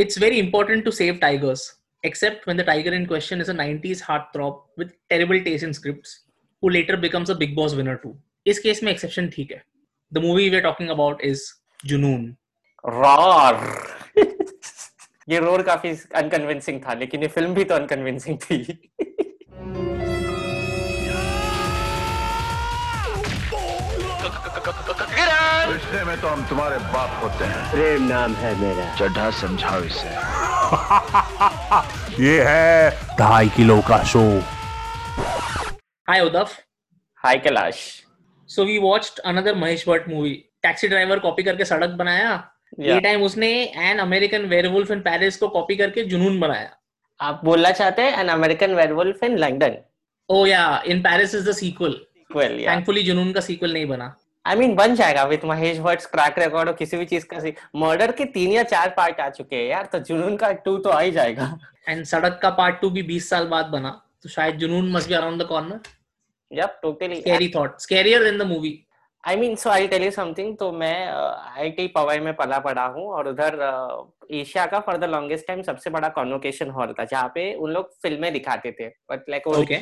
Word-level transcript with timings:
it's 0.00 0.16
very 0.16 0.38
important 0.38 0.84
to 0.84 0.92
save 0.92 1.18
tigers, 1.20 1.74
except 2.04 2.46
when 2.46 2.56
the 2.56 2.62
tiger 2.62 2.92
in 2.94 3.04
question 3.04 3.40
is 3.40 3.48
a 3.48 3.52
90s 3.52 4.00
heartthrob 4.00 4.60
with 4.76 4.92
terrible 5.10 5.42
taste 5.42 5.64
in 5.64 5.74
scripts, 5.74 6.20
who 6.60 6.70
later 6.70 6.96
becomes 6.96 7.30
a 7.30 7.34
Big 7.34 7.54
Boss 7.56 7.74
winner 7.74 7.98
too. 8.04 8.14
इस 8.46 8.58
case 8.64 8.82
में 8.82 8.90
exception 8.92 9.28
ठीक 9.30 9.50
है 9.52 9.62
the 10.14 10.18
movie 10.24 10.48
we 10.50 10.56
are 10.56 10.62
talking 10.62 10.90
about 10.90 11.20
is 11.30 11.42
Junoon 11.86 12.24
Roar 12.94 13.60
ये 15.32 15.38
roar 15.46 15.62
काफी 15.70 15.88
unconvincing 16.22 16.80
था 16.86 16.94
लेकिन 17.02 17.22
ये 17.22 17.28
film 17.36 17.54
भी 17.54 17.64
तो 17.64 17.74
अनकन्विंसिंग 17.74 18.38
थी 18.44 18.62
रिश्ते 25.90 26.04
में 26.06 26.20
तो 26.20 26.28
हम 26.28 26.42
तुम्हारे 26.48 26.78
बाप 26.92 27.10
होते 27.22 27.44
हैं 27.50 27.60
प्रेम 27.72 28.02
नाम 28.08 28.32
है 28.36 28.48
मेरा 28.60 28.84
चढ़ा 28.96 29.30
समझाओ 29.36 29.82
इसे 29.84 30.08
ये 32.24 32.34
है 32.48 32.90
ढाई 33.20 33.48
किलो 33.56 33.78
का 33.88 34.02
show 34.12 34.20
hi 36.10 36.20
उदफ 36.26 36.56
hi 37.24 37.38
Kailash 37.46 37.80
so 38.56 38.64
we 38.70 38.76
watched 38.86 39.18
another 39.32 39.54
Mahesh 39.62 39.84
Bhatt 39.88 40.08
movie 40.08 40.32
taxi 40.62 40.88
driver 40.88 41.18
copy 41.24 41.42
करके 41.48 41.64
सड़क 41.72 41.96
बनाया 42.02 42.28
yeah. 42.32 42.86
ये 42.88 43.00
टाइम 43.08 43.22
उसने 43.30 43.50
an 43.88 43.98
American 44.06 44.44
werewolf 44.54 44.90
in 44.90 45.00
Paris 45.08 45.36
को 45.44 45.48
कॉपी 45.58 45.76
करके 45.82 46.02
जुनून 46.14 46.38
बनाया 46.46 46.70
आप 47.30 47.40
बोलना 47.44 47.70
चाहते 47.82 48.02
हैं 48.02 48.20
an 48.20 48.28
American 48.38 48.74
werewolf 48.82 49.24
in 49.30 49.38
London 49.46 49.78
oh 50.36 50.44
या 50.54 50.68
in 50.96 51.00
Paris 51.10 51.34
is 51.34 51.48
the 51.48 51.52
sequel 51.64 52.00
thankfully 52.38 53.02
Junoon 53.12 53.32
का 53.32 53.40
सीक्वल 53.50 53.72
नहीं 53.72 53.86
बना 53.96 54.16
आई 54.46 54.54
I 54.54 54.58
मीन 54.58 54.68
mean, 54.68 54.78
बन 54.78 54.94
जाएगा 54.96 55.22
with 55.28 55.40
Mahesh 55.44 55.78
Bhatt 55.80 56.04
crack 56.10 56.38
record 56.38 56.68
और 56.68 56.74
किसी 56.76 56.96
भी 56.96 57.04
चीज 57.06 57.24
का 57.32 57.38
मर्डर 57.80 58.12
के 58.18 58.24
तीन 58.34 58.52
या 58.52 58.62
चार 58.72 58.88
पार्ट 58.96 59.20
आ 59.20 59.28
चुके 59.30 59.56
हैं 59.56 59.66
यार 59.68 59.88
तो 59.92 59.98
जुनून 60.08 60.36
का 60.42 60.50
टू 60.66 60.76
तो 60.84 60.90
आ 60.90 61.00
ही 61.00 61.10
जाएगा 61.12 61.56
एंड 61.88 62.04
सड़क 62.12 62.38
का 62.42 62.50
पार्ट 62.60 62.80
टू 62.80 62.90
भी 62.90 63.02
बीस 63.12 63.28
साल 63.30 63.46
बाद 63.48 63.66
बना 63.76 63.90
तो 64.22 64.28
शायद 64.28 64.56
Junoon 64.58 64.90
must 64.92 65.08
be 65.08 65.14
around 65.14 65.42
the 65.42 65.46
corner 65.48 65.88
yup 66.58 66.78
totally 66.82 67.20
scary 67.20 67.48
thought 67.56 67.78
scarier 67.80 68.24
than 68.24 68.38
the 68.38 68.42
movie 68.52 68.78
I 69.28 69.36
mean 69.36 69.54
so 69.62 69.70
I 69.70 69.86
tell 69.88 70.02
you 70.04 70.10
something 70.10 70.56
तो 70.56 70.70
मैं 70.72 70.94
आई 71.06 71.68
uh, 71.70 71.76
टी 71.76 71.86
पवाई 71.94 72.18
में 72.26 72.32
पला 72.36 72.58
पड़ा 72.66 72.84
हूँ 72.94 73.08
और 73.12 73.28
उधर 73.28 73.58
एशिया 74.36 74.64
uh, 74.64 74.70
का 74.70 74.80
फॉर 74.80 74.96
द 74.96 75.04
लॉन्गेस्ट 75.10 75.46
टाइम 75.46 75.62
सबसे 75.62 75.90
बड़ा 75.90 76.08
कॉन्वोकेशन 76.18 76.70
हॉल 76.78 76.94
था 76.98 77.04
जहाँ 77.12 77.28
पे 77.34 77.52
उन 77.54 77.70
लोग 77.72 77.92
फिल्में 78.02 78.32
दिखाते 78.32 78.72
थे 78.80 78.88
बट 79.12 79.28
लाइक 79.30 79.78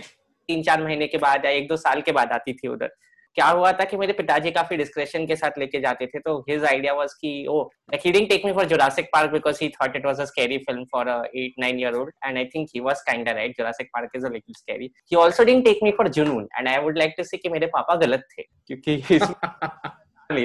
तीन 0.48 0.62
चार 0.62 0.83
महीने 0.83 1.06
के 1.12 1.19
बाद 1.19 1.44
या 1.44 1.50
एक 1.50 1.69
दो 1.69 1.77
साल 1.77 2.00
के 2.09 2.12
बाद 2.20 2.33
आती 2.33 2.53
थी 2.55 2.69
उधर 2.69 2.91
क्या 3.37 3.47
हुआ 3.48 3.70
था 3.79 3.84
कि 3.84 3.97
मेरे 3.97 4.12
पिताजी 4.19 4.51
काफी 4.51 4.77
डिस्क्रेशन 4.77 5.27
के 5.27 5.37
साथ 5.37 5.59
लेके 5.59 5.81
जाते 5.81 6.06
थे 6.15 6.19
तो 6.27 6.39
हिज 6.48 6.65
आइडिया 6.65 6.92
वाज 6.98 7.12
कि 7.20 7.33
oh 7.51 7.61
he 7.95 8.11
didn't 8.12 8.28
take 8.28 8.43
me 8.47 8.53
for 8.59 8.65
Jurassic 8.69 9.09
Park 9.12 9.31
because 9.33 9.59
he 9.62 9.69
thought 9.70 9.97
it 9.97 10.06
was 10.06 10.20
a 10.20 10.25
scary 10.31 10.59
film 10.69 10.84
for 10.93 11.09
a 11.09 11.19
8 11.41 11.59
9 11.65 11.69
year 11.81 11.95
old 11.98 12.12
and 12.27 12.37
I 12.39 12.45
think 12.55 12.69
he 12.75 12.81
was 12.87 13.01
kind 13.09 13.28
right 13.28 13.56
Jurassic 13.59 13.89
Park 13.97 14.11
is 14.17 14.25
a 14.25 14.28
little 14.37 14.55
scary 14.59 14.91
he 15.12 15.20
also 15.23 15.45
didn't 15.45 15.65
take 15.65 15.78
me 15.84 15.91
for 15.98 16.09
Junoon 16.20 16.48
and 16.59 16.69
I 16.69 16.78
would 16.84 16.98
like 16.98 17.15
to 17.17 17.25
say 17.31 17.37
कि 17.37 17.48
मेरे 17.55 17.67
पापा 17.77 17.95
गलत 18.06 18.25
थे 18.39 18.43
क्योंकि 18.43 19.19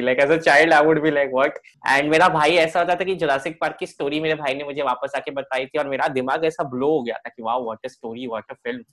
like 0.01 0.19
as 0.21 0.31
a 0.31 0.37
child 0.37 0.73
I 0.73 0.85
would 0.85 1.01
be 1.03 1.11
like 1.11 1.29
what 1.33 1.57
and 1.89 2.09
मेरा 2.11 2.27
भाई 2.39 2.55
ऐसा 2.65 2.79
होता 2.79 2.95
था 2.95 3.03
कि 3.03 3.15
जुरासिक 3.23 3.57
पार्क 3.61 3.77
की 3.79 3.85
स्टोरी 3.93 4.19
मेरे 4.27 4.35
भाई 4.43 4.53
ने 4.55 4.63
मुझे 4.63 4.81
वापस 4.91 5.15
आके 5.17 5.31
बताई 5.39 5.65
थी 5.65 5.79
और 5.79 5.87
मेरा 5.89 6.07
दिमाग 6.19 6.45
ऐसा 6.45 6.63
ब्लो 6.75 6.89
हो 6.97 7.01
गया 7.03 7.15
था 7.25 7.29
कि 7.35 7.43
wow 7.43 7.63
what 7.63 7.85
a 7.85 7.89
story 7.93 8.27
what 8.33 8.51
a 8.51 8.55
film 8.67 8.83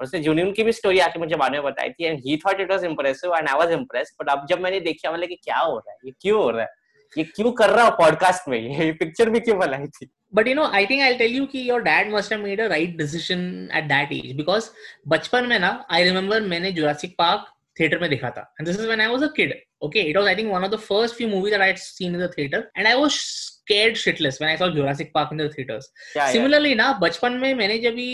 और 0.00 0.04
उसने 0.06 0.20
जूनियन 0.20 0.50
की 0.52 0.62
भी 0.64 0.72
स्टोरी 0.72 0.98
आके 1.00 1.18
मुझे 1.18 1.36
बाद 1.42 1.52
में 1.52 1.62
बताई 1.62 1.90
थी 1.90 2.04
and 2.04 2.20
he 2.26 2.36
thought 2.46 2.60
it 2.60 2.70
was 2.70 2.84
impressive 2.84 3.34
and 3.36 3.48
I 3.48 3.58
was 3.58 3.70
impress 3.72 4.12
but 4.22 4.28
अब 4.30 4.46
जब 4.50 4.60
मैंने 4.60 4.80
देखा 4.86 5.12
मतलब 5.12 5.28
कि 5.28 5.34
क्या 5.44 5.58
हो 5.58 5.76
रहा 5.78 5.92
है 5.92 5.98
ये 6.08 6.12
क्यों 6.20 6.42
हो 6.42 6.50
रहा 6.50 6.62
है 6.62 6.68
ये 7.18 7.24
क्यों 7.24 7.52
कर 7.60 7.70
रहा 7.70 7.84
है 7.84 7.90
पॉडकास्ट 8.02 8.48
में 8.48 8.58
ये 8.58 8.90
पिक्चर 9.02 9.30
भी 9.30 9.40
क्यों 9.40 9.58
बनाई 9.58 9.86
थी 9.96 10.08
but 10.34 10.48
you 10.48 10.54
know 10.54 10.64
I 10.80 10.86
think 10.86 11.02
I 11.02 11.14
tell 11.18 11.34
you 11.36 11.46
कि 11.54 11.68
your 11.68 11.82
dad 11.82 12.12
must 12.14 12.32
have 12.32 12.42
made 12.42 12.60
a 12.60 12.66
right 12.74 12.96
decision 12.96 13.46
at 13.76 13.84
that 13.92 14.12
age 14.12 14.32
because 14.36 14.68
बचपन 15.16 15.46
में 15.48 15.58
ना 15.58 15.70
आई 15.90 16.04
रिमेम्बर 16.08 16.40
मैंने 16.54 16.72
जुरासिक 16.80 17.14
पार्क 17.18 17.52
थिएटर 17.80 17.98
में 18.00 18.08
देखा 18.10 18.30
था 18.36 18.40
and 18.60 18.66
this 18.68 18.78
is 18.80 18.84
when 18.86 19.00
I 19.00 19.06
was 19.12 19.22
a 19.22 19.28
kid 19.36 19.54
okay 19.84 20.00
it 20.10 20.16
was 20.16 20.26
I 20.28 20.36
think 20.36 20.52
one 20.52 20.64
of 20.64 20.70
the 20.70 20.76
first 20.92 21.16
few 21.16 21.28
movie 21.28 21.50
that 21.50 21.60
I 21.60 21.68
had 21.68 21.78
seen 21.88 22.14
in 22.14 22.26
the 22.26 22.30
theatre 22.38 22.70
and 22.76 22.86
I 22.86 22.94
was 23.00 23.18
scared 23.66 23.96
shitless 24.00 24.36
when 24.40 24.46
I 24.48 24.52
saw 24.58 24.66
Jurassic 24.74 25.08
Park 25.16 25.30
in 25.34 25.40
the 25.42 25.44
theaters. 25.54 25.86
Yeah, 26.18 26.26
Similarly, 26.34 26.68
yeah. 26.72 26.76
ना 26.80 26.92
बचपन 27.00 27.32
में 27.44 27.54
मैंने 27.60 27.78
जब 27.86 27.94
भी 27.98 28.06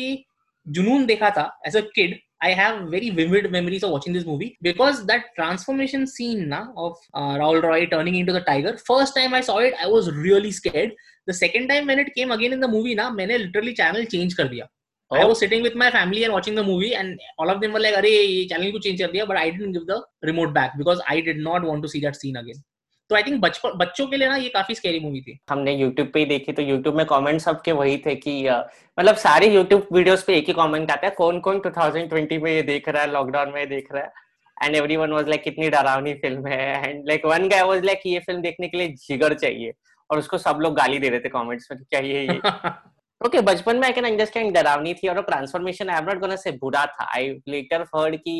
जुनून 0.74 1.04
देखा 1.06 1.30
था 1.36 1.48
as 1.66 1.76
a 1.76 1.80
kid 1.94 2.14
I 2.44 2.52
have 2.54 2.76
very 2.90 3.08
vivid 3.16 3.50
memories 3.52 3.84
of 3.84 3.90
watching 3.90 4.14
this 4.16 4.26
movie 4.26 4.50
because 4.62 5.00
that 5.10 5.22
transformation 5.36 6.04
scene 6.12 6.46
ना 6.48 6.58
of 6.84 7.00
Rahul 7.16 7.60
Roy 7.60 7.86
turning 7.94 8.16
into 8.26 8.32
the 8.32 8.42
tiger 8.46 8.76
first 8.88 9.14
time 9.14 9.34
I 9.34 9.42
saw 9.48 9.60
it 9.62 9.74
I 9.74 9.90
was 9.90 10.08
really 10.22 10.52
scared 10.52 10.94
the 11.30 11.32
second 11.34 11.68
time 11.68 11.88
when 11.88 12.00
it 12.00 12.08
came 12.14 12.32
again 12.34 12.52
in 12.52 12.60
the 12.60 12.70
movie 12.70 12.94
ना 12.94 13.08
मैंने 13.10 13.38
literally 13.38 13.72
channel 13.82 14.04
change 14.14 14.34
कर 14.34 14.48
दिया 14.54 14.68
Oh. 15.14 15.16
I 15.22 15.24
was 15.28 15.40
sitting 15.42 15.64
with 15.64 15.74
my 15.80 15.86
family 15.94 16.20
and 16.26 16.32
watching 16.34 16.54
the 16.58 16.62
movie, 16.66 16.86
and 16.98 17.24
all 17.42 17.50
of 17.54 17.58
them 17.64 17.74
were 17.76 17.80
like, 17.84 17.96
"अरे 17.96 18.10
ये 18.10 18.44
channel 18.52 18.70
को 18.76 18.78
change 18.84 19.00
कर 19.00 19.10
दिया," 19.14 19.24
but 19.32 19.38
I 19.40 19.44
didn't 19.56 19.76
give 19.78 19.84
the 19.90 19.98
remote 20.28 20.54
back 20.54 20.78
because 20.78 21.02
I 21.14 21.16
did 21.26 21.42
not 21.48 21.66
want 21.72 21.84
to 21.86 21.90
see 21.94 22.00
that 22.04 22.16
scene 22.20 22.38
again. 22.40 22.62
तो 23.08 23.14
आई 23.16 23.22
think 23.22 23.40
बचपन 23.40 23.70
बच्चों 23.78 24.06
के 24.08 24.16
लिए 24.16 24.28
ना 24.28 24.36
ये 24.36 24.48
काफी 24.54 24.74
स्केरी 24.74 25.00
मूवी 25.00 25.20
थी 25.20 25.38
हमने 25.50 25.74
यूट्यूब 25.74 26.10
पे 26.14 26.20
ही 26.20 26.26
देखी 26.26 26.52
तो 26.52 26.62
यूट्यूब 26.62 26.96
में 26.96 27.04
कॉमेंट 27.06 27.40
सबके 27.40 27.72
वही 27.80 27.96
थे 28.06 28.14
कि 28.16 28.34
मतलब 28.98 29.14
सारे 29.26 29.48
यूट्यूब 29.54 29.86
वीडियोस 29.92 30.22
पे 30.26 30.34
एक 30.38 30.46
ही 30.48 30.52
कमेंट 30.60 30.90
आता 30.90 31.06
है 31.06 31.12
कौन 31.18 31.40
कौन 31.48 31.60
2020 31.66 32.38
में 32.42 32.50
ये 32.52 32.62
देख 32.70 32.88
रहा 32.88 33.02
है 33.02 33.10
लॉकडाउन 33.12 33.52
में 33.54 33.60
ये 33.60 33.66
देख 33.66 33.88
रहा 33.94 34.02
है 34.04 34.66
and 34.66 34.76
every 34.76 34.96
one 34.96 35.12
was 35.12 35.28
like 35.28 35.42
कितनी 35.42 35.70
डरावनी 35.76 36.14
फिल्म 36.24 36.46
है 36.54 36.90
and 36.90 37.04
like 37.08 37.26
one 37.34 37.48
guy 37.48 37.62
was 37.72 37.84
like 37.84 38.02
ये 38.06 38.18
फिल्म 38.26 38.42
देखने 38.42 38.68
के 38.68 38.78
लिए 38.78 38.88
जिगर 39.08 39.34
चाहिए 39.44 39.72
और 40.10 40.18
उसको 40.18 40.38
सब 40.38 40.58
लोग 40.62 40.76
गाली 40.76 40.98
दे 40.98 41.08
रहे 41.08 41.20
थे 41.20 41.28
कॉमेंट्स 41.38 41.68
में 41.72 41.80
क्या 41.90 42.00
ये 42.14 42.40
क्योंकि 43.22 43.40
बचपन 43.46 43.76
में 43.78 43.84
आई 43.86 43.92
कैन 43.92 44.04
अंडरस्टैंड 44.04 44.52
डरावनी 44.54 44.92
थी 45.00 45.08
और 45.08 45.20
transformation 45.22 45.90
I 45.90 45.98
am 45.98 46.04
not 46.08 46.18
gonna 46.20 46.36
say 46.36 46.50
बुरा 46.62 46.84
था 46.86 47.04
आई 47.16 47.28
लेटर 47.48 47.80
हर्ड 47.94 48.16
की 48.24 48.34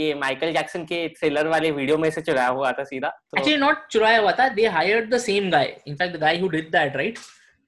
ये 0.00 0.12
माइकल 0.14 0.52
जैक्सन 0.52 0.84
के 0.90 1.06
थ्रिलर 1.18 1.46
वाले 1.54 1.70
वीडियो 1.78 1.96
में 1.98 2.10
से 2.16 2.20
चुराया 2.28 2.48
हुआ 2.48 2.70
था 2.72 2.84
सीधा 2.92 3.08
एक्चुअली 3.38 3.56
तो- 3.58 3.66
नॉट 3.66 3.86
चुराया 3.90 4.20
हुआ 4.20 4.32
था 4.40 4.48
they 4.60 4.66
hired 4.78 5.12
the 5.14 5.18
same 5.26 5.50
guy 5.50 5.74
in fact 5.86 6.16
the 6.16 6.20
guy 6.20 6.38
who 6.40 6.48
did 6.48 6.70
that 6.76 6.96
right 6.96 7.18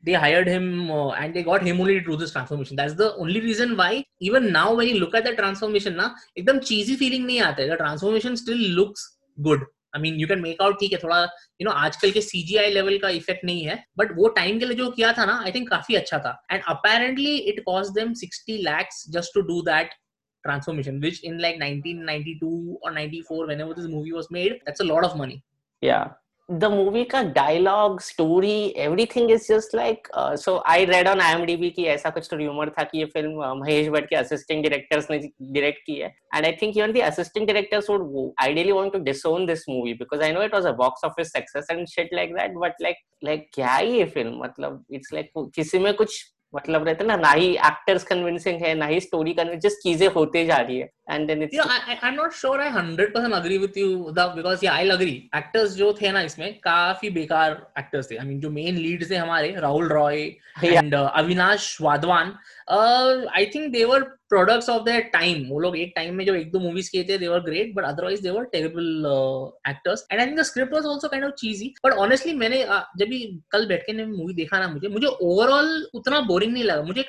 they 0.05 0.15
hired 0.27 0.49
him 0.49 0.71
and 0.93 1.35
they 1.35 1.43
got 1.51 1.65
him 1.65 1.81
only 1.81 1.99
to 2.11 2.17
this 2.17 2.33
transformation 2.33 2.77
that's 2.77 2.95
the 3.03 3.13
only 3.23 3.41
reason 3.51 3.75
why 3.83 4.05
even 4.31 4.51
now 4.53 4.77
when 4.77 4.93
you 4.95 5.01
look 5.01 5.15
at 5.17 5.25
the 5.29 5.35
transformation 5.43 5.95
ना 6.03 6.15
एकदम 6.39 6.59
cheesy 6.73 6.97
feeling 7.05 7.27
नहीं 7.27 7.41
आता 7.51 7.63
है 7.63 7.69
the 7.75 7.77
transformation 7.83 8.35
still 8.45 8.65
looks 8.77 9.09
good 9.49 9.67
I 9.97 10.01
mean 10.03 10.21
you 10.21 10.27
can 10.29 10.41
make 10.43 10.63
out 10.63 10.79
ठीक 10.81 10.93
है 10.93 10.99
थोड़ा 11.03 11.17
you 11.21 11.27
you 11.27 11.65
know 11.65 11.71
know, 11.71 11.79
आजकल 11.87 12.11
के 12.11 12.21
सीजीआई 12.21 12.71
लेवल 12.73 12.99
का 12.99 13.09
इफेक्ट 13.23 13.45
नहीं 13.45 13.65
है 13.67 13.83
बट 13.99 14.13
वो 14.17 14.29
टाइम 14.41 14.59
के 14.59 14.67
लिए 14.67 14.77
जो 14.77 14.91
किया 14.91 15.13
था 15.19 15.25
ना 15.33 15.41
आई 15.45 15.53
थिंक 15.55 15.69
काफी 15.71 15.95
अच्छा 16.03 16.19
था 16.27 16.37
and 16.53 16.63
apparently 16.77 17.37
it 17.53 17.63
cost 17.67 17.93
them 17.99 18.13
sixty 18.23 18.57
lakhs 18.71 19.05
just 19.19 19.35
to 19.35 19.41
do 19.53 19.61
that 19.73 19.99
transformation 20.47 20.97
which 21.03 21.19
in 21.29 21.35
like 21.43 21.61
1992 21.65 22.49
or 22.87 22.91
94 22.95 23.45
whenever 23.51 23.75
this 23.77 23.85
movie 23.91 24.15
was 24.17 24.29
made 24.37 24.55
that's 24.69 24.83
a 24.85 24.87
lot 24.89 25.05
of 25.09 25.13
money 25.21 25.37
yeah 25.89 26.09
the 26.49 26.69
movie 26.69 27.05
ka 27.05 27.23
dialogue 27.23 28.01
story 28.03 28.75
everything 28.77 29.31
is 29.31 29.47
just 29.47 29.73
like 29.75 30.09
uh, 30.13 30.37
so 30.37 30.61
i 30.67 30.85
read 30.91 31.07
on 31.07 31.19
imdb 31.21 31.71
ki 31.77 31.85
aisa 31.93 32.11
kuch 32.17 32.29
to 32.31 32.37
rumor 32.41 32.67
tha 32.79 32.85
ki 32.91 32.99
ye 33.03 33.07
film 33.15 33.39
uh, 33.49 33.55
mahesh 33.61 33.87
bhatt 33.95 34.09
ke 34.13 34.17
assistant 34.23 34.65
directors 34.67 35.09
ne 35.13 35.19
direct 35.57 35.79
ki 35.87 36.01
hai 36.03 36.11
and 36.39 36.45
i 36.45 36.53
think 36.63 36.77
even 36.81 36.93
the 36.97 37.05
assistant 37.11 37.49
directors 37.53 37.89
would 37.93 38.09
ideally 38.49 38.75
want 38.79 38.93
to 38.93 38.99
disown 39.11 39.47
this 39.53 39.65
movie 39.75 39.95
because 40.03 40.27
i 40.29 40.33
know 40.37 40.43
it 40.49 40.59
was 40.59 40.67
a 40.73 40.77
box 40.83 41.07
office 41.11 41.33
success 41.39 41.73
and 41.77 41.89
shit 41.95 42.13
like 42.21 42.35
that 42.41 42.59
but 42.67 42.85
like 42.89 43.01
like 43.31 43.49
kya 43.59 43.73
hai 43.79 43.89
ye 44.01 44.05
film 44.19 44.37
matlab 44.47 44.83
it's 45.01 45.17
like 45.19 45.31
किसी 45.57 45.79
में 45.85 45.93
कुछ 45.97 46.15
मतलब 46.55 46.85
रहता 46.89 47.05
ना 47.05 47.15
ना 47.17 47.31
ही 47.33 47.47
actors 47.67 48.03
convincing 48.05 48.61
है 48.63 48.75
ना 48.83 48.87
ही 48.87 48.99
स्टोरी 49.01 49.33
कन्विंसिंग 49.35 49.71
जस्ट 49.71 49.83
चीजें 49.83 50.07
होते 50.17 50.45
जा 50.47 50.57
रही 50.57 50.79
है 50.79 50.89
and 51.11 51.27
then 51.27 51.43
it's 51.43 51.59
I 51.77 51.95
am 52.11 52.15
not 52.15 52.33
sure 52.41 52.61
I 52.61 52.71
100% 52.71 53.35
agree 53.39 53.59
with 53.59 53.79
you 53.79 53.89
the 54.19 54.27
because 54.37 54.65
yeah 54.65 54.73
I 54.73 54.91
agree 54.97 55.15
actors 55.37 55.75
जो 55.77 55.93
थे 56.01 56.11
ना 56.13 56.21
इसमें 56.31 56.53
काफी 56.67 57.11
बेकार 57.21 57.57
एक्टर्स 57.79 58.11
थे 58.11 58.17
आई 58.17 58.25
I 58.25 58.27
मीन 58.29 58.33
mean, 58.35 58.43
जो 58.43 58.51
मेन 58.59 58.77
लीड्स 58.87 59.11
थे 59.11 59.17
हमारे 59.23 59.55
Rahul 59.67 59.89
Roy 59.93 60.21
and 60.25 60.95
uh, 60.97 61.03
Avinash 61.23 61.77
Wadhwan 61.83 62.35
I 62.71 63.47
think 63.55 63.71
they were 63.73 64.03
products 64.29 64.69
of 64.71 64.83
that 64.85 65.11
time 65.13 65.43
वो 65.49 65.59
लोग 65.61 65.77
एक 65.79 65.93
टाइम 65.97 66.15
में 66.17 66.25
जो 66.27 66.35
एक 66.35 66.51
दो 66.53 66.59
मूवीज 66.61 66.89
किए 66.89 67.05
थे 67.09 67.17
they were 67.19 67.41
great 67.45 67.73
but 67.75 67.85
otherwise 67.85 68.21
they were 68.23 68.45
terrible 68.53 69.07
actors 69.71 70.07
and 70.11 70.21
I 70.21 70.27
think 70.27 70.39
the 70.39 70.43
script 70.53 70.75
was 70.75 70.87
also 70.93 71.09
kind 71.09 71.25
of 71.27 71.33
cheesy 71.39 71.73
but 71.87 71.93
honestly 72.05 72.33
मैंने 72.45 72.63
uh, 72.65 72.83
जब 72.99 73.07
भी 73.09 73.23
कल 73.53 73.67
बैठ 73.69 73.83
के 73.87 74.05
मूवी 74.05 74.35
देखा 74.35 74.61
ना 74.61 74.69
मुझे 74.69 74.89
मुझे 74.99 75.07
ओवरऑल 75.07 75.77
उतना 75.95 76.21
बोरिंग 76.33 76.53
नहीं 76.53 76.65
लगा 76.65 76.83
मुझे 76.93 77.01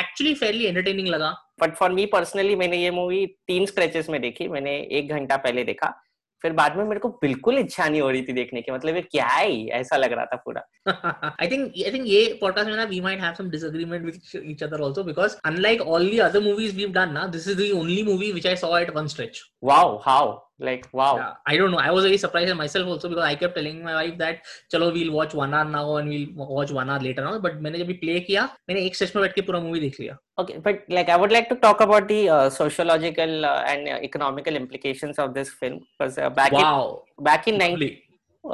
एक्चुअली 0.00 0.34
फेयरली 0.34 0.64
एंटरटेनिंग 0.66 1.08
लगा 1.08 1.30
बट 1.62 1.74
फॉर 1.76 1.90
मी 1.92 2.06
पर्सनली 2.16 2.56
मैंने 2.56 2.76
ये 2.82 2.90
मूवी 3.00 3.26
तीन 3.46 3.66
स्क्रेचेस 3.66 4.08
में 4.10 4.20
देखी 4.22 4.48
मैंने 4.48 4.78
एक 4.98 5.08
घंटा 5.16 5.36
पहले 5.36 5.64
देखा 5.64 5.94
फिर 6.42 6.52
बाद 6.58 6.76
में 6.76 6.84
मेरे 6.84 7.00
को 7.00 7.08
बिल्कुल 7.22 7.58
इच्छा 7.58 7.88
नहीं 7.88 8.00
हो 8.00 8.08
रही 8.10 8.22
थी 8.28 8.32
देखने 8.38 8.60
की 8.62 8.72
मतलब 8.72 8.96
ये 8.96 9.00
क्या 9.10 9.26
है 9.28 9.50
ऐसा 9.80 9.96
लग 9.96 10.12
रहा 10.12 10.24
था 10.32 10.36
पूरा 10.44 11.24
आई 11.42 11.48
थिंक 11.50 11.72
आई 11.86 11.92
थिंक 11.92 12.06
ये 12.08 12.22
पॉडकास्ट 12.40 12.68
में 12.68 12.76
ना 12.76 12.84
we 12.94 13.00
might 13.08 13.20
have 13.22 13.34
some 13.38 13.50
disagreement 13.50 14.04
with 14.06 14.20
each 14.50 14.62
other 14.62 14.82
also 14.84 15.04
because 15.10 15.36
unlike 15.52 15.80
all 15.98 16.10
the 16.16 16.20
other 16.30 16.42
movies 16.48 16.74
we 16.76 16.82
have 16.82 16.92
done 16.92 17.12
ना 17.18 17.26
this 17.36 17.48
is 17.48 17.56
the 17.60 17.70
only 17.80 18.02
movie 18.12 18.32
which 18.32 18.46
I 18.46 18.56
saw 18.64 18.78
at 18.78 18.94
one 18.96 19.06
stretch 19.16 19.40
wow 19.72 19.96
how 20.06 20.32
like 20.67 20.85
wow 20.99 21.09
Yeah, 21.17 21.33
I 21.45 21.57
don't 21.57 21.71
know. 21.71 21.79
I 21.87 21.91
was 21.95 22.05
very 22.07 22.17
surprised 22.23 22.55
myself 22.61 22.87
also 22.93 23.09
because 23.13 23.23
I 23.29 23.35
kept 23.41 23.55
telling 23.59 23.83
my 23.83 23.93
wife 23.97 24.17
that 24.21 24.39
चलो 24.73 24.91
we'll 24.97 25.11
watch 25.17 25.33
one 25.39 25.53
hour 25.59 25.65
now 25.75 25.83
and 25.97 26.09
we'll 26.15 26.47
watch 26.59 26.71
one 26.79 26.89
hour 26.89 26.99
later 27.07 27.25
now. 27.27 27.33
But 27.45 27.61
मैंने 27.67 27.79
जब 27.83 27.87
भी 27.93 27.99
play 28.03 28.19
किया 28.27 28.47
मैंने 28.69 28.85
एक 28.85 28.95
stage 28.95 29.13
में 29.15 29.21
बैठ 29.23 29.35
के 29.35 29.41
पूरा 29.51 29.59
मूवी 29.67 29.79
देख 29.85 29.99
लिया. 29.99 30.17
Okay, 30.43 30.57
but 30.67 30.83
like 30.97 31.09
I 31.09 31.17
would 31.23 31.31
like 31.37 31.49
to 31.53 31.59
talk 31.67 31.85
about 31.87 32.07
the 32.15 32.19
uh, 32.39 32.49
sociological 32.57 33.45
uh, 33.53 33.61
and 33.75 33.87
uh, 33.95 33.99
economical 34.09 34.55
implications 34.63 35.19
of 35.27 35.33
this 35.39 35.49
film 35.61 35.79
because 35.85 36.17
uh, 36.17 36.29
back 36.41 36.51
Wow. 36.59 37.03
in 37.17 37.23
back 37.31 37.47
in 37.53 37.57
90, 37.57 37.71
Lovely. 37.71 38.03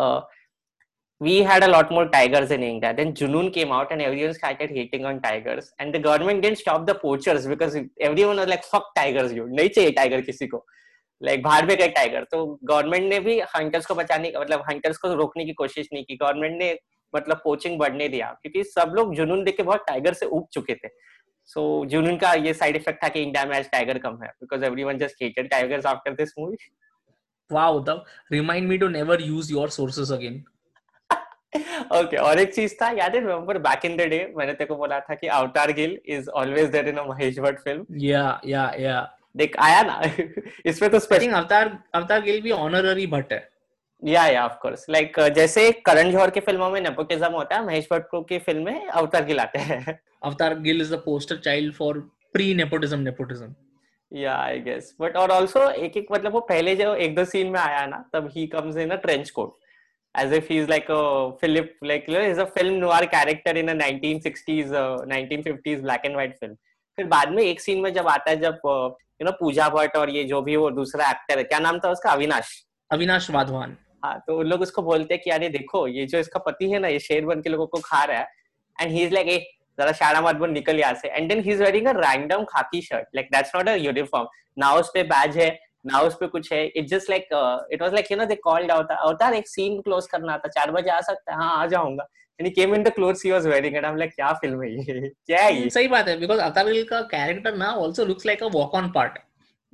uh, 0.05 0.21
we 1.21 1.33
had 1.41 1.63
a 1.63 1.67
lot 1.67 1.89
more 1.89 2.05
tigers 2.09 2.51
in 2.51 2.63
India. 2.63 2.93
Then 2.93 3.13
Junoon 3.13 3.53
came 3.53 3.71
out 3.71 3.91
and 3.91 4.01
everyone 4.01 4.33
started 4.33 4.69
hating 4.77 5.05
on 5.05 5.21
tigers. 5.21 5.71
And 5.79 5.93
the 5.95 5.99
government 5.99 6.41
didn't 6.41 6.57
stop 6.57 6.85
the 6.85 6.95
poachers 6.95 7.45
because 7.47 7.77
everyone 8.01 8.37
was 8.37 8.47
like, 8.47 8.65
fuck 8.65 8.93
tigers, 8.95 9.31
you. 9.31 9.45
नहीं 9.47 9.69
चाहिए 9.77 9.95
tiger 9.99 10.21
किसी 10.29 10.47
को. 10.53 10.63
Like 11.24 11.42
बाहर 11.42 11.66
भी 11.66 11.74
गए 11.76 11.86
tiger 11.98 12.24
तो 12.32 12.44
government 12.68 13.08
ने 13.12 13.18
भी 13.20 13.38
हंटर्स 13.56 13.86
को 13.86 13.94
बचाने 13.94 14.30
का 14.30 14.40
मतलब 14.40 14.62
हंटर्स 14.68 14.98
को 14.98 15.12
रोकने 15.14 15.44
की 15.44 15.52
कोशिश 15.62 15.88
नहीं 15.92 16.04
की 16.08 16.16
गवर्नमेंट 16.16 16.58
ने 16.60 16.72
मतलब 17.16 17.40
कोचिंग 17.44 17.78
बढ़ने 17.78 18.08
दिया 18.08 18.26
क्योंकि 18.42 18.62
सब 18.70 18.92
लोग 18.96 19.14
जुनून 19.14 19.42
देख 19.44 19.56
के 19.56 19.62
बहुत 19.62 19.84
टाइगर 19.86 20.12
से 20.14 20.26
उग 20.26 20.48
चुके 20.52 20.74
थे 20.74 20.88
सो 21.48 21.60
so, 21.82 21.88
जुनून 21.90 22.16
का 22.18 22.32
ये 22.34 22.52
साइड 22.54 22.76
इफेक्ट 22.76 23.02
था 23.04 23.08
कि 23.08 23.22
इंडिया 23.22 23.44
में 23.46 23.56
आज 23.56 23.70
टाइगर 23.70 23.98
कम 23.98 24.18
है 24.22 24.28
because 24.40 24.64
everyone 24.84 24.98
just 24.98 25.22
hated 25.22 25.48
tiger 25.50 25.86
after 25.88 26.14
this 26.20 26.34
movie 26.38 26.56
वाह 27.52 27.78
the 27.88 28.02
remind 28.32 28.68
me 28.68 28.78
to 28.78 28.88
never 28.88 29.22
use 29.22 29.50
your 29.52 29.68
sources 29.80 30.12
again 30.12 30.42
okay 31.98 32.16
और 32.16 32.38
एक 32.38 32.54
चीज 32.54 32.80
था 32.80 32.90
याद 32.98 33.14
है 33.14 33.20
remember 33.20 33.58
back 33.68 33.84
in 33.84 33.96
the 33.96 34.00
day 34.14 34.18
मैंने 34.36 34.52
तेरे 34.52 34.66
को 34.68 34.76
बोला 34.76 34.98
था 35.00 35.14
कि 35.20 35.26
Avatar 35.36 35.72
Gill 35.82 35.98
is 36.16 36.28
always 36.40 36.66
there 36.70 36.88
in 36.88 36.96
a 36.98 37.04
Mahesh 37.08 37.38
Bhatt 37.44 37.60
film 37.64 37.86
yeah 38.08 38.40
yeah 38.46 38.70
yeah 38.80 39.00
देख 39.36 39.56
आया 39.60 39.82
ना 39.82 40.00
इसमें 40.66 40.90
तो 40.90 40.98
स्पेशल 40.98 41.32
अवतार 41.36 41.76
अवतार 41.94 42.22
गिल 42.22 42.40
भी 42.42 42.50
ऑनररी 42.50 43.06
भट्ट 43.06 43.32
है 43.32 43.48
yeah 44.06 44.26
yeah 44.26 44.44
of 44.44 44.58
course 44.62 44.84
like 44.90 45.18
जैसे 45.36 45.70
करण 45.86 46.10
जौहर 46.10 46.30
के 46.30 46.40
फिल्मों 46.40 46.70
में 46.70 46.80
नेपोटिज्म 46.80 47.30
होता 47.32 47.56
है 47.56 47.64
महेश 47.66 47.88
भट्ट 47.92 48.06
को 48.10 48.20
की 48.28 48.38
फिल्म 48.38 48.64
में 48.64 48.86
अवतार 48.86 49.24
गिल 49.24 49.40
आते 49.40 49.58
हैं 49.58 49.98
Avatar 50.24 50.58
Gill 50.58 50.80
is 50.80 50.92
the 50.92 50.98
poster 51.04 51.36
child 51.44 51.74
for 51.74 51.98
pre 52.32 52.54
nepotism 52.54 52.98
nepotism 53.00 53.54
yeah 54.18 54.34
I 54.42 54.58
guess 54.66 54.94
but 55.00 55.16
और 55.16 55.30
आल्सो 55.30 55.68
एक 55.70 55.96
एक 55.96 56.06
मतलब 56.12 56.32
वो 56.32 56.40
पहले 56.50 56.74
जो 56.76 56.94
एक 57.06 57.14
दो 57.14 57.24
सीन 57.32 57.46
में 57.52 57.58
आया 57.60 57.86
ना 57.86 58.04
तब 58.12 58.30
he 58.36 58.46
comes 58.54 58.76
in 58.84 58.90
a 58.90 58.96
trench 59.06 59.30
coat 59.38 59.54
as 60.20 60.32
if 60.34 60.46
he 60.50 60.58
is 60.58 60.68
like 60.68 60.90
a 60.90 61.30
Philip 61.40 61.74
like 61.84 62.04
is 62.10 62.38
a 62.40 62.44
film 62.56 62.74
noir 62.74 63.06
character 63.14 63.56
in 63.56 63.68
a 63.68 63.74
a 63.74 63.90
1960s, 63.92 64.72
uh, 64.82 65.02
1950s 65.12 65.84
black 65.88 66.06
and 66.08 66.16
white 66.20 66.38
film. 66.40 66.56
फिर 66.98 67.06
बाद 67.06 67.30
में 67.32 67.42
एक 67.42 67.60
सीन 67.60 67.80
में 67.82 67.92
जब 67.94 68.08
आता 68.08 68.30
है 68.30 68.36
जब 68.40 68.60
यू 69.20 69.24
नो 69.24 69.30
पूजा 69.40 69.68
भट्ट 69.74 69.96
और 69.96 70.10
ये 70.10 70.22
जो 70.30 70.40
भी 70.46 70.56
वो 70.62 70.70
दूसरा 70.78 71.10
एक्टर 71.10 71.38
है 71.38 71.44
क्या 71.50 71.58
नाम 71.66 71.78
था 71.84 71.90
उसका 71.96 72.10
अविनाश 72.10 72.50
अविनाश 72.92 73.30
वाधवान 73.36 73.76
हाँ 74.04 74.18
तो 74.26 74.38
उन 74.38 74.46
लोग 74.46 74.60
उसको 74.66 74.82
बोलते 74.88 75.14
हैं 75.14 75.22
कि 75.24 75.30
ये 75.30 75.48
देखो 75.56 75.86
ये 75.88 76.06
जो 76.12 76.18
इसका 76.24 76.38
पति 76.46 76.70
है 76.70 76.78
ना 76.86 76.88
ये 76.88 76.98
शेर 77.06 77.24
बन 77.26 77.40
के 77.42 77.50
लोगों 77.50 77.66
को 77.74 77.78
खा 77.84 78.02
रहा 78.10 78.18
है 78.18 78.26
and 78.80 78.90
he 78.96 79.02
is 79.04 79.12
like 79.12 79.28
a 79.36 79.38
जरा 79.80 79.92
शारा 80.00 80.20
मत 80.26 80.36
बन 80.42 80.50
निकल 80.58 80.80
यहाँ 80.80 80.94
से 81.02 81.08
and 81.08 81.28
then 81.32 81.42
he 81.44 81.52
is 81.52 81.62
wearing 81.62 81.86
a 81.88 81.92
random 82.00 82.44
khaki 82.50 82.80
shirt 82.90 83.06
like 83.16 83.28
that's 83.34 83.54
not 83.56 83.68
a 83.68 83.74
uniform 83.86 84.26
ना 84.64 84.72
उस 84.82 84.90
पे 84.94 85.02
बैज 85.14 85.36
है 85.38 85.48
ना 85.90 86.00
उस 86.10 86.14
पे 86.20 86.26
कुछ 86.36 86.52
है 86.52 86.64
it 86.66 86.86
just 86.96 87.10
like 87.10 87.28
it 87.72 87.82
was 87.82 87.92
like 88.00 88.10
you 88.12 88.18
know 88.18 88.24
they 88.32 88.34
called 88.50 88.70
out 88.78 88.90
Avtar 88.98 89.34
एक 89.34 89.48
सीन 89.48 89.80
क्लोज 89.88 90.06
करना 90.16 90.36
था 90.38 90.48
चार 90.58 90.70
बजे 90.80 90.90
आ 90.90 91.00
सकता 91.12 91.32
है 91.32 91.38
हाँ 91.42 91.56
आ 91.62 91.66
जाऊंगा 91.76 92.06
and 92.40 92.46
he 92.48 92.52
came 92.58 92.72
in 92.76 92.82
the 92.88 92.92
clothes 92.96 93.22
he 93.26 93.30
was 93.36 93.44
wearing 93.52 93.74
and 93.78 93.86
I'm 93.88 93.96
like 94.02 94.12
क्या 94.20 94.32
फिल्म 94.42 94.62
है 94.62 94.70
ये 94.74 95.08
क्या 95.30 95.40
है 95.42 95.54
ये 95.60 95.70
सही 95.76 95.88
बात 95.94 96.08
है 96.08 96.18
because 96.20 96.40
अवतार 96.40 96.66
गिल 96.72 96.84
का 96.90 97.00
कैरेक्टर 97.14 97.56
ना 97.62 97.72
also 97.84 98.06
looks 98.10 98.28
like 98.30 98.44
a 98.48 98.52
walk 98.58 98.78
on 98.82 98.92
part 98.98 99.24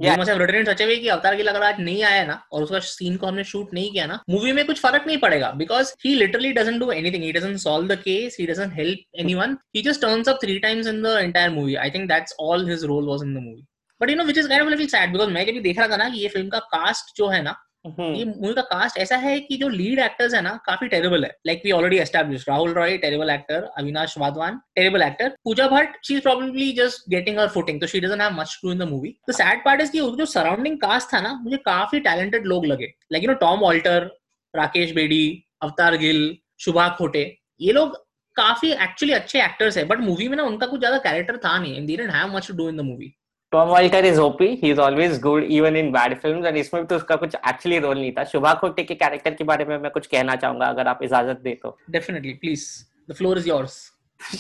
Yeah. 0.05 0.17
Must 0.19 0.29
have 0.29 0.41
in 0.57 0.65
such 0.65 0.81
a 0.83 0.87
way 0.87 0.95
कि 1.03 1.09
अवतार 1.15 1.35
गिल 1.37 1.47
अगर 1.49 1.63
आज 1.63 1.77
नहीं 1.81 2.03
आया 2.05 2.25
ना 2.27 2.35
और 2.53 2.63
उसका 2.63 2.79
सीन 2.93 3.17
को 3.17 3.27
हमने 3.27 3.43
शूट 3.51 3.75
नहीं 3.75 3.91
किया 3.93 4.07
ना 4.13 4.19
मूवी 4.31 4.53
में 4.53 4.65
कुछ 4.67 4.81
फर्क 4.83 5.05
नहीं 5.07 5.19
पड़ेगा 5.25 5.51
because 5.61 5.93
he 6.05 6.15
literally 6.15 6.51
doesn't 6.53 6.81
do 6.81 6.91
anything 6.93 7.23
he 7.25 7.31
doesn't 7.33 7.57
solve 7.67 7.87
the 7.93 7.97
case 8.05 8.37
he 8.41 8.47
doesn't 8.47 8.73
help 8.79 9.21
anyone 9.25 9.57
he 9.77 9.83
just 9.89 10.01
turns 10.03 10.29
up 10.29 10.39
three 10.43 10.59
times 10.67 10.87
in 10.95 11.03
the 11.03 11.15
entire 11.21 11.51
movie 11.59 11.75
I 11.85 11.91
think 11.99 12.09
that's 12.13 12.35
all 12.49 12.69
his 12.71 12.85
role 12.95 13.09
was 13.09 13.23
in 13.27 13.35
the 13.35 13.43
movie 13.45 13.65
but 14.03 14.11
you 14.11 14.17
know 14.17 14.25
which 14.33 14.39
is 14.39 14.49
kind 14.55 14.65
of 14.65 14.71
little 14.71 14.87
sad 14.97 15.13
because 15.13 15.29
मैं 15.39 15.47
जब 15.53 15.61
देख 15.69 15.79
रहा 15.79 15.89
था 15.93 15.97
ना 16.05 16.09
कि 16.17 16.21
ये 16.23 16.29
film 16.37 16.49
का 16.57 16.59
cast 16.77 17.17
जो 17.19 17.29
है 17.37 17.43
ना 17.43 17.55
हम्म। 17.87 18.13
ये 18.15 18.25
मूवी 18.25 18.53
का 18.55 18.63
कास्ट 18.69 18.99
ऐसा 18.99 19.17
है 19.23 19.39
कि 19.41 19.57
जो 19.59 19.69
लीड 19.69 19.99
एक्टर्स 20.01 20.35
है 20.35 20.41
ना 20.43 20.51
काफी 20.67 20.87
टेरेबल 20.89 21.25
है 21.25 21.31
like 21.47 21.63
we 21.65 21.71
already 21.79 21.97
establish 22.03 22.45
Rahul 22.49 22.73
Roy 22.75 22.97
terrible 22.99 23.31
actor 23.31 23.65
Avinash 23.79 24.15
Wadhwan 24.19 24.59
terrible 24.77 25.03
actor 25.03 25.29
Pooja 25.45 25.67
Bhatt 25.69 25.97
she 26.07 26.15
is 26.15 26.23
probably 26.23 26.71
just 26.79 27.09
getting 27.15 27.39
her 27.39 27.49
footing 27.57 27.81
तो 27.81 27.87
she 27.87 28.01
doesn't 28.01 28.21
have 28.21 28.31
much 28.41 28.59
to 28.63 28.73
in 28.73 28.79
the 28.79 28.83
movie 28.91 29.15
the 29.31 29.33
sad 29.41 29.65
part 29.65 29.81
is 29.81 29.91
की 29.91 29.99
जो 30.21 30.25
surrounding 30.37 30.79
cast 30.85 31.13
था 31.15 31.21
ना 31.27 31.33
मुझे 31.43 31.57
काफी 31.67 32.01
talented 32.09 32.47
लोग 32.55 32.67
लगे 32.67 32.93
like 33.13 33.25
you 33.25 33.31
know 33.31 33.37
Tom 33.45 33.59
Alter 33.67 34.09
Rakesh 34.57 34.93
Bedi 35.01 35.23
Avtar 35.63 35.97
Gill 36.05 36.23
Shubha 36.65 36.89
खोटे 36.99 37.27
ये 37.61 37.73
लोग 37.73 37.97
काफी 38.37 38.71
एक्चुअली 38.87 39.13
अच्छे 39.15 39.43
एक्टर्स 39.43 39.77
है 39.79 39.85
बट 39.93 39.99
मूवी 40.07 40.29
में 40.29 40.37
ना 40.37 40.43
उनका 40.53 40.67
कुछ 40.67 40.81
ज्यादा 40.81 40.97
कैरेक्टर 41.09 41.37
था 41.45 41.59
नहीं 41.59 41.77
and 41.77 41.87
they 41.87 41.97
didn't 41.97 42.15
have 42.15 42.35
much 42.37 42.49
to 42.49 42.55
do 42.57 42.69
in 42.69 42.77
the 42.77 42.81
movie 42.91 43.13
Tom 43.55 43.69
Alter 43.69 44.05
is 44.05 44.19
OP 44.19 44.47
he 44.63 44.71
is 44.71 44.79
always 44.85 45.19
good 45.23 45.45
even 45.57 45.77
in 45.77 45.91
bad 45.93 46.15
film 46.21 46.47
and 46.47 46.57
इसमें 46.57 46.81
भी 46.83 46.87
तो 46.89 46.97
उसका 46.97 47.17
कुछ 47.17 47.35
एक्चुअली 47.49 47.79
रोल 47.79 47.97
नहीं 47.99 48.13
था 48.13 48.23
शुभा 48.31 48.55
खोटे 48.61 48.83
के 48.85 48.95
कैरेक्टर 49.03 49.35
के 49.35 49.45
बारे 49.51 49.65
में 49.65 49.77
मैं 49.83 49.91
कुछ 49.97 50.07
कहना 50.15 50.35
चाहूंगा 50.45 50.67
अगर 50.75 50.89
आप 50.95 51.03
इजाजत 51.03 51.41
दे 51.45 51.55
तो 51.63 51.77
definitely 51.97 52.33
please 52.47 52.67
the 53.11 53.15
floor 53.19 53.39
is 53.39 53.49
yours 53.49 53.77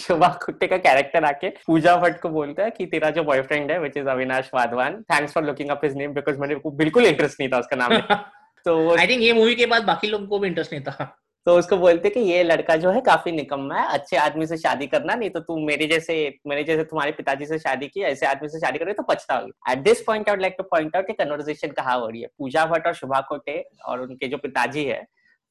Shubha 0.06 0.28
Khutte 0.44 0.66
का 0.66 0.76
कैरेक्टर 0.88 1.24
आके 1.28 1.48
पूजा 1.66 1.96
भट्ट 2.04 2.20
को 2.20 2.28
बोलता 2.38 2.64
है 2.64 2.70
कि 2.78 2.86
तेरा 2.96 3.10
जो 3.18 3.22
बॉयफ्रेंड 3.30 3.70
है 3.70 3.78
which 3.80 3.96
is 3.96 4.06
Avinash 4.16 4.50
Wadhwan 4.54 5.00
thanks 5.12 5.32
for 5.34 5.44
looking 5.44 5.70
up 5.76 5.80
his 5.84 5.96
name 6.02 6.14
because 6.14 6.38
मैंने 6.40 6.56
बिल्कुल 6.84 7.06
इंटरेस्ट 7.12 7.40
नहीं 7.40 7.50
था 7.52 7.58
उसका 7.66 7.76
नाम 7.86 7.96
तो 8.64 8.78
आई 8.98 9.06
थिंक 9.08 9.22
ये 9.22 9.32
मूवी 9.42 9.54
के 9.60 9.66
बाद 9.76 9.84
बाकी 9.94 10.08
लोगों 10.16 10.26
को 10.26 10.38
भी 10.38 10.48
इंटरेस्ट 10.48 10.72
नहीं 10.72 10.82
था 10.90 11.14
तो 11.46 11.56
उसको 11.58 11.76
बोलते 11.76 12.10
कि 12.10 12.20
ये 12.20 12.42
लड़का 12.42 12.74
जो 12.82 12.90
है 12.90 13.00
काफी 13.06 13.32
निकम्मा 13.32 13.78
है 13.78 13.86
अच्छे 13.94 14.16
आदमी 14.16 14.46
से 14.46 14.56
शादी 14.58 14.86
करना 14.94 15.14
नहीं 15.14 15.30
तो 15.30 15.40
तुम 15.48 15.64
मेरे 15.66 15.86
जैसे 15.86 16.14
मेरे 16.46 16.62
जैसे 16.64 16.84
तुम्हारे 16.84 17.12
पिताजी 17.12 17.46
से 17.46 17.58
शादी 17.58 17.88
की 17.94 18.02
ऐसे 18.12 18.26
आदमी 18.26 18.48
से 18.48 18.58
शादी 18.60 18.78
करे 18.78 18.92
तो 18.92 19.02
पछताओगे 19.10 19.72
at 19.72 19.78
this 19.84 20.02
point 20.06 20.30
out 20.30 20.40
like 20.40 20.54
to 20.58 20.64
point 20.70 20.96
out 20.96 21.10
conversation 21.18 21.70
कहा 21.80 21.92
हो 21.94 22.08
रही 22.08 22.20
है 22.22 22.28
पूजा 22.38 22.64
भट्ट 22.66 22.86
और 22.86 22.94
शुभा 23.00 23.20
कोटे 23.28 23.60
और 23.88 24.00
उनके 24.02 24.28
जो 24.28 24.36
पिताजी 24.46 24.84
है 24.84 25.04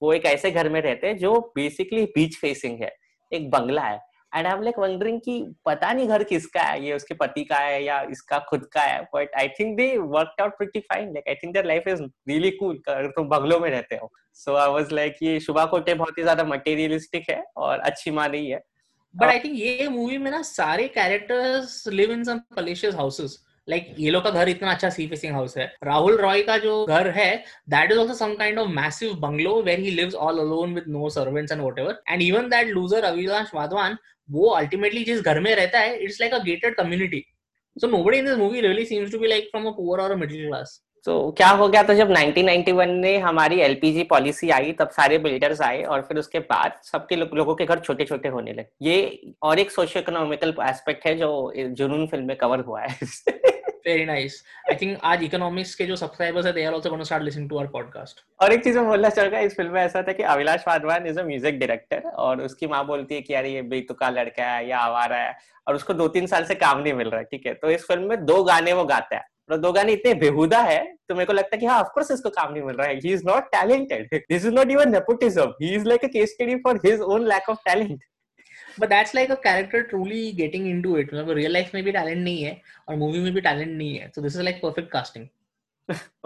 वो 0.04 0.14
एक 0.14 0.26
ऐसे 0.26 0.52
घर 0.52 0.70
में 0.70 0.82
रहते 0.82 1.08
हैं 1.08 1.18
जो 1.18 1.40
बेसिकली 1.56 2.04
बीच 2.16 2.38
फेसिंग 2.40 2.82
है 2.84 2.94
एक 3.34 3.50
बंगला 3.52 3.82
है 3.82 4.00
and 4.36 4.48
I 4.48 4.52
am 4.54 4.62
like 4.64 4.78
wondering 4.80 5.20
कि 5.22 5.34
पता 5.66 5.92
नहीं 5.94 6.08
घर 6.16 6.24
किसका 6.30 6.62
है 6.64 6.84
ये 6.86 6.94
उसके 6.94 7.14
पति 7.16 7.44
का 7.52 7.56
है 7.60 7.84
या 7.84 8.02
इसका 8.12 8.40
खुद 8.50 8.66
का 8.74 8.82
है 8.82 9.02
but 9.16 9.36
I 9.40 9.48
think 9.60 9.76
they 9.78 9.88
work 10.14 10.42
out 10.42 10.58
pretty 10.58 10.80
fine 10.92 11.10
like 11.14 11.28
I 11.30 11.36
think 11.42 11.54
their 11.54 11.66
life 11.68 11.88
is 11.88 12.02
really 12.28 12.52
cool 12.62 12.80
अगर 12.90 13.08
तुम 13.18 13.28
बंगलों 13.30 13.60
में 13.60 13.70
रहते 13.70 13.96
हो 14.04 14.12
सो 14.44 14.56
आई 14.64 14.72
वाज 14.74 14.92
लाइक 15.02 15.16
ये 15.24 15.40
शुभा 15.48 15.66
कोटे 15.76 15.94
बहुत 16.02 16.18
ही 16.18 16.24
ज्यादा 16.24 16.44
मटेरियलिस्टिक 16.54 17.30
है 17.30 17.42
और 17.68 17.80
अच्छी 17.92 18.12
माँ 18.20 18.28
नहीं 18.30 18.52
है 18.52 18.62
बट 19.16 19.28
आई 19.30 19.40
थिंक 19.40 19.58
ये 19.60 19.88
मूवी 19.98 20.18
में 20.18 20.30
ना 20.32 20.42
सारे 20.52 20.88
characters 21.00 21.84
live 22.00 22.12
in 22.12 22.24
some 22.24 22.40
palatial 22.56 22.96
houses 22.96 23.40
like 23.70 23.86
like, 23.88 24.00
ये 24.00 24.10
लोग 24.12 24.24
का 24.24 24.30
घर 24.30 24.50
इतना 24.50 24.72
अच्छा 24.72 24.90
सी 24.94 25.06
फेसिंग 25.08 25.34
हाउस 25.34 25.56
है 25.58 25.66
राहुल 25.84 26.18
रॉय 26.22 26.42
का 26.44 26.58
जो 26.66 26.74
घर 26.86 27.10
है 27.18 27.28
that 27.70 27.92
is 27.92 27.98
also 27.98 28.14
some 28.14 28.34
kind 28.38 28.58
of 28.60 28.68
massive 28.80 29.14
bungalow 29.20 29.62
where 29.64 29.80
he 29.80 29.92
lives 30.00 30.16
all 30.26 30.40
alone 30.40 30.74
with 30.76 30.86
no 30.98 31.10
servants 31.18 31.52
and 31.52 31.62
whatever 31.80 32.02
and 32.10 32.22
even 32.22 32.50
that 32.50 32.68
loser 32.74 33.04
Avinash 33.12 33.52
Wadhwan 33.56 33.98
वो 34.32 34.50
अल्टीमेटली 34.62 35.04
जिस 35.12 35.22
घर 35.22 35.40
में 35.48 35.54
रहता 35.56 35.80
है 35.80 35.98
it's 36.04 36.20
like 36.22 36.34
a 36.34 36.40
gated 36.44 36.76
community 36.78 37.26
so 37.82 37.88
nobody 37.98 38.18
in 38.18 38.26
this 38.26 38.38
movie 38.38 38.62
really 38.62 38.86
seems 38.92 39.12
to 39.12 39.20
be 39.20 39.28
like 39.28 39.50
from 39.52 39.68
a 39.68 39.72
poor 39.78 40.00
और 40.02 40.16
middle 40.16 40.48
class 40.48 40.80
तो 41.06 41.14
क्या 41.38 41.48
हो 41.60 41.68
गया 41.70 41.82
तो 41.84 41.94
जब 41.94 42.10
1991 42.14 42.90
में 43.02 43.18
हमारी 43.22 43.60
एलपीजी 43.62 44.04
पॉलिसी 44.12 44.50
आई 44.58 44.72
तब 44.80 44.90
सारे 44.98 45.18
बिल्डर्स 45.24 45.62
आए 45.62 45.82
और 45.96 46.02
फिर 46.08 46.18
उसके 46.18 46.40
बाद 46.40 46.80
सबके 46.92 47.16
लो, 47.16 47.26
लोगों 47.36 47.56
के 47.56 47.66
घर 47.66 47.80
छोटे 47.80 48.06
छोटे 48.06 48.30
होने 48.36 48.54
लगे 48.54 48.88
ये 48.90 49.28
और 49.50 49.60
एक 49.60 49.72
सोशो 49.72 50.00
इकोनॉमिकल 50.00 50.56
एस्पेक्ट 50.70 51.06
है 51.08 51.16
जो 51.18 51.32
जुनून 51.82 52.06
फिल्म 52.14 52.28
में 52.28 52.36
कवर 52.46 52.60
हुआ 52.70 52.82
है 52.82 53.08
वेरी 53.88 54.06
नाइस 54.06 54.42
आई 54.70 54.76
थिंक 54.82 54.98
आज 55.04 55.24
इकोनॉमिक्स 55.24 55.74
के 55.76 55.86
जो 55.86 55.96
सब्सक्राइबर्स 56.02 56.46
है 56.46 56.54
they 56.54 56.64
are 56.66 56.74
also 56.74 56.90
gonna 56.90 57.04
start 57.10 57.24
listening 57.24 57.50
to 57.50 57.58
our 57.58 57.68
podcast 57.74 58.24
और 58.44 58.54
एक 58.54 58.64
चीज 58.64 58.78
मैं 58.78 58.86
बोलना 58.88 59.10
चाहूंगा 59.18 59.40
इस 59.50 59.56
फिल्म 59.58 59.72
में 59.74 59.82
ऐसा 59.82 60.04
था 60.08 60.12
कि 60.20 60.24
Avinash 60.36 60.64
Wadhwan 60.68 61.08
is 61.08 61.18
a 61.20 61.24
music 61.24 61.60
director 61.60 62.10
और 62.28 62.42
उसकी 62.42 62.68
माँ 62.76 62.86
बोलती 62.94 63.16
है 63.16 63.22
कि 63.22 63.34
यार 63.34 63.46
ये 63.56 63.62
बेतुका 63.76 64.10
लड़का 64.22 64.50
है 64.54 64.68
या 64.70 64.78
आवारा 64.88 65.18
है 65.24 65.36
और 65.68 65.76
उसको 65.76 65.94
दो 66.04 66.08
तीन 66.18 66.28
साल 66.36 66.46
से 66.46 66.56
काम 66.66 66.82
नहीं 66.82 66.94
मिल 67.04 67.10
रहा 67.10 67.20
है 67.20 67.26
ठीक 67.32 67.46
है 67.48 67.54
तो 67.66 67.70
इस 67.72 67.88
फिल्म 67.88 68.10
में 68.10 68.26
दो 68.26 68.44
गाने 68.44 68.74
वो 68.82 68.86
गाता 68.96 69.16
है 69.16 69.32
मतलब 69.50 69.62
दोगा 69.62 69.84
ने 69.84 69.94
इतने 69.94 70.14
बेहुदा 70.20 70.60
है 70.64 70.84
तो 71.10 71.16
मेरे 71.16 71.26
को 71.26 71.34
लगता 71.34 71.56
है 71.56 71.60
कि 71.60 71.66
हाँ 71.66 71.80
ऑफकोर्स 71.82 72.12
इसको 72.12 72.30
काम 72.38 72.52
नहीं 72.52 72.64
मिल 72.64 72.76
रहा 72.76 72.88
है 72.88 72.96
he 73.04 73.14
is 73.14 73.24
not 73.28 73.50
talented 73.52 74.08
this 74.14 74.46
is 74.46 74.54
not 74.54 74.72
even 74.72 74.92
nepotism 74.92 75.48
he 75.62 75.74
is 75.76 75.86
like 75.88 76.04
a 76.06 76.08
case 76.14 76.34
study 76.34 76.56
for 76.66 76.80
his 76.86 77.00
own 77.16 77.28
lack 77.28 77.50
of 77.50 77.62
talent 77.66 78.04
but 78.80 78.90
that's 78.90 79.16
like 79.16 79.32
a 79.32 79.36
character 79.44 79.82
truly 79.90 80.32
getting 80.38 80.68
into 80.68 80.96
it 80.98 81.14
मतलब 81.14 81.30
real 81.38 81.52
life 81.54 81.72
में 81.76 81.84
भी 81.84 81.92
talent 81.92 82.24
नहीं 82.24 82.44
है 82.44 82.60
और 82.88 82.96
मूवी 83.04 83.20
में 83.20 83.32
भी 83.34 83.42
talent 83.42 83.72
नहीं 83.78 83.96
है 83.98 84.10
so 84.16 84.22
this 84.22 84.36
is 84.36 84.42
like 84.42 84.60
perfect 84.64 84.92
casting 84.92 85.28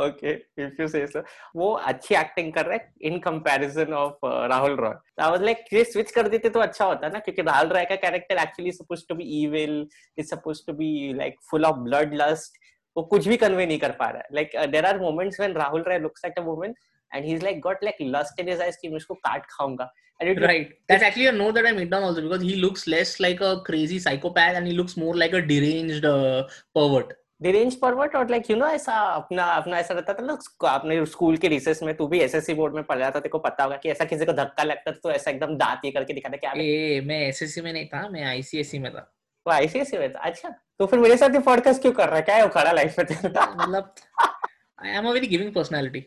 okay 0.05 0.31
if 0.63 0.79
you 0.79 0.87
say 0.87 1.05
so 1.07 1.21
वो 1.55 1.71
अच्छी 1.91 2.15
एक्टिंग 2.15 2.51
कर 2.53 2.65
रहा 2.65 2.77
है 2.77 2.93
in 3.09 3.17
comparison 3.19 3.93
of 3.99 4.19
Rahul 4.49 4.75
Roy 4.79 4.93
I 5.23 5.31
was 5.31 5.43
like 5.43 5.65
ये 5.73 5.83
स्विच 5.83 6.11
कर 6.19 6.27
देते 6.29 6.49
तो 6.49 6.59
अच्छा 6.59 6.85
होता 6.85 7.07
ना 7.13 7.19
क्योंकि 7.19 7.41
राहुल 7.49 7.67
रॉय 7.77 7.85
का 7.89 7.95
character 8.05 8.41
actually 8.43 8.71
suppose 8.71 9.05
to 9.09 9.15
be 9.15 9.23
evil 9.41 9.85
is 10.19 10.29
suppose 10.29 10.65
to 10.67 10.73
be 10.83 11.13
like 11.17 11.35
full 11.51 11.65
of 11.65 11.75
blood 11.89 12.13
lust 12.21 12.57
वो 12.97 13.01
कुछ 13.09 13.27
भी 13.27 13.35
कन्वे 13.37 13.65
नहीं 13.65 13.77
कर 13.79 13.91
पा 13.97 14.09
रहा 14.09 14.21
है 14.21 14.27
like 14.35 14.55
there 14.73 14.85
are 14.85 14.99
moments 14.99 15.39
when 15.39 15.53
Rahul 15.61 15.83
Roy 15.87 15.99
looks 16.05 16.25
at 16.25 16.39
a 16.39 16.41
woman 16.51 16.73
and 17.17 17.25
he's 17.27 17.43
like 17.45 17.59
got 17.65 17.83
like 17.87 17.99
lust 18.13 18.39
in 18.43 18.49
his 18.51 18.61
eyes 18.63 18.75
कि 18.81 18.87
मैं 18.89 18.97
इसको 18.97 19.13
काट 19.27 19.43
खाऊंगा 19.49 19.85
and 20.21 20.29
it, 20.31 20.39
right 20.49 20.71
that's 20.91 21.03
actually 21.09 21.27
a 21.29 21.33
note 21.37 21.55
that 21.57 21.67
I 21.69 21.71
made 21.77 21.89
down 21.93 22.05
also 22.07 22.23
because 22.25 22.43
he 22.47 22.55
looks 22.63 22.83
less 22.93 23.11
like 23.25 23.43
a 23.49 23.51
crazy 23.69 23.99
psychopath 24.07 24.57
and 24.61 24.69
he 24.71 24.75
looks 24.79 24.97
more 25.03 25.13
like 25.21 25.35
a 25.39 25.41
deranged 25.53 26.07
uh, 26.09 26.41
pervert 26.79 27.13
deranged 27.47 27.79
pervert 27.85 28.17
और 28.21 28.33
like 28.35 28.49
you 28.53 28.57
know 28.63 28.69
ऐसा 28.79 28.93
अपना 29.21 29.45
अपना 29.61 29.79
ऐसा 29.85 29.93
रहता 29.99 30.13
था 30.19 30.25
ना 30.31 30.37
अपने 30.73 31.05
school 31.15 31.37
के 31.45 31.47
रिसेस 31.55 31.83
में 31.89 31.93
तू 31.97 32.07
भी 32.15 32.19
एसएससी 32.27 32.53
बोर्ड 32.61 32.75
में 32.75 32.83
पढ़ 32.89 32.97
रहा 32.97 33.09
था 33.11 33.19
तेरे 33.19 33.37
को 33.37 33.39
पता 33.49 33.63
होगा 33.63 33.77
कि 33.85 33.89
ऐसा 33.97 34.05
किसी 34.13 34.25
को 34.25 34.33
धक्का 34.43 34.63
लगता 34.73 34.91
तो 35.03 35.11
ऐसा 35.17 35.31
एकदम 35.31 35.57
दांत 35.65 35.85
ये 35.85 35.91
करके 35.99 36.13
दिखाता 36.21 36.37
क्या 36.45 36.53
ए 36.67 37.01
मैं 37.11 37.21
एसएससी 37.27 37.61
में 37.69 37.73
नहीं 37.73 37.85
था 37.97 38.07
मैं 38.17 38.25
आईसीएसई 38.35 38.79
में 38.87 38.91
था 38.93 39.11
वो 39.47 39.53
आईसीएसई 39.61 39.97
में 40.05 40.11
था 40.13 40.27
अच्छा 40.33 40.55
तो 40.79 40.85
फिर 40.85 40.99
मेरे 40.99 41.15
साथ 41.17 41.29
ये 41.35 41.39
पॉडकास्ट 41.45 41.81
क्यों 41.81 41.91
कर 41.99 42.07
रहा 42.09 42.15
है 42.15 42.21
क्या 42.23 42.35
है 42.35 42.45
उखाड़ा 42.45 42.71
लाइफ 42.71 42.95
में 42.99 43.05
मतलब 43.25 43.93
I 44.83 44.89
am 44.97 45.07
a 45.07 45.11
very 45.11 45.27
giving 45.27 45.53
personality 45.53 46.05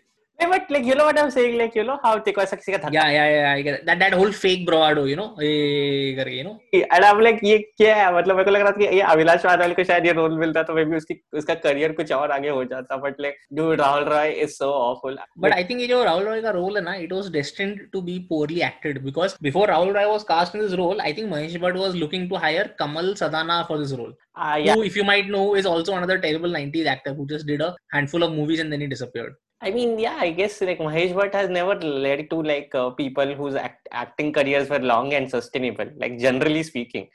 but 0.53 0.65
like 0.71 0.85
you 0.85 0.95
know 0.95 1.05
what 1.07 1.19
I'm 1.21 1.31
saying, 1.31 1.59
like 1.59 1.75
you 1.75 1.85
know 1.85 1.97
how 2.03 2.19
Teko 2.19 2.45
Saksi 2.53 2.81
ka 2.81 2.89
Yeah, 2.93 3.11
yeah, 3.11 3.29
yeah. 3.37 3.53
I 3.53 3.63
get 3.63 3.75
it. 3.81 3.87
that 3.87 3.99
that 3.99 4.15
whole 4.15 4.33
fake 4.33 4.65
bravado, 4.67 5.05
you 5.05 5.17
know, 5.17 5.35
करके 5.39 6.37
you 6.39 6.45
know. 6.45 6.59
And 6.91 7.05
I'm 7.05 7.21
like 7.21 7.43
ये 7.45 7.59
क्या 7.77 7.95
है 7.97 8.15
मतलब 8.15 8.37
मेरे 8.37 8.45
को 8.45 8.51
लग 8.51 8.61
रहा 8.63 8.71
था 8.71 8.77
कि 8.77 8.95
ये 8.97 9.01
अभिलाष 9.15 9.45
वाडवाल 9.47 9.73
को 9.81 9.85
शायद 9.85 10.07
ये 10.07 10.13
रोल 10.21 10.39
मिलता 10.39 10.63
तो 10.71 10.75
मे 10.75 10.85
बी 10.93 10.97
उसकी 10.97 11.15
उसका 11.41 11.55
करियर 11.67 11.93
कुछ 12.01 12.13
और 12.21 12.31
आगे 12.39 12.49
हो 12.59 12.65
जाता 12.73 12.97
but 13.05 13.21
like 13.21 13.37
dude 13.61 13.81
Rahul 13.81 14.05
Roy 14.13 14.31
is 14.45 14.51
so 14.57 14.71
awful. 14.87 15.19
But 15.45 15.57
I 15.59 15.63
think 15.69 15.81
ये 15.81 15.87
जो 15.93 16.03
Rahul 16.05 16.25
रॉय 16.29 16.41
का 16.43 16.51
रोल 16.59 16.77
है 16.77 16.83
ना 16.89 16.97
it 17.07 17.15
was 17.19 17.31
destined 17.37 17.85
to 17.97 18.03
be 18.09 18.17
poorly 18.33 18.63
acted 18.71 19.05
because 19.11 19.37
before 19.49 19.67
Rahul 19.75 19.95
Roy 19.99 20.09
was 20.15 20.25
cast 20.33 20.55
in 20.57 20.63
this 20.65 20.79
role, 20.83 21.05
I 21.11 21.15
think 21.19 21.31
Mahesh 21.35 21.61
Bhatt 21.67 21.79
was 21.85 21.95
looking 22.05 22.27
to 22.33 22.43
hire 22.47 22.67
Kamal 22.83 23.15
Sadana 23.25 23.61
for 23.71 23.79
this 23.85 23.93
role. 24.01 24.13
Uh, 24.49 24.57
yeah. 24.65 24.75
Who, 24.81 24.89
if 24.89 24.97
you 24.99 25.05
might 25.13 25.29
know, 25.37 25.47
is 25.63 25.67
also 25.75 25.95
another 26.01 26.19
terrible 26.27 26.49
90s 26.59 26.87
actor 26.97 27.15
who 27.15 27.27
just 27.37 27.47
did 27.55 27.61
a 27.67 27.71
handful 27.97 28.23
of 28.27 28.33
movies 28.41 28.61
and 28.67 28.73
then 28.77 28.81
he 28.87 28.93
disappeared. 28.97 29.35
I 29.62 29.72
mean, 29.72 29.98
yeah, 29.98 30.18
I 30.20 30.32
guess 30.32 30.62
like 30.62 30.80
Mahesh 30.80 31.14
Bhatt 31.14 31.34
has 31.34 31.50
never 31.50 31.76
led 31.76 32.30
to 32.30 32.42
like 32.42 32.74
uh, 32.76 32.90
people 32.92 33.34
whose 33.34 33.56
act- 33.56 33.88
acting 33.92 34.34
careers 34.34 34.70
were 34.70 34.80
long 34.80 35.14
and 35.14 35.30
sustainable. 35.30 35.88
Like 35.98 36.20
generally 36.20 36.62
speaking, 36.62 37.08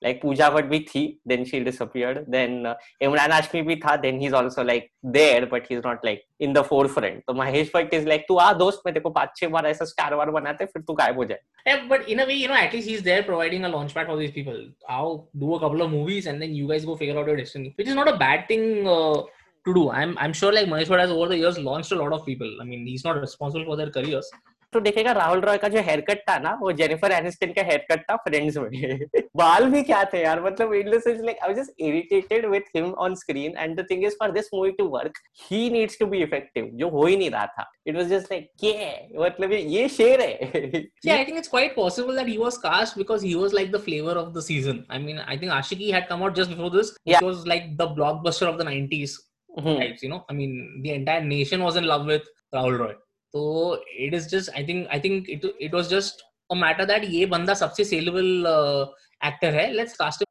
like 0.00 0.22
Pooja 0.22 0.44
Bhatt 0.44 0.70
bhi 0.70 0.88
thi, 0.88 1.18
then 1.26 1.44
she 1.44 1.60
disappeared. 1.60 2.24
Then 2.28 2.66
uh, 2.66 2.76
Imran 3.02 3.30
Hashmi 3.30 3.64
bhi 3.66 3.82
tha, 3.82 3.98
then 4.00 4.20
he's 4.20 4.32
also 4.32 4.62
like 4.62 4.90
there, 5.02 5.44
but 5.46 5.66
he's 5.66 5.82
not 5.82 6.04
like 6.04 6.22
in 6.38 6.52
the 6.52 6.62
forefront. 6.62 7.24
So 7.28 7.34
Mahesh 7.34 7.72
Bhatt 7.72 7.92
is 7.92 8.06
like, 8.06 8.26
तू 8.28 8.36
आ 8.36 8.52
दोस्त 8.52 8.82
मैं 8.86 8.94
तेरे 8.94 9.02
को 9.02 9.10
पाँच 9.10 9.36
छह 9.36 9.48
बार 9.48 9.66
ऐसा 9.66 9.84
star 9.84 10.14
वार 10.14 10.30
बनाते 10.30 10.66
फिर 10.66 10.82
तू 10.82 10.94
गायब 10.94 11.16
हो 11.16 11.24
जाए. 11.24 11.38
Yeah, 11.66 11.88
but 11.88 12.08
in 12.08 12.20
a 12.20 12.26
way, 12.26 12.34
you 12.34 12.48
know, 12.48 12.54
at 12.54 12.72
least 12.72 12.88
he's 12.88 13.02
there 13.02 13.24
providing 13.24 13.64
a 13.64 13.68
launchpad 13.68 14.06
for 14.06 14.16
these 14.16 14.30
people. 14.30 14.68
I'll 14.88 15.28
do 15.36 15.54
a 15.56 15.60
couple 15.60 15.82
of 15.82 15.90
movies 15.90 16.26
and 16.26 16.40
then 16.40 16.54
you 16.54 16.68
guys 16.68 16.84
go 16.84 16.96
figure 16.96 17.18
out 17.18 17.26
your 17.26 17.36
destiny, 17.36 17.74
which 17.76 17.88
is 17.88 17.94
not 17.94 18.08
a 18.08 18.16
bad 18.16 18.46
thing 18.48 18.86
uh, 18.86 19.22
to 19.64 19.74
do. 19.74 19.90
I'm 19.90 20.16
I'm 20.18 20.32
sure 20.32 20.52
like 20.52 20.68
Mahesh 20.68 20.92
Bhatt 20.92 21.00
has 21.00 21.10
over 21.10 21.28
the 21.28 21.38
years 21.38 21.58
launched 21.58 21.92
a 21.92 21.96
lot 21.96 22.12
of 22.12 22.24
people. 22.26 22.54
I 22.60 22.64
mean, 22.64 22.86
he's 22.86 23.04
not 23.04 23.20
responsible 23.20 23.66
for 23.72 23.76
their 23.76 23.90
careers. 23.90 24.30
तो 24.72 24.80
देखेगा 24.80 25.12
राहुल 25.12 25.40
रॉय 25.40 25.58
का 25.58 25.68
जो 25.68 25.80
hair 25.82 26.00
cut 26.08 26.18
था 26.28 26.38
ना 26.38 26.52
वो 26.60 26.72
Jennifer 26.78 27.12
Aniston 27.12 27.52
का 27.56 27.62
hair 27.64 27.84
cut 27.90 28.00
था 28.10 28.16
Friends 28.24 28.56
में 28.56 28.98
बाल 29.36 29.64
भी 29.70 29.82
क्या 29.82 30.02
थे 30.12 30.22
यार 30.22 30.42
मतलब 30.44 30.74
in 30.74 30.90
the 30.90 30.98
sense 31.04 31.20
like 31.24 31.36
I 31.42 31.48
was 31.48 31.56
just 31.58 31.80
irritated 31.86 32.46
with 32.50 32.64
him 32.76 32.90
on 33.04 33.14
screen 33.20 33.54
and 33.58 33.80
the 33.80 33.86
thing 33.90 34.04
is 34.06 34.16
for 34.18 34.30
this 34.32 34.50
movie 34.54 34.70
to 34.80 34.86
work 34.96 35.18
he 35.50 35.70
needs 35.70 35.98
to 35.98 36.06
be 36.06 36.18
effective 36.22 36.68
जो 36.80 36.88
हो 36.96 37.04
ही 37.06 37.16
नहीं 37.16 37.30
रहा 37.30 37.46
था 37.46 37.64
इट 37.86 37.96
वाज 37.96 38.08
जस्ट 38.08 38.32
लाइक 38.32 38.50
के 38.64 38.74
मतलब 39.22 39.52
ये 39.52 39.60
ये 39.76 39.88
शेर 39.96 40.20
है 40.20 40.36
Yeah, 41.06 41.14
I 41.14 41.24
think 41.28 41.38
it's 41.40 41.52
quite 41.54 41.74
possible 41.78 42.20
that 42.20 42.28
he 42.32 42.36
was 42.42 42.58
cast 42.66 43.00
because 43.02 43.24
he 43.28 43.32
was 43.44 43.56
like 43.60 43.72
the 43.76 43.82
flavor 43.86 44.18
of 44.24 44.34
the 44.36 44.42
season. 44.50 44.84
I 44.96 44.98
mean, 45.06 45.22
I 45.34 45.38
think 45.40 45.56
Ashiki 45.56 45.88
had 45.96 46.06
come 46.12 46.26
out 46.26 46.36
just 46.40 46.54
before 46.54 46.70
this. 46.76 46.92
Yeah. 47.12 47.22
It 47.22 47.28
was 47.28 47.46
like 47.52 47.72
the 47.80 47.88
blockbuster 48.00 48.48
of 48.52 48.58
the 48.62 48.68
90s 48.70 49.16
mm-hmm. 49.57 49.79
types. 49.79 50.03
You 50.03 50.09
know, 50.09 50.25
I 50.29 50.33
mean, 50.33 50.81
the 50.83 50.91
entire 50.91 51.23
nation 51.23 51.63
was 51.63 51.75
in 51.75 51.85
love 51.85 52.05
with 52.05 52.23
Rahul 52.53 52.79
Roy. 52.79 52.93
So 53.33 53.79
it 53.97 54.13
is 54.13 54.27
just, 54.29 54.49
I 54.55 54.63
think, 54.63 54.87
I 54.91 54.99
think 54.99 55.27
it 55.29 55.43
it 55.59 55.71
was 55.71 55.87
just 55.89 56.21
a 56.51 56.55
matter 56.55 56.85
that 56.85 57.09
ye 57.09 57.25
banda 57.25 57.53
sabse 57.53 57.85
saleable 57.85 58.45
uh, 58.47 58.85
actor 59.21 59.51
hai. 59.51 59.71
Let's 59.71 59.95
cast 59.95 60.21
him. 60.21 60.27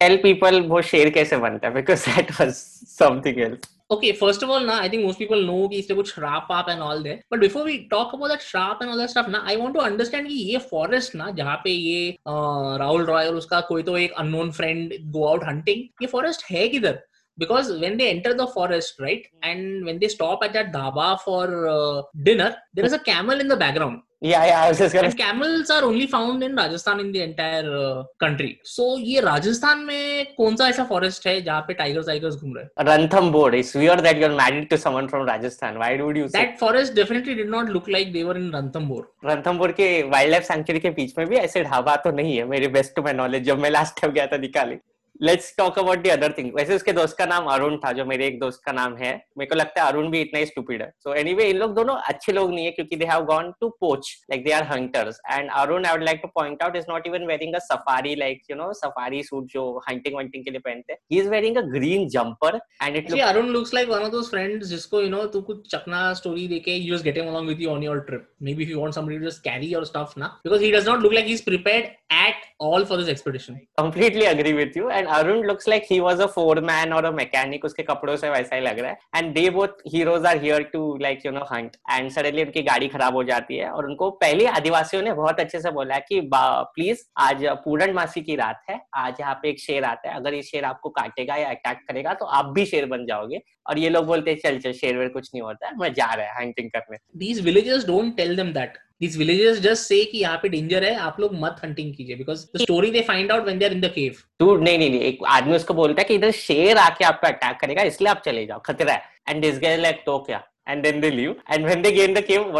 Tell 0.00 0.18
people 0.26 0.58
वो 0.74 0.82
share 0.84 1.10
kaise 1.10 1.40
banta 1.40 1.70
because 1.72 2.04
that 2.04 2.38
was 2.40 2.60
something 2.96 3.40
else. 3.48 3.72
okay 3.94 4.08
first 4.20 4.42
of 4.44 4.50
all 4.52 4.64
na 4.68 4.76
i 4.84 4.86
think 4.92 5.02
most 5.08 5.20
people 5.22 5.42
know 5.48 5.56
ki 5.72 5.76
isme 5.80 5.96
kuch 5.98 6.08
sharp 6.14 6.48
up 6.54 6.70
and 6.72 6.84
all 6.86 7.02
there 7.06 7.18
but 7.34 7.42
before 7.44 7.60
we 7.66 7.74
talk 7.92 8.14
about 8.16 8.32
that 8.34 8.46
sharp 8.46 8.80
and 8.84 8.94
all 8.94 9.02
that 9.02 9.12
stuff 9.12 9.28
na 9.34 9.42
i 9.52 9.54
want 9.60 9.76
to 9.78 9.84
understand 9.88 10.30
ki 10.32 10.38
ye 10.46 10.62
forest 10.70 11.14
na 11.20 11.28
jahan 11.36 11.60
pe 11.66 11.74
ye 11.76 12.00
uh, 12.32 12.70
rahul 12.82 13.06
roy 13.10 13.20
aur 13.28 13.36
uska 13.42 13.60
koi 13.68 13.78
to 13.90 13.94
ek 14.06 14.18
unknown 14.24 14.50
friend 14.58 14.96
go 15.18 15.22
out 15.34 15.46
hunting 15.50 15.86
ye 16.06 16.10
forest 16.16 16.44
hai 16.48 16.64
kidhar 16.74 16.94
because 17.42 17.66
when 17.82 17.94
they 18.00 18.06
enter 18.14 18.32
the 18.42 18.46
forest 18.56 18.92
right 19.06 19.24
and 19.48 19.60
when 19.86 19.96
they 20.02 20.08
stop 20.16 20.40
at 20.46 20.52
that 20.56 20.68
dhaba 20.78 21.08
for 21.26 21.44
uh, 21.76 22.02
dinner 22.28 22.50
there 22.74 22.86
is 22.90 22.94
a 22.98 23.02
camel 23.08 23.38
in 23.44 23.48
the 23.52 23.58
background 23.64 23.98
yeah 24.32 24.42
yeah 24.50 24.58
i 24.64 24.68
was 24.70 24.78
just 24.82 24.94
gonna... 24.96 25.08
and 25.08 25.16
camels 25.22 25.70
are 25.74 25.82
only 25.88 26.06
found 26.14 26.42
in 26.46 26.52
rajasthan 26.60 26.96
in 27.04 27.08
the 27.16 27.22
entire 27.28 27.66
uh, 27.88 28.02
country 28.24 28.50
so 28.76 28.86
ye 29.08 29.16
rajasthan 29.30 29.80
mein 29.88 30.30
kaun 30.38 30.56
sa 30.60 30.68
aisa 30.68 30.84
forest 30.92 31.28
hai 31.30 31.34
jahan 31.50 31.66
pe 31.68 31.76
tigers 31.82 32.08
tigers 32.12 32.38
ghum 32.42 32.56
rahe 32.60 32.66
hain 32.70 32.90
ranthambore 32.90 33.50
it's 33.60 33.74
weird 33.82 34.04
that 34.08 34.22
you 34.22 34.28
are 34.30 34.36
married 34.40 34.66
to 34.72 34.80
someone 34.86 35.12
from 35.12 35.28
rajasthan 35.32 35.78
why 35.84 35.92
would 36.06 36.22
you 36.22 36.28
say 36.32 36.38
that 36.38 36.58
forest 36.64 36.98
definitely 37.02 37.36
did 37.44 37.52
not 37.58 37.72
look 37.76 37.92
like 37.98 38.10
they 38.18 38.24
were 38.30 38.38
in 38.44 38.48
ranthambore 38.58 39.04
ranthambore 39.32 39.72
ke 39.82 39.90
wildlife 40.16 40.50
sanctuary 40.54 40.84
ke 40.88 40.94
beech 41.00 41.16
mein 41.20 41.32
bhi 41.34 41.44
aise 41.46 41.60
dhaba 41.68 41.98
to 42.08 42.16
nahi 42.22 42.36
hai 42.40 42.50
mere 42.56 42.74
best 42.80 43.00
to 43.00 43.08
my 43.10 43.18
knowledge 43.22 43.50
jab 43.52 43.66
main 43.66 43.78
last 43.80 44.00
time 44.04 44.20
gaya 44.20 44.34
tha 44.34 44.42
nikali 44.50 44.84
let's 45.22 45.52
talk 45.58 45.78
about 45.78 45.98
the 46.02 46.08
other 46.10 46.32
thing 46.38 46.50
वैसे 46.54 46.74
उसके 46.76 46.92
दोस्त 46.92 47.16
का 47.18 47.26
नाम 47.26 47.44
अरुण 47.52 47.76
था 47.84 47.92
जो 47.98 48.04
मेरे 48.04 48.26
एक 48.26 48.38
दोस्त 48.40 48.60
का 48.64 48.72
नाम 48.72 48.96
है 48.96 49.10
मेरे 49.38 49.48
को 49.50 49.54
लगता 49.56 49.82
है 49.82 49.88
अरुण 49.90 50.10
भी 50.10 50.20
इतना 50.20 50.38
ही 50.38 50.46
स्टूपिड 50.46 50.82
है 50.82 50.88
सो 51.04 51.14
एनीवे 51.20 51.44
इन 51.50 51.56
लोग 51.58 51.74
दोनों 51.74 51.94
अच्छे 52.12 52.32
लोग 52.32 52.52
नहीं 52.54 52.64
है 52.64 52.70
क्योंकि 52.78 52.96
they 52.96 53.04
have 53.10 53.24
gone 53.30 53.52
to 53.60 53.68
poach 53.80 54.12
like 54.30 54.44
they 54.44 54.50
are 54.52 54.62
hunters 54.72 55.20
and 55.32 55.50
Arun 55.60 55.86
I 55.86 55.92
would 55.92 56.02
like 56.04 56.18
to 56.22 56.28
point 56.34 56.62
out 56.62 56.76
is 56.76 56.84
not 56.90 57.06
even 57.06 57.24
wearing 57.26 57.54
a 57.54 57.58
safari 57.68 58.14
like 58.24 58.42
you 58.50 58.56
know 58.56 58.72
safari 58.82 59.22
suit 59.30 59.46
जो 59.52 59.64
हंटिंग 59.88 60.16
वंटिंग 60.16 60.44
के 60.44 60.50
लिए 60.50 60.60
पहनते 60.66 60.92
हैं 60.92 60.98
he 61.12 61.20
is 61.20 61.28
wearing 61.28 61.56
a 61.56 61.60
green 61.78 62.06
jumper 62.16 62.58
and 62.82 62.96
it 62.96 63.12
Arun 63.20 63.48
looks 63.56 63.74
like 63.74 63.88
one 63.88 64.02
of 64.02 64.10
those 64.12 64.30
friends 64.30 64.66
जिसको 64.68 65.00
you 65.02 65.08
know 65.10 65.24
तू 65.36 65.40
कुछ 65.50 65.70
चकना 65.76 66.12
स्टोरी 66.22 66.46
देके 66.48 66.74
you 66.76 66.94
just 66.96 67.04
get 67.04 67.18
him 67.18 67.28
along 67.28 67.48
with 67.48 67.60
you 67.62 67.70
on 67.70 67.82
your 67.84 68.00
trip 68.10 68.28
maybe 68.54 68.64
you 68.72 68.80
want 68.80 68.94
somebody 68.94 69.18
to 69.18 69.28
just 69.30 69.42
carry 69.48 69.66
your 69.72 69.84
stuff 69.92 70.14
ना 70.18 70.26
because 70.44 70.62
he 70.62 70.72
does 70.72 70.88
not 70.88 71.02
look 71.02 71.12
like 71.12 71.26
he 71.26 71.32
is 71.32 71.44
prepared 71.44 71.84
at 72.20 72.44
all 72.66 72.84
for 72.84 72.98
this 72.98 73.08
expedition 73.16 73.54
completely 73.78 74.24
agree 74.36 74.52
with 74.52 74.72
you 74.76 74.90
you 75.05 75.05
and 75.06 75.14
Arun 75.14 75.42
looks 75.46 75.68
like 75.68 75.82
he 75.90 75.98
was 76.00 76.20
a 76.20 76.26
foreman 76.70 76.92
और 76.92 77.04
a 77.04 77.10
mechanic 77.16 77.64
उसके 77.64 77.82
कपड़ों 77.82 78.16
से 78.16 78.30
वैसा 78.30 78.54
ही 78.56 78.62
लग 78.62 78.78
रहा 78.78 78.90
है 78.92 78.98
and 79.22 79.32
they 79.34 79.48
both 79.56 79.82
heroes 79.92 80.26
are 80.26 80.38
here 80.44 80.62
to 80.72 80.80
like 81.02 81.24
you 81.26 81.32
know 81.32 81.44
hunt 81.52 81.76
and 81.90 82.10
suddenly 82.12 82.44
उनकी 82.44 82.62
गाड़ी 82.68 82.88
खराब 82.94 83.14
हो 83.16 83.22
जाती 83.30 83.56
है 83.56 83.70
और 83.70 83.86
उनको 83.88 84.10
पहले 84.24 84.46
आदिवासियों 84.60 85.02
ने 85.02 85.12
बहुत 85.20 85.40
अच्छे 85.40 85.60
से 85.60 85.70
बोला 85.78 85.98
की 86.10 86.20
प्लीज 86.34 87.06
आज 87.28 87.44
पूरण 87.64 87.92
मासी 87.94 88.20
की 88.30 88.36
रात 88.36 88.62
है 88.70 88.80
आज 89.04 89.16
यहाँ 89.20 89.34
पे 89.42 89.48
एक 89.48 89.60
शेर 89.60 89.84
आता 89.84 90.08
है 90.10 90.16
अगर 90.16 90.34
ये 90.34 90.42
शेर 90.42 90.64
आपको 90.72 90.88
काटेगा 91.00 91.36
या 91.36 91.48
अटैक 91.50 91.84
करेगा 91.88 92.14
तो 92.20 92.24
आप 92.40 92.52
भी 92.54 92.64
शेर 92.74 92.86
बन 92.96 93.06
जाओगे 93.06 93.42
और 93.70 93.78
ये 93.78 93.88
लोग 93.90 94.06
बोलते 94.06 94.30
हैं 94.30 94.38
चल 94.42 94.58
चल 94.64 94.72
शेर 94.82 94.98
वेर 94.98 95.08
कुछ 95.18 95.30
नहीं 95.34 95.42
होता 95.42 95.70
मैं 95.80 95.92
जा 95.94 96.12
रहा 96.14 96.26
है 96.26 96.40
हंटिंग 96.44 96.70
करने 96.70 96.96
these 97.24 97.44
villages 97.44 97.86
don't 97.86 98.16
tell 98.16 98.36
them 98.36 98.52
that 98.58 98.76
this 99.02 99.16
villages 99.18 99.58
just 99.62 99.88
say 99.88 100.04
कि 100.10 100.18
यहाँ 100.18 100.36
पे 100.42 100.48
डेंजर 100.48 100.84
है 100.84 100.94
आप 101.06 101.16
लोग 101.20 101.34
मत 101.40 101.56
हंटिंग 101.64 101.92
कीजिए 101.94 102.16
because 102.16 102.44
the 102.54 102.58
story 102.60 102.90
they 102.90 103.00
find 103.08 103.32
out 103.32 103.42
when 103.44 103.58
they 103.58 103.64
are 103.64 103.72
in 103.72 103.80
the 103.80 103.90
cave 103.96 104.14
dude 104.42 104.62
नहीं 104.64 104.78
नहीं 104.78 104.90
नहीं 104.90 105.00
एक 105.08 105.18
आदमी 105.36 105.54
उसको 105.56 105.74
बोलता 105.80 106.00
है 106.02 106.06
कि 106.08 106.14
इधर 106.14 106.30
शेर 106.38 106.76
आके 106.78 107.04
आपको 107.04 107.26
अटैक 107.26 107.56
करेगा 107.60 107.82
इसलिए 107.90 108.10
आप 108.10 108.22
चले 108.26 108.44
जाओ 108.46 108.60
खतरा 108.66 108.92
है 108.92 109.02
एंड 109.28 109.42
दिस 109.42 109.58
गाइस 109.62 109.80
लाइक 109.80 110.02
तो 110.06 110.18
क्या 110.28 110.42
and 110.72 110.84
then 110.84 110.96
they 111.02 111.08
leave 111.16 111.42
and 111.54 111.66
when 111.70 111.82
they 111.82 111.90
get 111.96 112.08
in 112.10 112.14
the 112.14 112.20
cave 112.28 112.54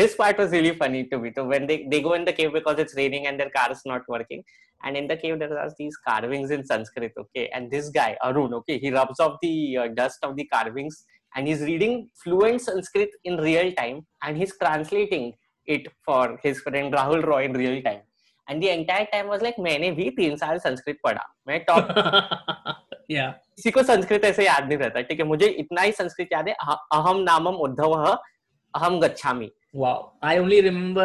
this 0.00 0.14
part 0.16 0.40
was 0.42 0.50
really 0.56 0.72
funny 0.80 0.98
to 1.12 1.18
me 1.20 1.30
so 1.36 1.44
when 1.52 1.68
they, 1.70 1.76
they 1.92 2.00
go 2.06 2.10
in 2.16 2.26
the 2.28 2.34
cave 2.40 2.50
because 2.56 2.82
it's 2.82 2.96
raining 2.98 3.28
and 3.30 3.42
their 3.42 3.52
car 3.54 3.64
is 3.74 3.80
not 3.90 4.10
working 4.14 4.42
and 4.84 5.00
in 5.00 5.08
the 5.12 5.16
cave 5.22 5.38
there 5.42 5.60
are 5.60 5.70
these 5.78 5.96
carvings 6.08 6.52
in 6.58 6.66
sanskrit 6.72 7.16
okay 7.22 7.44
and 7.58 7.72
this 7.76 7.88
guy 7.94 8.08
arun 8.28 8.58
okay 8.58 8.76
he 8.82 8.92
rubs 8.98 9.22
off 9.26 9.38
the 9.46 9.54
uh, 9.82 9.88
dust 10.00 10.28
of 10.28 10.36
the 10.40 10.46
carvings 10.52 11.00
and 11.34 11.50
he's 11.52 11.64
reading 11.70 11.98
fluent 12.24 12.66
sanskrit 12.66 13.16
in 13.30 13.40
real 13.48 13.72
time 13.80 14.04
and 14.28 14.42
he's 14.42 14.54
translating 14.64 15.26
it 15.66 15.86
for 16.04 16.38
his 16.42 16.60
friend 16.60 16.92
Rahul 16.92 17.22
Roy 17.26 17.44
in 17.44 17.52
real 17.52 17.82
time. 17.82 18.00
And 18.48 18.62
the 18.62 18.70
entire 18.70 19.06
time 19.12 19.26
was 19.28 19.42
like, 19.42 19.56
मैंने 19.58 19.90
भी 19.96 20.08
तीन 20.16 20.36
साल 20.36 20.58
संस्कृत 20.66 20.98
पढ़ा 21.04 21.24
मैं 21.48 21.58
top 21.68 23.08
yeah. 23.10 23.32
किसी 23.56 23.70
को 23.76 23.82
संस्कृत 23.90 24.24
ऐसे 24.24 24.44
याद 24.46 24.66
नहीं 24.68 24.78
रहता 24.78 25.00
ठीक 25.08 25.20
है 25.20 25.26
मुझे 25.26 25.46
इतना 25.64 25.82
ही 25.88 25.92
संस्कृत 26.00 26.28
याद 26.32 26.48
है 26.48 26.54
अहम 26.98 27.20
नामम 27.28 27.56
उद्धव 27.68 27.96
अहम 28.04 29.00
गच्छामि 29.00 29.50
wow 29.80 29.94
i 30.28 30.30
only 30.42 30.58
remember 30.66 31.04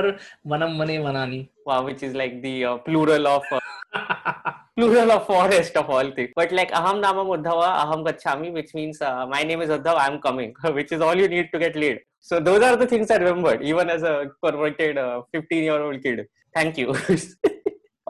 vanam 0.51 0.75
mane 0.81 0.91
vanani 1.05 1.39
wow 1.69 1.79
which 1.87 2.03
is 2.07 2.13
like 2.19 2.35
the 2.45 2.53
uh, 2.69 2.75
plural 2.85 3.27
of 3.31 3.49
uh, 3.57 4.50
plural 4.77 5.11
of 5.15 5.25
forest 5.27 5.75
of 5.75 5.89
all 5.89 6.11
things. 6.17 6.31
But 6.35 6.51
like 6.59 6.71
aham 6.81 7.01
nama 7.05 7.23
uddhava, 7.37 7.69
aham 7.83 8.05
gachami, 8.07 8.51
which 8.59 8.73
means 8.79 9.01
uh, 9.01 9.25
my 9.35 9.43
name 9.43 9.61
is 9.61 9.69
Uddhava, 9.69 9.99
I'm 10.07 10.19
coming, 10.27 10.53
which 10.79 10.91
is 10.91 11.01
all 11.01 11.15
you 11.23 11.27
need 11.35 11.49
to 11.53 11.59
get 11.59 11.75
laid. 11.75 11.99
So 12.21 12.39
those 12.39 12.61
are 12.63 12.75
the 12.77 12.87
things 12.87 13.09
I 13.11 13.17
remembered, 13.17 13.63
even 13.63 13.89
as 13.89 14.03
a 14.03 14.27
converted 14.43 14.97
15 15.33 15.59
uh, 15.59 15.61
year 15.61 15.81
old 15.81 16.01
kid. 16.03 16.27
Thank 16.55 16.77
you. 16.77 16.93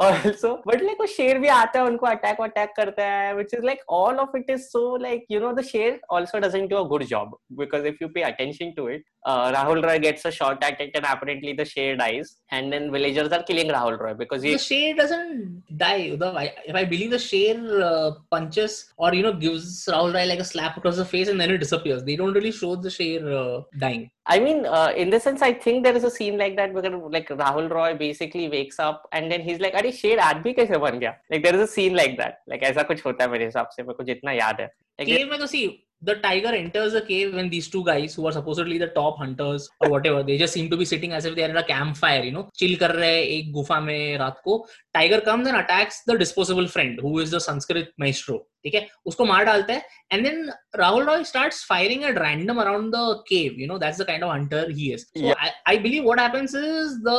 Also 0.07 0.51
but 0.67 0.81
like 0.83 0.97
वो 0.99 1.05
शेर 1.07 1.37
भी 1.39 1.47
आता 1.55 1.79
है 1.79 1.85
उनको 1.85 2.05
attack 2.05 2.39
attack 2.41 2.69
करता 2.77 3.03
है 3.09 3.33
which 3.35 3.53
is 3.53 3.63
like 3.63 3.81
all 3.99 4.15
of 4.23 4.31
it 4.35 4.49
is 4.49 4.59
so 4.67 4.81
like 5.03 5.25
you 5.31 5.39
know 5.39 5.51
the 5.61 5.63
शेर 5.65 5.99
also 6.19 6.39
doesn't 6.45 6.69
do 6.69 6.75
a 6.75 6.83
good 6.93 7.03
job 7.13 7.37
because 7.61 7.85
if 7.85 8.01
you 8.01 8.07
pay 8.17 8.21
attention 8.33 8.71
to 8.77 8.89
it 8.97 9.05
Rahul 9.53 9.79
Roy 9.85 9.93
gets 10.03 10.23
a 10.27 10.29
shot 10.35 10.63
at 10.67 10.79
it 10.83 10.95
and 10.99 11.07
apparently 11.07 11.51
the 11.57 11.65
Sher 11.71 11.89
dies. 11.97 12.29
And 12.59 12.75
then 12.75 12.85
villagers 12.93 13.33
are 13.37 13.39
killing 13.49 13.73
Rahul 13.73 13.97
Roy 14.03 14.13
because 14.21 14.45
he... 14.47 14.53
the 14.55 14.61
Sher 14.63 14.95
doesn't 14.99 15.43
die. 15.81 16.05
Udav. 16.13 16.39
I, 16.43 16.45
if 16.71 16.79
I 16.81 16.81
believe 16.93 17.11
the 17.11 17.19
Sher 17.25 17.53
uh, 17.89 18.07
punches 18.35 18.77
or 19.07 19.11
you 19.17 19.21
know 19.25 19.33
gives 19.43 19.67
Rahul 19.95 20.17
Roy 20.17 20.23
like 20.31 20.41
a 20.45 20.47
slap 20.53 20.79
across 20.81 21.01
the 21.01 21.05
face 21.11 21.31
and 21.35 21.43
then 21.45 21.53
it 21.57 21.63
disappears. 21.65 22.01
They 22.09 22.15
don't 22.23 22.39
really 22.39 22.53
show 22.61 22.71
the 22.87 22.93
Sher 22.97 23.35
uh, 23.43 23.61
dying. 23.85 24.09
I 24.26 24.38
mean, 24.40 24.64
uh, 24.66 24.92
in 24.96 25.10
the 25.10 25.20
sense, 25.20 25.42
I 25.42 25.52
think 25.52 25.84
there 25.84 25.96
is 25.96 26.04
a 26.04 26.10
scene 26.10 26.38
like 26.38 26.56
that 26.56 26.72
where 26.72 26.90
like 27.16 27.28
Rahul 27.28 27.70
Roy 27.70 27.94
basically 27.94 28.48
wakes 28.48 28.80
up 28.80 29.08
and 29.12 29.32
then 29.32 29.44
he's 29.48 29.60
like, 29.60 29.74
"अरे 29.74 29.92
शेर 29.92 30.18
आदमी 30.18 30.52
कैसे 30.52 30.78
बन 30.78 30.98
गया?" 30.98 31.14
Like 31.32 31.44
there 31.44 31.60
is 31.60 31.64
a 31.64 31.72
scene 31.74 31.96
like 32.02 32.16
that. 32.20 32.32
Like 32.52 32.62
ऐसा 32.62 32.82
कुछ 32.82 33.06
होता 33.06 33.24
है 33.24 33.30
मेरे 33.30 33.44
हिसाब 33.44 33.68
से 33.76 33.82
मेरे 33.82 33.94
को 33.94 34.04
जितना 34.04 34.32
याद 34.32 34.60
है. 34.60 34.70
Like, 35.00 35.18
Cave 35.18 35.30
में 35.30 35.38
तो 35.38 35.46
see 35.46 35.66
the 36.08 36.14
tiger 36.16 36.50
enters 36.56 36.92
the 36.92 37.00
cave 37.00 37.34
when 37.34 37.48
these 37.52 37.68
two 37.74 37.82
guys 37.84 38.14
who 38.14 38.26
are 38.28 38.32
supposedly 38.32 38.76
the 38.80 38.88
top 38.96 39.16
hunters 39.20 39.68
or 39.80 39.88
whatever 39.92 40.22
they 40.22 40.36
just 40.42 40.52
seem 40.52 40.68
to 40.72 40.76
be 40.76 40.84
sitting 40.84 41.12
as 41.18 41.24
if 41.24 41.34
they 41.34 41.44
are 41.44 41.48
in 41.48 41.56
a 41.56 41.62
campfire 41.70 42.22
you 42.26 42.32
know 42.34 42.42
chill 42.60 42.74
कर 42.82 42.94
रहे 42.96 43.14
हैं 43.14 43.22
एक 43.36 43.50
गुफा 43.52 43.78
में 43.86 44.18
रात 44.18 44.40
को 44.44 44.58
tiger 44.96 45.20
comes 45.28 45.48
and 45.52 45.60
attacks 45.62 46.02
the 46.10 46.18
disposable 46.24 46.68
friend 46.74 47.00
who 47.06 47.14
is 47.24 47.32
the 47.36 47.40
Sanskrit 47.46 47.88
maestro 48.04 48.38
ठीक 48.66 48.74
है 48.74 48.86
उसको 49.06 49.24
मार 49.32 49.44
डालता 49.44 49.72
है 49.72 49.82
and 50.12 50.28
then 50.28 50.38
Rahul 50.82 51.08
Roy 51.10 51.18
starts 51.32 51.62
firing 51.72 52.04
at 52.10 52.20
random 52.26 52.62
around 52.66 52.94
the 52.98 53.06
cave 53.32 53.58
you 53.64 53.66
know 53.72 53.78
that's 53.86 54.04
the 54.04 54.08
kind 54.12 54.22
of 54.28 54.30
hunter 54.36 54.62
he 54.70 54.92
is 54.98 55.06
so 55.16 55.26
Yeah. 55.26 55.34
I, 55.48 55.50
I 55.74 55.76
believe 55.88 56.04
what 56.04 56.20
happens 56.26 56.54
is 56.62 57.02
the 57.10 57.18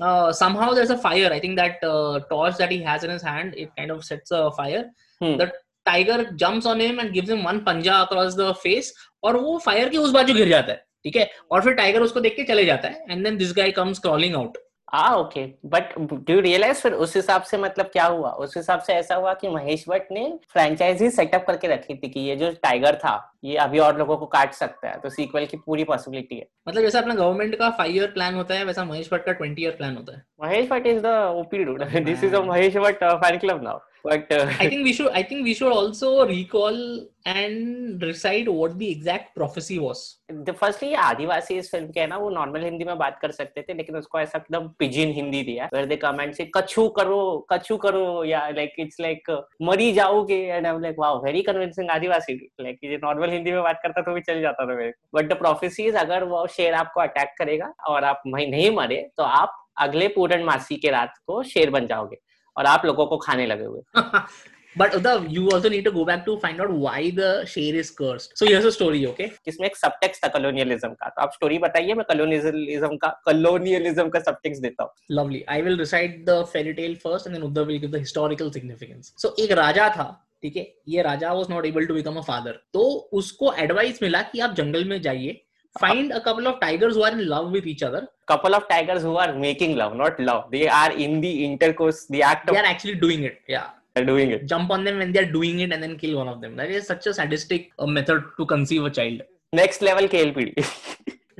uh, 0.00 0.32
somehow 0.32 0.72
there's 0.74 0.90
a 0.90 0.98
fire 1.06 1.30
I 1.30 1.40
think 1.40 1.56
that 1.56 1.82
uh, 1.92 2.20
torch 2.34 2.56
that 2.56 2.70
he 2.70 2.82
has 2.90 3.04
in 3.04 3.10
his 3.10 3.22
hand 3.22 3.54
it 3.56 3.70
kind 3.76 3.90
of 3.90 4.04
sets 4.12 4.30
a 4.30 4.50
fire 4.62 4.84
Hmm. 5.20 5.36
the 5.38 5.46
tiger 5.85 6.23
jumps 6.43 6.67
on 6.67 6.81
him 6.81 6.99
and 6.99 7.11
gives 7.11 7.29
him 7.29 7.45
one 7.47 7.59
पंजा 7.69 7.93
across 8.03 8.35
the 8.39 8.51
face 8.63 8.93
और 9.25 9.37
वो 9.37 9.57
fire 9.65 9.89
के 9.89 9.97
उस 9.97 10.11
बाजू 10.11 10.33
गिर 10.33 10.49
जाता 10.49 10.71
है 10.71 10.83
ठीक 11.03 11.15
है 11.15 11.29
और 11.51 11.61
फिर 11.61 11.73
टाइगर 11.73 12.01
उसको 12.01 12.19
देख 12.21 12.35
के 12.35 12.43
चले 12.53 12.65
जाता 12.65 12.87
है 12.87 13.05
and 13.09 13.23
then 13.23 13.37
this 13.37 13.53
guy 13.57 13.71
comes 13.81 13.99
crawling 13.99 14.35
out 14.35 14.57
uh 14.95 15.13
okay 15.15 15.43
but 15.65 15.93
do 15.99 16.39
realise 16.39 16.81
फिर 16.81 16.93
उस 17.03 17.15
हिसाब 17.15 17.41
से 17.51 17.57
मतलब 17.57 17.85
क्या 17.93 18.05
हुआ 18.05 18.29
उस 18.45 18.55
हिसाब 18.57 18.79
से 18.87 18.93
ऐसा 18.93 19.15
हुआ 19.15 19.33
कि 19.41 19.47
महेश 19.49 19.85
भट्ट 19.89 20.11
ने 20.11 20.25
फ्रेंचाइजी 20.53 21.09
सेटअप 21.11 21.45
करके 21.47 21.67
रखी 21.67 21.95
थी 22.03 22.09
कि 22.09 22.19
ये 22.29 22.35
जो 22.41 22.51
टाइगर 22.63 22.95
था 23.03 23.13
ये 23.43 23.55
अभी 23.63 23.79
और 23.85 23.97
लोगों 23.99 24.17
को 24.17 24.25
काट 24.35 24.53
सकता 24.53 24.89
है 24.89 24.99
तो 25.03 25.09
सीक्वल 25.15 25.45
की 25.51 25.57
पूरी 25.65 25.83
पॉसिबिलिटी 25.91 26.35
है 26.39 26.47
मतलब 26.67 26.81
जैसा 26.81 26.99
अपना 26.99 27.15
गवर्नमेंट 27.15 27.55
का 27.59 27.69
फाइव 27.77 27.95
ईयर 27.95 28.11
प्लान 28.13 28.35
होता 28.35 28.55
है 28.55 28.63
वैसा 28.65 28.83
महेश 28.85 29.09
भट्ट 29.13 29.25
का 29.25 29.31
ट्वेंटी 29.31 29.63
ईयर 29.63 29.71
प्लान 29.77 29.95
होता 29.97 30.17
है 30.17 30.23
Mahesh 30.43 30.69
Bhatt 30.69 30.87
is 30.87 31.01
the 31.05 31.15
OP 31.39 31.63
dude 31.63 31.83
this 32.05 32.23
is 32.23 32.33
a 32.33 32.41
Mahesh 32.51 32.77
Bhatt 32.85 33.03
fan 33.03 33.37
club 33.39 33.63
now 33.63 33.79
but 34.07 34.25
uh, 34.37 34.45
i 34.63 34.67
think 34.69 34.81
we 34.87 34.93
should 34.95 35.11
i 35.19 35.23
think 35.27 35.43
we 35.47 35.53
should 35.57 35.73
also 35.79 36.07
recall 36.31 36.77
and 37.33 38.01
recite 38.09 38.47
what 38.57 38.71
the 38.81 38.87
exact 38.95 39.27
prophecy 39.41 39.77
was 39.85 39.99
the 40.49 40.53
firstly 40.61 40.89
आदिवासी 41.03 41.57
इस 41.57 41.69
film 41.71 41.91
के 41.91 41.99
है 41.99 42.07
ना 42.07 42.17
वो 42.23 42.29
normal 42.37 42.63
Hindi 42.63 42.85
में 42.85 42.97
बात 42.97 43.17
कर 43.21 43.31
सकते 43.37 43.61
थे 43.61 43.73
लेकिन 43.77 43.95
उसको 43.97 44.19
ऐसा 44.19 44.37
एकदम 44.39 44.67
पिजिन 44.79 45.11
हिंदी 45.19 45.41
दिया 45.49 45.69
where 45.73 45.85
they 45.91 45.95
come 46.03 46.19
and 46.21 46.33
say 46.39 46.49
कछु 46.57 46.87
करो 46.97 47.19
कछु 47.51 47.77
करो 47.85 48.03
या 48.31 48.41
लाइक 48.57 48.73
इट्स 48.85 48.99
लाइक 49.01 49.31
मरी 49.69 49.91
जाओगे 49.99 50.39
and 50.55 50.65
I 50.67 50.73
am 50.73 50.81
like 50.81 50.95
wow 50.99 51.23
very 51.25 51.41
convincing 51.51 51.89
Adivasi 51.97 52.33
like 52.67 52.79
ये 52.83 52.97
नॉर्मल 53.03 53.31
हिंदी 53.37 53.51
में 53.51 53.61
बात 53.69 53.79
करता 53.83 54.01
तो 54.09 54.13
भी 54.15 54.21
चल 54.31 54.41
जाता 54.47 54.65
था 54.65 54.75
मेरे 54.75 54.91
को 54.91 55.19
बट 55.19 55.31
द 55.33 55.37
प्रोफेसीज 55.45 55.95
अगर 56.03 56.23
वो 56.35 56.45
शेर 56.57 56.73
आपको 56.83 57.01
अटैक 57.07 57.33
करेगा 57.39 57.73
और 57.93 58.03
आप 58.13 58.21
वहीं 58.27 58.47
नहीं 58.51 58.69
मरे 58.81 59.01
तो 59.17 59.23
आप 59.41 59.57
अगले 59.87 60.07
पूर्णमासी 60.19 60.75
के 60.85 60.89
रात 60.99 61.13
को 61.27 61.41
शेर 61.55 61.69
बन 61.77 61.87
जाओगे 61.87 62.21
और 62.57 62.65
आप 62.71 62.85
लोगों 62.85 63.05
को 63.13 63.17
खाने 63.27 63.45
लगे 63.53 63.65
हुए 63.65 64.21
But 64.81 64.93
Udav, 64.97 65.25
you 65.31 65.49
also 65.53 65.69
need 65.69 65.83
to 65.87 65.91
go 65.95 66.03
back 66.03 66.21
to 66.27 66.35
find 66.43 66.59
out 66.63 66.71
why 66.83 67.11
the 67.17 67.27
share 67.45 67.75
is 67.81 67.91
cursed. 67.97 68.31
So 68.39 68.47
here's 68.51 68.65
a 68.69 68.71
story, 68.77 69.01
okay? 69.09 69.27
इसमें 69.47 69.67
एक 69.67 69.75
subtext 69.77 70.23
था 70.23 70.31
colonialism 70.35 70.95
का. 71.01 71.09
तो 71.09 71.21
आप 71.21 71.33
story 71.35 71.59
बताइए 71.63 71.93
मैं 71.99 72.03
colonialism 72.11 72.97
का 73.03 73.11
colonialism 73.29 74.09
का 74.15 74.23
subtext 74.31 74.61
देता 74.65 74.83
हूँ. 74.83 74.91
Lovely. 75.19 75.41
I 75.57 75.59
will 75.67 75.77
recite 75.83 76.17
the 76.29 76.37
fairy 76.55 76.73
tale 76.79 76.95
first 77.03 77.27
and 77.29 77.35
then 77.35 77.43
Udav 77.47 77.67
will 77.73 77.77
give 77.83 77.91
the 77.95 77.99
historical 78.05 78.51
significance. 78.57 79.13
So 79.25 79.33
एक 79.43 79.51
राजा 79.63 79.87
था 79.97 80.09
ठीक 80.43 80.57
है 80.57 80.67
ये 80.89 81.01
राजा 81.01 81.33
was 81.33 81.49
not 81.49 81.65
able 81.65 81.85
to 81.87 81.93
become 81.93 82.15
a 82.17 82.21
father 82.21 82.59
तो 82.73 82.81
उसको 83.21 83.51
एडवाइस 83.65 84.01
मिला 84.03 84.21
कि 84.31 84.39
आप 84.47 84.53
जंगल 84.55 84.83
में 84.87 84.99
जाइए 85.01 85.39
find 85.80 86.12
a 86.12 86.20
couple 86.20 86.46
of 86.50 86.60
tigers 86.60 86.94
who 86.94 87.02
are 87.02 87.12
in 87.12 87.26
love 87.28 87.50
with 87.52 87.66
each 87.66 87.82
other. 87.82 88.06
couple 88.26 88.54
of 88.54 88.64
tigers 88.68 89.02
who 89.02 89.16
are 89.16 89.32
making 89.42 89.74
love 89.80 89.92
not 90.00 90.18
love 90.28 90.40
they 90.54 90.66
are 90.68 90.90
in 91.04 91.12
the 91.24 91.30
intercourse 91.44 92.00
the 92.14 92.22
act 92.30 92.46
They 92.46 92.56
of 92.56 92.62
are 92.62 92.68
actually 92.72 92.96
doing 93.04 93.22
it. 93.28 93.36
Yeah. 93.48 93.68
doing 94.08 94.30
it 94.34 94.46
Jump 94.46 94.70
on 94.74 94.84
them 94.84 94.98
when 95.02 95.12
they 95.12 95.20
are 95.20 95.32
doing 95.36 95.60
it 95.60 95.72
and 95.72 95.82
then 95.82 95.94
kill 96.02 96.16
one 96.18 96.28
of 96.32 96.40
them. 96.42 96.52
That 96.56 96.70
is 96.70 96.86
such 96.86 97.06
a 97.06 97.14
sadistic 97.14 97.70
uh, 97.78 97.86
method 97.86 98.22
to 98.38 98.46
conceive 98.46 98.84
a 98.84 98.90
child. 98.90 99.22
next 99.52 99.80
level 99.88 100.06
KLPD 100.14 100.64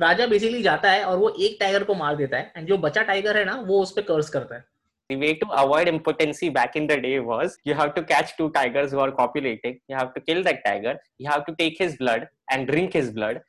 Raja 0.01 0.25
basically 0.27 0.61
जाता 0.63 0.91
है 0.91 1.03
और 1.05 1.17
वो 1.17 1.29
एक 1.47 1.57
tiger 1.59 1.83
को 1.83 1.93
मार 1.95 2.15
देता 2.15 2.37
है 2.37 2.53
and 2.57 2.67
जो 2.67 2.77
बचा 2.85 3.01
टाइगर 3.09 3.37
है 3.37 3.43
ना 3.45 3.55
वो 3.67 3.81
उस 3.81 3.91
पर 3.97 4.01
कर्स 4.09 4.29
करता 4.35 4.55
है 4.55 4.63
the 5.11 5.17
way 5.23 5.29
to 5.41 5.47
avoid 5.59 5.89
impotency 5.91 6.49
back 6.55 6.75
in 6.79 6.87
the 6.89 6.97
day 7.05 7.13
was 7.27 7.53
you 7.69 7.75
have 7.79 7.93
to 7.99 8.03
catch 8.11 8.33
two 8.39 8.47
tigers 8.57 8.91
who 8.95 8.99
are 9.05 9.11
copulating 9.19 9.77
you 9.91 9.95
have 9.99 10.11
to 10.17 10.21
kill 10.29 10.41
that 10.47 10.59
tiger 10.65 10.93
you 11.23 11.29
have 11.31 11.45
to 11.47 11.55
take 11.61 11.79
his 11.83 11.95
blood 12.01 12.27
and 12.55 12.69
drink 12.71 12.97
his 12.99 13.09
blood 13.15 13.39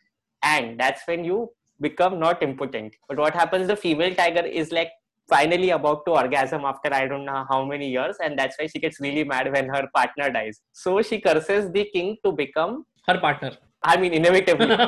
and 0.54 0.80
that's 0.80 1.02
when 1.12 1.26
you 1.30 1.38
become 1.86 2.20
not 2.20 2.42
impotent 2.48 2.94
but 3.10 3.18
what 3.24 3.34
happens 3.42 3.68
the 3.72 3.76
female 3.86 4.14
tiger 4.20 4.44
is 4.62 4.72
like 4.78 4.92
finally 5.34 5.72
about 5.78 6.06
to 6.06 6.12
orgasm 6.22 6.64
after 6.72 6.94
i 7.00 7.04
don't 7.14 7.26
know 7.30 7.42
how 7.52 7.60
many 7.72 7.90
years 7.96 8.16
and 8.24 8.38
that's 8.40 8.58
why 8.60 8.68
she 8.74 8.80
gets 8.86 9.00
really 9.06 9.24
mad 9.34 9.52
when 9.56 9.68
her 9.76 9.84
partner 9.98 10.28
dies 10.38 10.62
so 10.72 11.02
she 11.02 11.20
curses 11.20 11.72
the 11.78 11.84
king 11.96 12.16
to 12.26 12.32
become 12.44 12.76
her 13.10 13.18
partner 13.26 13.52
i 13.94 13.98
mean 14.02 14.14
inevitably 14.14 14.70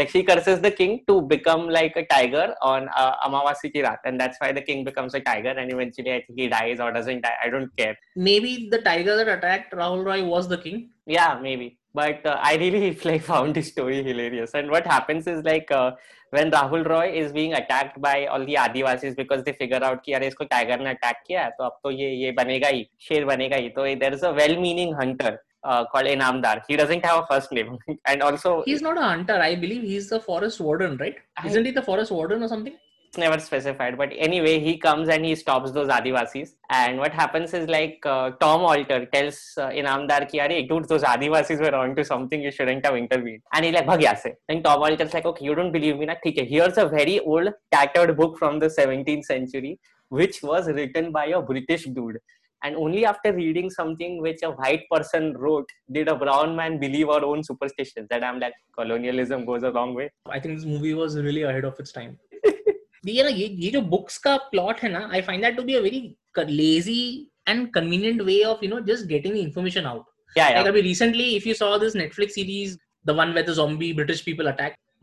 like 0.00 0.10
she 0.14 0.20
curses 0.30 0.58
the 0.66 0.72
king 0.80 0.92
to 1.08 1.14
become 1.32 1.62
like 1.78 1.94
a 2.02 2.04
tiger 2.12 2.44
on 2.72 2.88
uh, 3.02 3.12
Amavasi 3.26 3.70
ki 3.74 3.82
Rat, 3.88 4.00
and 4.10 4.22
that's 4.24 4.38
why 4.42 4.50
the 4.60 4.64
king 4.68 4.84
becomes 4.90 5.18
a 5.20 5.20
tiger, 5.30 5.54
and 5.62 5.72
eventually 5.76 6.12
I 6.12 6.20
think 6.22 6.38
he 6.44 6.48
dies 6.54 6.80
or 6.86 6.90
doesn't 6.98 7.20
die. 7.26 7.36
I 7.46 7.50
don't 7.54 7.74
care. 7.80 7.96
Maybe 8.30 8.54
the 8.74 8.80
tiger 8.86 9.16
that 9.18 9.28
attacked 9.36 9.74
Rahul 9.82 10.04
Roy 10.10 10.18
was 10.34 10.48
the 10.54 10.58
king. 10.66 10.80
Yeah, 11.16 11.38
maybe. 11.48 11.76
But 12.00 12.24
uh, 12.32 12.38
I 12.50 12.54
really 12.62 12.90
like 13.04 13.22
found 13.30 13.54
this 13.54 13.68
story 13.74 14.02
hilarious. 14.08 14.52
And 14.54 14.70
what 14.70 14.86
happens 14.86 15.26
is 15.26 15.42
like 15.52 15.70
uh, 15.78 15.90
when 16.38 16.50
Rahul 16.56 16.88
Roy 16.92 17.06
is 17.22 17.32
being 17.38 17.54
attacked 17.60 18.00
by 18.08 18.16
all 18.26 18.44
the 18.50 18.54
Adivasis 18.64 19.16
because 19.20 19.42
they 19.44 19.54
figure 19.62 19.82
out 19.88 20.04
कि 20.06 20.12
अरे 20.20 20.26
इसको 20.34 20.48
tiger 20.54 20.76
ने 20.86 20.90
attack 20.96 21.22
किया 21.28 21.44
है 21.44 21.50
तो 21.58 21.64
अब 21.70 21.78
तो 21.84 21.90
ये 22.02 22.10
ये 22.24 22.30
बनेगा 22.42 22.68
ही 22.78 22.84
शेर 23.08 23.24
बनेगा 23.34 23.56
ही 23.62 23.68
तो 23.80 23.86
there 24.04 24.14
is 24.18 24.22
a 24.28 24.32
well-meaning 24.36 24.94
hunter 25.02 25.32
uh, 25.64 25.84
called 25.86 26.06
Enamdar. 26.06 26.62
He 26.68 26.76
doesn't 26.76 27.04
have 27.04 27.24
a 27.24 27.26
first 27.26 27.52
name, 27.52 27.78
and 28.06 28.22
also 28.22 28.62
he's 28.64 28.82
not 28.82 28.98
a 28.98 29.02
hunter. 29.02 29.34
I 29.34 29.54
believe 29.54 29.82
he's 29.82 30.08
the 30.08 30.20
forest 30.20 30.60
warden, 30.60 30.96
right? 30.96 31.16
I, 31.36 31.46
Isn't 31.48 31.64
he 31.64 31.70
the 31.72 31.82
forest 31.82 32.10
warden 32.10 32.42
or 32.42 32.48
something? 32.48 32.76
It's 33.08 33.18
never 33.18 33.40
specified, 33.40 33.98
but 33.98 34.10
anyway, 34.16 34.60
he 34.60 34.78
comes 34.78 35.08
and 35.08 35.24
he 35.24 35.34
stops 35.34 35.72
those 35.72 35.88
Adivasis. 35.88 36.50
And 36.70 36.96
what 36.98 37.12
happens 37.12 37.52
is 37.54 37.68
like 37.68 37.98
uh, 38.06 38.30
Tom 38.40 38.60
Alter 38.60 39.04
tells 39.06 39.50
uh, 39.58 39.66
Inamdar 39.70 40.30
ki, 40.30 40.38
Are, 40.40 40.48
dude, 40.48 40.86
those 40.88 41.02
Adivasis 41.02 41.58
were 41.60 41.74
onto 41.74 42.04
something. 42.04 42.40
You 42.40 42.52
shouldn't 42.52 42.86
have 42.86 42.94
intervened. 42.94 43.42
And 43.52 43.64
he 43.64 43.72
like, 43.72 43.86
bhagya 43.86 44.16
se. 44.16 44.34
Then 44.48 44.62
Tom 44.62 44.80
Alter's 44.82 45.12
like, 45.12 45.24
okay, 45.24 45.44
you 45.44 45.56
don't 45.56 45.72
believe 45.72 45.96
me, 45.98 46.06
na? 46.06 46.14
Okay, 46.24 46.44
Here's 46.46 46.78
a 46.78 46.86
very 46.86 47.18
old, 47.18 47.48
tattered 47.72 48.16
book 48.16 48.38
from 48.38 48.60
the 48.60 48.68
17th 48.68 49.24
century, 49.24 49.80
which 50.10 50.40
was 50.44 50.68
written 50.68 51.10
by 51.10 51.26
a 51.26 51.42
British 51.42 51.86
dude 51.86 52.18
and 52.63 52.75
only 52.83 53.05
after 53.05 53.31
reading 53.33 53.69
something 53.69 54.21
which 54.21 54.43
a 54.43 54.51
white 54.61 54.85
person 54.91 55.33
wrote 55.43 55.73
did 55.97 56.07
a 56.07 56.15
brown 56.15 56.55
man 56.55 56.79
believe 56.79 57.09
our 57.15 57.23
own 57.31 57.43
superstitions 57.49 58.07
and 58.17 58.25
i'm 58.29 58.39
like 58.39 58.55
colonialism 58.79 59.45
goes 59.49 59.63
a 59.63 59.73
long 59.79 59.93
way 59.93 60.09
I 60.37 60.39
think 60.39 60.57
this 60.57 60.65
movie 60.65 60.93
was 60.93 61.17
really 61.27 61.43
ahead 61.43 61.65
of 61.71 61.83
its 61.85 61.99
time. 61.99 62.15
ये 63.07 63.23
ना 63.23 63.29
ये 63.29 63.47
ये 63.63 63.69
जो 63.71 63.81
books 63.89 64.17
का 64.17 64.35
plot 64.51 64.79
है 64.83 64.89
ना 64.91 64.99
I 65.13 65.21
find 65.21 65.43
that 65.43 65.55
to 65.57 65.63
be 65.63 65.73
a 65.75 65.79
very 65.81 65.99
lazy 66.49 67.01
and 67.49 67.67
convenient 67.73 68.21
way 68.29 68.41
of 68.43 68.63
you 68.63 68.69
know 68.69 68.79
just 68.87 69.05
getting 69.07 69.37
information 69.37 69.85
out 69.85 70.05
yeah 70.37 70.49
yeah 70.49 70.61
Like 70.61 70.67
I 70.67 70.71
mean, 70.71 70.83
recently, 70.83 71.35
if 71.35 71.45
you 71.45 71.53
saw 71.53 71.77
this 71.77 71.95
Netflix 71.95 72.31
series, 72.31 72.77
the 73.05 73.13
one 73.13 73.33
where 73.33 73.43
the 73.43 73.53
zombie 73.53 73.93
British 73.93 74.23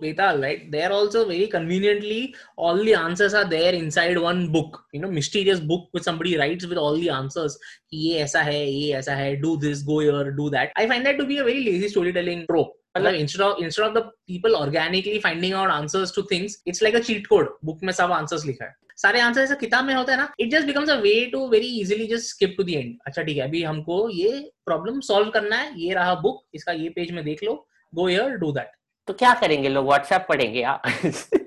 Vetal, 0.02 0.40
right? 0.42 0.72
There 0.72 0.92
also 0.92 1.28
very 1.28 1.48
conveniently 1.48 2.36
all 2.56 2.78
the 2.84 2.94
answers 2.94 3.34
are 3.34 3.48
there 3.50 3.74
inside 3.74 4.16
one 4.18 4.52
book, 4.52 4.84
you 4.94 5.00
know, 5.02 5.10
mysterious 5.10 5.60
book 5.60 5.88
which 5.92 6.04
somebody 6.04 6.38
writes 6.38 6.66
with 6.68 6.78
all 6.78 6.96
the 6.96 7.10
answers. 7.10 7.58
Ye 7.90 8.20
aisa 8.22 8.42
hai, 8.44 8.66
ye 8.82 8.92
aisa 8.94 9.16
hai, 9.16 9.36
do 9.42 9.58
this, 9.58 9.82
go 9.82 9.98
here, 10.00 10.32
do 10.32 10.50
that. 10.52 10.72
I 10.78 10.88
find 10.88 11.04
that 11.08 11.18
to 11.18 11.26
be 11.26 11.40
a 11.40 11.44
very 11.44 11.64
lazy 11.64 11.90
storytelling 11.90 12.46
trope. 12.50 12.74
मतलब 12.98 13.20
instead 13.20 13.42
of 13.42 13.62
instead 13.64 13.86
of 13.88 13.94
the 13.96 14.06
people 14.28 14.56
organically 14.56 15.20
finding 15.20 15.54
out 15.54 15.70
answers 15.72 16.12
to 16.12 16.24
things, 16.36 16.60
it's 16.68 16.82
like 16.84 16.94
a 17.00 17.04
cheat 17.10 17.28
code. 17.34 17.48
Book 17.64 17.80
में 17.90 17.94
sab 18.02 18.16
answers 18.22 18.46
likha 18.52 18.68
hai. 18.68 18.74
सारे 19.02 19.20
answer 19.22 19.42
ऐसे 19.42 19.56
किताब 19.56 19.86
में 19.86 19.94
होता 19.96 20.12
है 20.12 20.18
ना 20.18 20.28
it 20.40 20.50
just 20.52 20.68
becomes 20.68 20.90
a 20.90 20.94
way 21.02 21.14
to 21.32 21.40
very 21.50 21.68
easily 21.82 22.06
just 22.14 22.30
skip 22.30 22.54
to 22.58 22.64
the 22.64 22.70
end 22.70 22.96
अच्छा 23.08 23.24
ठीक 23.24 23.38
है 23.38 23.44
अभी 23.44 23.62
हमको 23.64 23.98
ये 24.10 24.32
प्रॉब्लम 24.66 25.00
सॉल्व 25.10 25.30
करना 25.38 25.56
है 25.56 25.80
ये 25.82 25.94
रहा 25.94 26.16
बुक 26.24 26.42
इसका 26.60 26.72
ये 26.82 26.90
पेज 26.98 27.12
में 27.16 27.24
देख 27.26 27.44
लो 27.44 27.54
गो 27.96 28.08
हियर 28.08 28.30
डू 28.38 28.52
दैट 28.52 28.72
तो 29.08 29.14
क्या 29.20 29.34
करेंगे 29.42 29.70
लोग 29.70 29.86
व्हाट्सएप 29.86 30.26
पढ़ेंगे 30.30 30.62
आप 30.74 31.42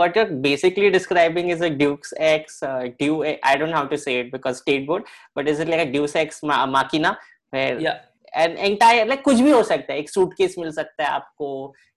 what 0.00 0.16
you're 0.18 0.30
basically 0.44 0.88
describing 0.92 1.50
is 1.54 1.60
a 1.66 1.68
Duke's 1.80 2.12
X, 2.28 2.54
uh, 2.68 2.86
duke 3.02 3.38
I 3.50 3.54
don't 3.58 3.70
know 3.72 3.76
how 3.76 3.86
to 3.92 3.98
say 4.04 4.14
it 4.22 4.32
because 4.32 4.58
state 4.62 4.88
board, 4.88 5.04
but 5.36 5.50
is 5.52 5.60
it 5.64 5.68
like 5.72 5.82
a 5.86 5.90
duke's 5.92 6.16
x 6.22 6.40
ma- 6.50 6.66
Machina 6.72 7.12
where 7.50 7.78
yeah. 7.84 8.00
And 8.36 8.56
entire 8.58 9.06
like 9.08 9.20
कुछ 9.24 9.40
भी 9.40 9.50
हो 9.50 9.62
सकता 9.62 9.92
है 9.92 9.98
एक 9.98 10.08
suitcase 10.10 10.54
मिल 10.58 10.70
सकता 10.72 11.04
है 11.04 11.10
आपको 11.10 11.48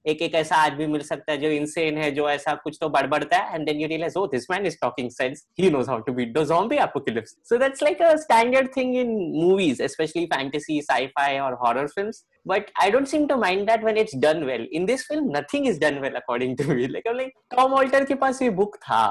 एक 0.10 0.22
एक 0.22 0.36
ऐसा 0.36 0.56
आदमी 0.56 0.86
मिल 0.88 1.02
सकता 1.04 1.32
है 1.32 1.38
जो 1.38 1.48
इंसेन 1.52 1.98
है 1.98 2.10
जो 2.16 2.30
ऐसा 2.30 2.54
कुछ 2.64 2.78
तो 2.82 2.90
बड़बड़ता 2.90 3.38
है 3.38 3.54
and 3.56 3.66
then 3.66 3.80
you 3.82 3.88
realise 3.88 4.14
oh 4.18 4.26
this 4.34 4.50
man 4.52 4.66
is 4.66 4.78
talking 4.82 5.10
sense 5.12 5.46
he 5.60 5.70
knows 5.72 5.90
how 5.90 6.00
to 6.10 6.14
beat 6.20 6.34
the 6.38 6.44
zombie 6.52 6.76
apocalypse 6.84 7.36
so 7.50 7.58
that's 7.64 7.84
like 7.84 8.02
a 8.12 8.16
standard 8.24 8.70
thing 8.78 8.96
in 8.98 9.12
movies 9.42 9.82
specially 9.96 10.26
fantasy 10.34 10.80
sci 10.92 11.10
और 11.48 11.58
horror 11.66 11.88
films 11.96 12.24
but 12.48 12.70
I 12.84 12.92
don't 12.92 13.08
seem 13.16 13.26
to 13.28 13.36
mind 13.46 13.66
that 13.70 13.84
when 13.84 13.98
it's 14.06 14.16
done 14.28 14.44
well 14.52 14.68
in 14.72 14.86
this 14.86 15.08
film 15.08 15.38
nothing 15.38 15.68
is 15.70 15.80
done 15.86 16.00
well 16.04 16.14
according 16.24 16.58
to 16.58 16.74
me 16.74 16.88
like 16.88 17.08
I 17.08 17.12
am 17.14 17.18
like 17.20 17.34
Tom 17.58 17.76
Alter 17.82 18.06
के 18.08 18.16
पास 18.26 18.42
ये 18.42 18.50
book 18.62 18.76
था 18.84 19.04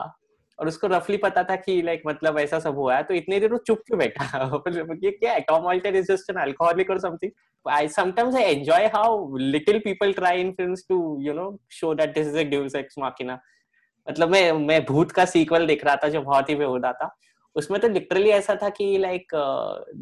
और 0.61 0.69
उसको 0.69 0.87
रफली 0.89 1.17
पता 1.23 1.43
था 1.51 1.57
कि 1.57 1.81
लाइक 1.83 2.03
मतलब 2.07 2.39
ऐसा 2.39 2.59
सब 2.59 2.77
हुआ 2.79 2.97
है 2.97 3.03
तो 3.09 3.15
इतने 3.15 3.41
देर 3.41 3.53
वो 3.53 3.59
चुप 3.67 3.81
क्यों 3.87 3.99
बैठा 3.99 4.39
ये 5.03 5.11
क्या 5.11 5.33
है 5.33 5.41
Tom 5.49 5.65
Alter 5.73 5.97
is 5.97 6.07
just 6.11 6.31
an 6.31 6.37
alcoholic 6.43 6.91
और 6.91 6.99
something 7.01 7.71
I 7.77 7.89
sometimes 7.97 8.35
I 8.37 8.43
enjoy 8.57 8.87
how 8.95 9.37
little 9.39 9.79
people 9.85 10.13
try 10.13 10.41
in 10.41 10.53
films 10.61 10.85
to 10.89 10.99
you 11.23 11.33
know 11.35 11.47
show 11.81 11.95
that 12.01 12.15
this 12.15 12.27
is 12.29 12.37
a 12.47 12.49
deus 12.51 12.75
ex 12.83 12.99
machina 12.99 13.39
मतलब 14.11 14.31
मैं 14.31 14.51
मैं 14.67 14.85
भूत 14.89 15.13
का 15.13 15.25
सीक्वल 15.35 15.67
देख 15.67 15.85
रहा 15.85 15.97
था 16.05 16.09
जो 16.09 16.23
बहुत 16.23 16.51
ही 16.51 16.55
बेहुदा 16.55 16.93
था 17.03 17.15
उसमें 17.63 17.81
तो 17.81 17.89
लिटरली 17.89 18.31
ऐसा 18.31 18.55
था 18.63 18.69
कि 18.81 18.97
like 19.01 19.29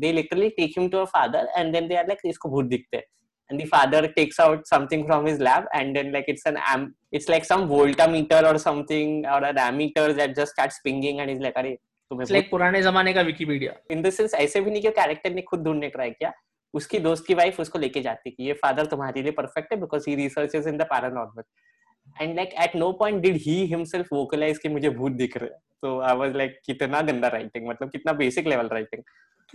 they 0.00 0.12
literally 0.12 0.48
take 0.56 0.74
him 0.78 0.88
to 0.90 0.98
a 0.98 1.04
father 1.16 1.48
and 1.56 1.72
then 1.72 1.88
they 1.88 1.96
are 1.96 2.06
like 2.08 2.20
इसको 2.32 2.48
भूत 2.50 2.64
दिखते 2.74 2.96
हैं 2.96 3.04
and 3.50 3.60
the 3.60 3.64
father 3.66 4.02
takes 4.16 4.38
out 4.44 4.66
something 4.66 5.04
from 5.06 5.26
his 5.26 5.38
lab 5.40 5.64
and 5.74 5.94
then 5.96 6.12
like 6.12 6.24
it's 6.28 6.46
an 6.52 6.56
amp 6.74 6.92
it's 7.12 7.28
like 7.32 7.44
some 7.44 7.68
voltmeter 7.68 8.40
or 8.52 8.58
something 8.58 9.24
or 9.26 9.40
an 9.50 9.56
ammeter 9.66 10.06
that 10.20 10.34
just 10.36 10.52
starts 10.52 10.78
pinging 10.84 11.20
and 11.20 11.30
he's 11.30 11.42
like 11.48 11.54
अरे 11.62 11.76
तुम्हें 12.10 12.26
like 12.36 12.50
पुराने 12.50 12.82
जमाने 12.82 13.12
का 13.14 13.22
Wikipedia 13.32 13.72
in 13.90 14.02
the 14.02 14.10
sense 14.20 14.34
ऐसे 14.46 14.60
भी 14.60 14.70
नहीं 14.70 14.82
कि 14.82 14.90
character 15.00 15.34
ने 15.34 15.42
खुद 15.50 15.62
ढूंढने 15.64 15.88
ट्राई 15.96 16.10
किया 16.10 16.32
उसकी 16.80 16.98
दोस्त 17.08 17.24
की 17.26 17.34
वाइफ 17.40 17.60
उसको 17.60 17.78
लेके 17.78 18.00
जाती 18.08 18.30
कि 18.30 18.44
ये 18.46 18.52
फादर 18.62 18.86
तुम्हारे 18.94 19.22
लिए 19.22 19.32
परफेक्ट 19.42 19.72
है 19.72 19.80
because 19.80 20.04
he 20.08 20.14
researches 20.22 20.66
in 20.66 20.76
the 20.78 20.82
paranormal 20.94 21.44
and 22.22 22.34
like 22.36 22.54
at 22.62 22.74
no 22.76 22.90
point 23.02 23.22
did 23.22 23.36
he 23.44 23.54
himself 23.66 24.08
vocalise 24.12 24.58
कि 24.62 24.68
मुझे 24.68 24.90
भूत 24.98 25.12
दिख 25.20 25.36
रहे 25.36 25.50
हैं 25.50 25.58
तो 25.82 25.98
आई 26.08 26.16
वाज 26.16 26.36
लाइक 26.36 26.58
कितना 26.66 27.00
गंदा 27.10 27.28
राइटिंग 27.36 27.68
मतलब 27.68 27.90
कितना 27.90 28.12
बेसिक 28.24 28.46
लेवल 28.46 28.68
राइटिंग 28.72 29.02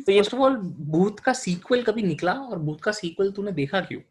तो 0.06 0.12
ये 0.12 0.22
ऑल 0.46 0.56
भूत 0.92 1.20
का 1.26 1.34
सीक्वल 1.34 1.82
कभी 1.84 2.04
निकला 2.04 2.32
और 2.34 2.60
भूत 2.60 2.82
का 2.82 2.92
सीक्वल 3.02 3.32
तूने 3.36 3.52
देखा 3.64 3.80
क्यों 3.92 4.02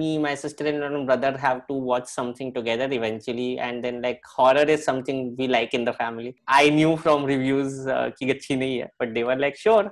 me 0.00 0.06
my 0.22 0.30
sister 0.38 0.64
and 0.68 1.06
brother 1.08 1.30
have 1.40 1.58
to 1.66 1.74
watch 1.88 2.06
something 2.12 2.48
together 2.54 2.86
eventually 2.96 3.44
and 3.66 3.84
then 3.86 3.98
like 4.04 4.24
horror 4.36 4.64
is 4.74 4.86
something 4.88 5.18
we 5.40 5.46
like 5.54 5.76
in 5.78 5.84
the 5.88 5.92
family 5.98 6.32
i 6.56 6.62
knew 6.78 6.94
from 7.04 7.26
reviews 7.30 7.76
ki 8.16 8.28
achhi 8.34 8.56
nahi 8.62 8.70
hai 8.84 8.88
but 9.02 9.12
they 9.18 9.24
were 9.28 9.36
like 9.42 9.60
sure 9.60 9.84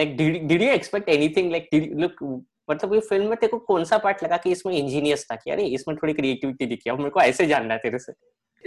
like 0.00 0.16
did, 0.22 0.40
did 0.52 0.64
you 0.66 0.72
expect 0.78 1.12
anything 1.18 1.54
like 1.56 1.70
did, 1.76 1.88
look 2.04 2.24
मतलब 2.70 2.92
ये 2.94 3.00
film 3.10 3.28
में 3.28 3.36
तेरे 3.36 3.50
को 3.50 3.58
कौन 3.68 3.84
सा 3.84 3.96
part 4.02 4.22
लगा 4.24 4.36
कि 4.42 4.50
इसमें 4.56 4.72
इंजीनियस 4.74 5.26
था 5.30 5.36
कि 5.36 5.50
अरे 5.50 5.62
इसमें 5.78 5.96
थोड़ी 6.02 6.12
क्रिएटिविटी 6.14 6.66
दिखी 6.72 6.90
अब 6.90 6.98
मेरे 6.98 7.10
को 7.10 7.20
ऐसे 7.20 7.46
जानना 7.52 7.74
है 7.74 7.80
तेरे 7.86 7.98
से 8.06 8.12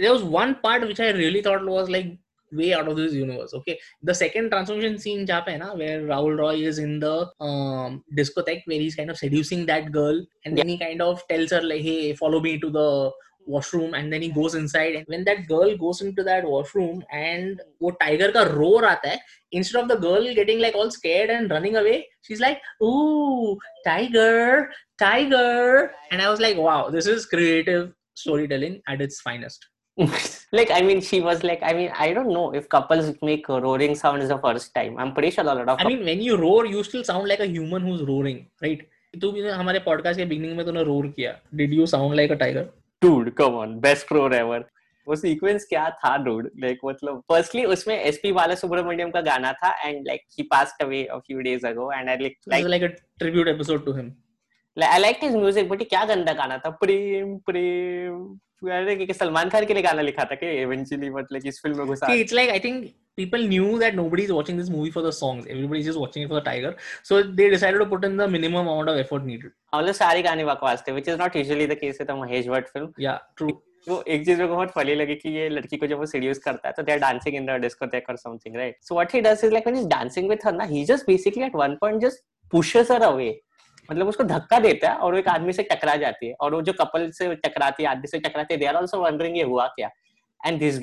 there 0.02 0.14
was 0.16 0.26
one 0.34 0.52
part 0.64 0.86
which 0.90 1.00
I 1.06 1.10
really 1.20 1.40
thought 1.48 1.68
was 1.74 1.90
like 1.96 2.10
way 2.53 2.73
out 2.73 2.87
of 2.87 2.97
this 2.97 3.13
universe. 3.13 3.53
Okay, 3.53 3.79
the 4.01 4.13
second 4.13 4.49
transformation 4.49 4.97
scene 4.97 5.25
जहाँ 5.25 5.41
पे 5.45 5.51
है 5.51 5.57
ना 5.59 5.77
where 5.77 6.01
Rahul 6.07 6.37
Roy 6.39 6.55
is 6.71 6.79
in 6.79 6.99
the 6.99 7.29
um, 7.39 8.03
discotheque 8.17 8.63
where 8.65 8.79
he's 8.79 8.95
kind 8.95 9.09
of 9.09 9.17
seducing 9.17 9.65
that 9.67 9.91
girl 9.91 10.21
and 10.45 10.57
then 10.57 10.67
he 10.67 10.77
kind 10.77 11.01
of 11.01 11.25
tells 11.27 11.51
her 11.51 11.61
like 11.61 11.81
hey 11.81 12.13
follow 12.13 12.39
me 12.39 12.59
to 12.59 12.69
the 12.69 13.11
washroom 13.45 13.93
and 13.95 14.13
then 14.13 14.21
he 14.21 14.29
goes 14.29 14.53
inside 14.53 14.95
and 14.95 15.05
when 15.07 15.23
that 15.23 15.47
girl 15.47 15.75
goes 15.75 16.01
into 16.01 16.23
that 16.23 16.43
washroom 16.43 17.03
and 17.11 17.61
वो 17.81 17.91
tiger 18.01 18.31
का 18.31 18.43
roar 18.55 18.83
आता 18.85 19.09
है 19.09 19.19
instead 19.53 19.81
of 19.81 19.87
the 19.87 19.95
girl 19.95 20.27
getting 20.39 20.59
like 20.59 20.75
all 20.75 20.91
scared 20.91 21.31
and 21.35 21.49
running 21.49 21.77
away 21.77 22.05
she's 22.21 22.39
like 22.39 22.61
ooh 22.83 23.57
tiger 23.85 24.69
tiger 24.99 25.91
and 26.11 26.21
I 26.21 26.29
was 26.29 26.39
like 26.39 26.57
wow 26.57 26.89
this 26.89 27.07
is 27.07 27.25
creative 27.25 27.91
storytelling 28.13 28.81
at 28.87 29.01
its 29.01 29.19
finest 29.21 29.65
like 29.96 30.70
I 30.72 30.80
mean, 30.82 31.00
she 31.00 31.20
was 31.20 31.44
like, 31.44 31.60
I 31.62 31.72
mean, 31.72 31.92
I 31.96 32.12
don't 32.12 32.28
know 32.32 32.52
if 32.54 32.68
couples 32.68 33.12
make 33.22 33.48
roaring 33.48 33.94
sound 33.94 34.22
is 34.22 34.28
the 34.28 34.38
first 34.38 34.74
time. 34.74 34.98
I'm 34.98 35.12
pretty 35.14 35.30
sure 35.30 35.44
a 35.44 35.46
lot 35.46 35.68
of. 35.68 35.80
I 35.80 35.84
mean, 35.86 36.04
when 36.04 36.20
you 36.20 36.36
roar, 36.36 36.66
you 36.66 36.82
still 36.82 37.04
sound 37.04 37.28
like 37.28 37.38
a 37.40 37.46
human 37.48 37.82
who's 37.82 38.02
roaring, 38.02 38.46
right? 38.62 38.82
तू 39.14 39.20
तो 39.20 39.30
भी 39.32 39.48
हमारे 39.48 39.78
podcast 39.78 40.18
के 40.18 40.24
beginning 40.26 40.56
में 40.56 40.64
तूने 40.66 40.82
roar 40.84 41.06
किया 41.16 41.32
did 41.58 41.72
you 41.74 41.84
sound 41.90 42.14
like 42.16 42.30
a 42.32 42.34
tiger 42.38 42.62
dude 43.04 43.30
come 43.40 43.54
on 43.56 43.74
best 43.80 44.10
roar 44.12 44.34
ever 44.34 44.64
वो 45.08 45.16
sequence 45.16 45.64
क्या 45.70 45.88
था 46.04 46.16
डूड 46.24 46.48
लाइक 46.62 46.78
मतलब 46.84 47.20
फर्स्टली 47.32 47.64
उसमें 47.74 47.94
एसपी 48.02 48.32
बाला 48.40 48.54
सुब्रमण्यम 48.62 49.10
का 49.16 49.20
गाना 49.28 49.52
था 49.62 49.70
and 49.88 50.06
like 50.06 50.22
he 50.38 50.42
passed 50.54 50.82
away 50.84 51.04
a 51.04 51.18
few 51.26 51.38
days 51.48 51.64
ago 51.70 51.90
and 51.98 52.08
I 52.08 52.16
like 52.22 52.66
like 52.74 52.82
a 52.82 52.86
tribute 53.18 53.48
episode 53.54 53.84
to 53.84 53.92
him 54.00 54.12
I 54.84 54.98
like 55.00 55.20
his 55.24 55.34
music 55.36 55.68
but 55.68 55.82
क्या 55.94 56.04
गंदा 56.14 56.32
गाना 56.42 56.58
था 56.66 56.70
प्रेम 56.82 57.36
प्रेम 57.50 58.18
सलमान 58.62 59.48
खान 59.50 59.64
के 59.66 59.74
लिए 59.74 59.82
गाना 59.82 60.02
लिखा 60.02 60.24
था 60.24 60.34
कि 60.34 60.50
इवेंचुअली 60.62 61.10
मतलब 61.10 61.46
इस 61.46 61.60
फिल्म 61.62 61.78
में 61.78 61.86
घुसा 61.86 62.12
it's 62.12 62.32
like 62.34 62.50
I 62.50 62.60
think 62.64 62.84
people 63.20 63.42
knew 63.50 63.66
that 63.80 63.94
nobody 63.96 64.22
is 64.26 64.30
watching 64.36 64.56
this 64.60 64.70
movie 64.76 64.88
for 64.94 65.02
the 65.02 65.10
songs 65.16 65.44
everybody's 65.56 65.84
just 65.88 66.00
watching 66.04 66.24
it 66.26 66.30
for 66.30 66.36
the 66.38 66.44
tiger 66.46 66.70
so 67.08 67.18
they 67.40 67.44
decided 67.52 67.76
to 67.82 67.84
put 67.92 68.06
in 68.08 68.16
the 68.20 68.26
minimum 68.32 68.70
amount 68.70 68.90
of 68.92 68.98
effort 69.02 69.28
needed 69.28 69.52
मतलब 69.74 69.92
सारे 69.98 70.22
गाने 70.28 70.44
बकवास 70.48 70.82
थे 70.88 70.94
which 70.96 71.10
is 71.12 71.20
not 71.20 71.38
usually 71.40 71.68
the 71.74 71.78
case 71.82 72.02
with 72.02 72.10
a 72.14 72.16
Mahesh 72.22 72.48
Bhatt 72.54 72.72
film 72.78 72.90
yeah 73.04 73.20
true 73.42 73.54
वो 73.88 74.02
एक 74.16 74.24
चीज 74.24 74.36
मेरे 74.36 74.48
को 74.48 74.54
बहुत 74.54 74.70
फनी 74.78 74.94
लगी 75.02 75.14
कि 75.22 75.28
ये 75.38 75.48
लड़की 75.48 75.76
को 75.76 75.86
जब 75.86 75.98
वो 75.98 76.06
सीरियस 76.16 76.38
करता 76.48 76.68
है 76.68 76.74
तो 76.76 76.82
they 76.88 76.92
are 76.92 76.98
dancing 76.98 77.34
in 77.36 77.46
the 77.46 77.60
discotheque 77.68 78.08
और 78.10 78.16
something 78.24 78.56
right 78.56 78.76
so 78.88 78.94
what 78.94 79.14
he 79.14 79.20
does 79.28 79.44
is 79.44 79.52
like 79.52 79.66
when 79.66 79.76
he 79.78 79.82
is 79.82 79.88
dancing 79.90 80.28
with 80.28 80.38
her 80.46 80.54
ना 80.56 80.64
he 80.74 80.84
just 80.92 81.06
basically 81.06 81.44
at 81.44 81.54
one 81.64 81.76
point 81.80 82.00
just 82.06 82.22
pushes 82.54 82.90
her 82.92 82.96
away 83.04 83.28
मतलब 83.90 84.08
उसको 84.08 84.24
धक्का 84.24 84.58
देता 84.60 84.90
है 84.90 84.96
और 84.96 85.16
एक 85.18 85.28
आदमी 85.28 85.52
से 85.52 85.62
टकरा 85.70 85.94
जाती 86.02 86.26
है 86.28 86.34
और 86.40 86.54
वो 86.54 86.60
जो 86.68 86.72
कपल 86.80 87.10
से 87.18 87.34
टकराती 87.44 87.82
है 87.82 87.88
आदमी 87.88 88.06
से 88.08 88.18
टकराती 88.18 88.54
है 88.54 88.60
दे 88.60 88.66
आर 88.66 88.74
ऑल्सो 88.76 88.98
वंडरिंग 89.02 89.36
ये 89.38 89.42
हुआ 89.44 89.66
क्या 89.78 89.90
एंड 90.46 90.58
दिस 90.60 90.78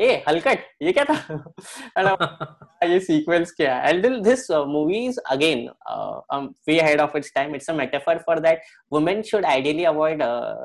ए 0.00 0.10
हलकट 0.28 0.64
ये 0.82 0.92
क्या 0.98 1.04
था 1.04 2.66
ये 2.88 2.98
सीक्वेंस 3.00 3.52
क्या 3.56 3.76
है 3.80 3.90
and 3.94 4.06
this 4.24 4.50
movie 4.74 4.98
is 5.06 5.18
again 5.30 5.62
way 6.68 6.80
ahead 6.86 7.00
of 7.00 7.16
its 7.16 7.32
time 7.34 7.54
it's 7.54 7.70
a 7.70 7.74
metaphor 7.76 8.18
for 8.26 8.40
that 8.48 8.62
women 8.92 9.22
should 9.30 9.44
ideally 9.54 9.84
avoid 9.94 10.22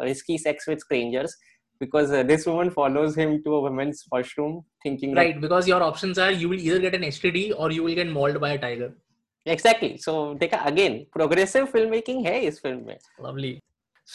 risky 0.10 0.38
sex 0.48 0.70
with 0.70 0.78
strangers 0.88 1.38
because 1.82 2.12
uh, 2.18 2.20
this 2.30 2.44
woman 2.48 2.68
follows 2.74 3.16
him 3.20 3.32
to 3.46 3.54
a 3.60 3.62
women's 3.62 4.02
washroom 4.16 4.52
thinking 4.88 5.16
right 5.20 5.32
that, 5.32 5.40
because 5.46 5.70
your 5.72 5.80
options 5.86 6.20
are 6.26 6.28
you 6.42 6.50
will 6.52 6.62
either 6.66 6.78
get 6.84 6.98
an 6.98 7.06
std 7.16 7.42
or 7.64 7.70
you 7.78 7.88
will 7.88 7.96
get 8.02 8.12
mauled 8.20 8.40
by 8.46 8.52
a 8.60 8.62
tiger 8.68 8.90
exactly 9.56 9.90
so 10.06 10.14
देखा 10.46 10.60
again 10.76 11.00
progressive 11.18 11.68
filmmaking 11.74 12.24
है 12.30 12.40
इस 12.52 12.62
film 12.66 12.86
में 12.92 12.98
lovely 13.28 13.54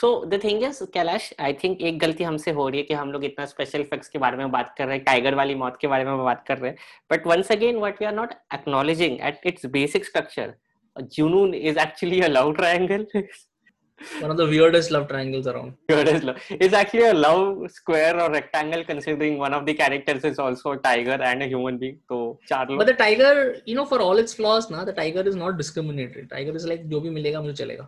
so 0.01 0.09
the 0.33 0.39
thing 0.43 0.63
is 0.65 0.79
Kailash 0.95 1.29
I 1.41 1.53
think 1.63 1.81
एक 1.91 1.99
गलती 1.99 2.25
हमसे 2.25 2.51
हो 2.59 2.69
रही 2.69 2.79
है 2.81 2.85
कि 2.87 2.95
हम 2.95 3.13
लोग 3.13 3.25
इतना 3.25 3.45
स्पेशल 3.53 3.81
इफेक्ट्स 3.81 4.09
के 4.15 4.19
बारे 4.25 4.37
में 4.37 4.51
बात 4.53 4.75
कर 4.79 4.87
रहे 4.87 4.97
हैं 4.97 5.05
टाइगर 5.05 5.35
वाली 5.41 5.55
मौत 5.63 5.77
के 5.81 5.87
बारे 5.93 6.05
में 6.05 6.25
बात 6.25 6.45
कर 6.49 6.59
रहे 6.59 6.71
हैं 6.71 6.79
but 7.13 7.27
once 7.27 7.53
again 7.53 7.77
what 7.79 8.01
we 8.03 8.07
are 8.07 8.13
not 8.15 8.33
acknowledging 8.55 9.17
at 9.31 9.41
its 9.53 9.67
basic 9.79 10.05
structure 10.07 10.53
Junoon 11.17 11.55
is 11.55 11.79
actually 11.87 12.21
a 12.21 12.29
love 12.39 12.53
triangle 12.61 13.07
one 14.23 14.33
of 14.33 14.37
the 14.39 14.45
weirdest 14.49 14.91
love 14.95 15.05
triangles 15.11 15.47
around 15.51 15.93
weirdest 15.93 16.25
love 16.29 16.49
it's 16.57 16.75
actually 16.81 17.05
a 17.11 17.13
love 17.21 17.45
square 17.77 18.11
or 18.25 18.25
rectangle 18.35 18.83
considering 18.89 19.39
one 19.43 19.55
of 19.59 19.63
the 19.69 19.75
characters 19.79 20.27
is 20.31 20.41
also 20.47 20.75
a 20.79 20.81
tiger 20.87 21.17
and 21.29 21.45
a 21.47 21.49
human 21.53 21.79
being 21.85 21.97
so 22.13 22.19
charlo 22.51 22.77
but 22.81 22.91
the 22.91 22.97
tiger 22.99 23.31
you 23.71 23.77
know 23.79 23.87
for 23.93 24.01
all 24.09 24.23
its 24.25 24.37
flaws 24.41 24.69
na 24.75 24.83
the 24.91 24.97
tiger 25.01 25.25
is 25.33 25.39
not 25.45 25.59
discriminated 25.63 26.29
tiger 26.35 26.55
is 26.63 26.67
like 26.75 26.85
jo 26.93 27.01
bhi 27.07 27.15
milega 27.17 27.43
mujhe 27.47 27.59
chalega 27.63 27.87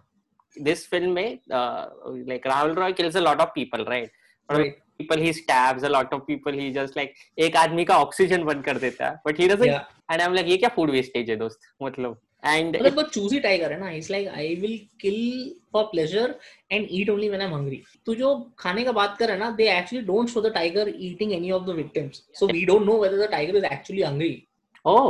this 0.67 0.85
film 0.87 1.15
mein, 1.15 1.39
uh, 1.51 1.87
like 2.31 2.45
Rahul 2.45 2.77
Roy 2.77 2.93
kills 2.93 3.15
a 3.17 3.21
lot 3.21 3.41
of 3.41 3.53
people, 3.55 3.85
right? 3.85 4.11
Right. 4.51 4.75
People 4.99 5.19
he 5.19 5.33
stabs 5.33 5.83
a 5.85 5.89
lot 5.89 6.13
of 6.13 6.27
people. 6.27 6.53
He 6.53 6.71
just 6.73 6.97
like 6.97 7.15
ek 7.37 7.55
aadmi 7.63 7.87
ka 7.91 7.99
oxygen 8.05 8.45
बंद 8.47 8.65
kar 8.69 8.75
deta 8.85 9.03
है 9.09 9.13
but 9.27 9.39
he 9.41 9.49
doesn't 9.49 9.71
and 10.11 10.21
I 10.21 10.25
am 10.27 10.35
like 10.35 10.47
ये 10.49 10.57
क्या 10.63 10.69
food 10.77 10.91
wastage 10.91 11.31
है 11.31 11.37
दोस्त 11.43 11.69
मतलब 11.83 12.17
and 12.45 12.77
मतलब 12.77 12.95
बहुत 12.95 13.13
choosy 13.15 13.41
tiger 13.45 13.73
है 13.73 13.79
ना 13.81 13.91
it's 13.99 14.11
like 14.11 14.29
I 14.29 14.55
will 14.63 14.79
kill 15.03 15.19
for 15.73 15.85
pleasure 15.93 16.35
and 16.73 16.87
eat 17.01 17.11
only 17.11 17.29
when 17.29 17.41
I 17.43 17.49
am 17.49 17.55
hungry 17.55 17.83
तो 18.07 18.15
जो 18.23 18.35
खाने 18.65 18.85
का 18.89 18.93
बात 19.01 19.17
कर 19.19 19.27
रहा 19.29 19.35
है 19.37 19.41
ना 19.43 19.51
they 19.61 19.71
actually 19.77 20.05
don't 20.07 20.29
show 20.35 20.43
the 20.49 20.53
tiger 20.55 20.93
eating 21.11 21.33
any 21.41 21.51
of 21.61 21.67
the 21.67 21.77
victims 21.83 22.23
so 22.41 22.47
we 22.53 22.65
don't 22.73 22.89
whether 23.05 23.19
the 23.25 23.31
tiger 23.37 23.57
is 23.63 23.69
actually 23.71 24.05
hungry 24.11 24.33
oh 24.95 25.03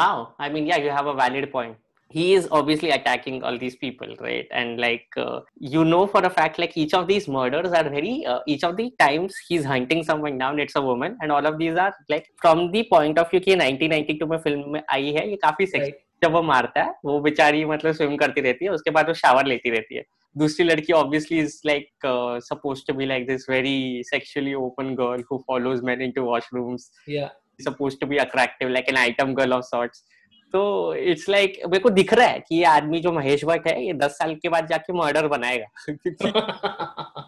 wow 0.00 0.14
i 0.46 0.50
mean 0.56 0.68
yeah 0.72 0.84
you 0.86 0.94
have 0.98 1.08
a 1.14 1.16
valid 1.22 1.46
point 1.56 1.82
he 2.13 2.23
is 2.37 2.47
obviously 2.51 2.89
attacking 2.93 3.41
all 3.41 3.57
these 3.57 3.75
people 3.81 4.09
right 4.19 4.47
and 4.51 4.79
like 4.85 5.05
uh, 5.17 5.39
you 5.75 5.83
know 5.91 6.05
for 6.13 6.21
a 6.29 6.29
fact 6.29 6.59
like 6.59 6.75
each 6.81 6.93
of 6.93 7.07
these 7.11 7.27
murders 7.35 7.71
are 7.79 7.83
very 7.89 8.25
uh, 8.25 8.39
each 8.47 8.65
of 8.69 8.75
the 8.79 8.87
times 9.03 9.37
he's 9.47 9.63
hunting 9.63 10.03
someone 10.09 10.37
down 10.37 10.59
it's 10.59 10.75
a 10.75 10.81
woman 10.81 11.17
and 11.21 11.31
all 11.31 11.45
of 11.51 11.57
these 11.61 11.77
are 11.85 11.93
like 12.09 12.27
from 12.41 12.69
the 12.73 12.83
point 12.93 13.17
of 13.23 13.29
view 13.31 13.41
कि 13.47 13.55
1992 13.61 14.29
में 14.31 14.37
film 14.47 14.71
में 14.73 14.81
आई 14.93 15.11
है 15.19 15.29
ये 15.29 15.35
काफी 15.47 15.65
sex 15.65 15.85
Right. 15.87 15.99
जब 16.23 16.31
वो 16.33 16.41
मारता 16.51 16.81
है 16.83 16.93
वो 17.05 17.19
बेचारी 17.27 17.63
मतलब 17.65 17.93
स्विम 17.99 18.15
करती 18.23 18.41
रहती 18.41 18.65
है 18.65 18.71
उसके 18.71 18.91
बाद 18.97 19.07
वो 19.07 19.13
शावर 19.21 19.45
लेती 19.47 19.69
रहती 19.69 19.95
है 19.95 20.03
दूसरी 20.37 20.65
लड़की 20.65 20.93
obviously 20.93 21.39
is 21.45 21.55
like 21.69 21.87
uh, 22.09 22.39
supposed 22.51 22.85
to 22.89 22.93
be 22.99 23.07
like 23.13 23.25
this 23.29 23.45
very 23.57 24.03
sexually 24.09 24.53
open 24.67 24.91
girl 24.99 25.23
who 25.31 25.39
follows 25.47 25.81
men 25.91 26.03
into 26.09 26.27
washrooms 26.31 26.85
Yeah. 27.15 27.31
supposed 27.69 27.99
to 28.03 28.07
be 28.11 28.19
attractive 28.25 28.69
like 28.75 28.91
an 28.93 28.99
item 29.09 29.33
girl 29.39 29.55
of 29.59 29.65
sorts 29.71 30.03
तो 30.52 30.94
इट्स 30.94 31.28
लाइक 31.28 31.58
मेरे 31.68 31.78
को 31.82 31.90
दिख 31.90 32.12
रहा 32.14 32.26
है 32.26 32.38
कि 32.48 32.56
ये 32.56 32.64
आदमी 32.72 33.00
जो 33.00 33.12
महेश 33.12 33.44
भट्ट 33.44 33.66
है 33.68 33.86
ये 33.86 33.92
दस 34.04 34.18
साल 34.18 34.34
के 34.42 34.48
बाद 34.48 34.68
जाके 34.68 34.92
मर्डर 34.98 35.26
बनाएगा 35.28 36.32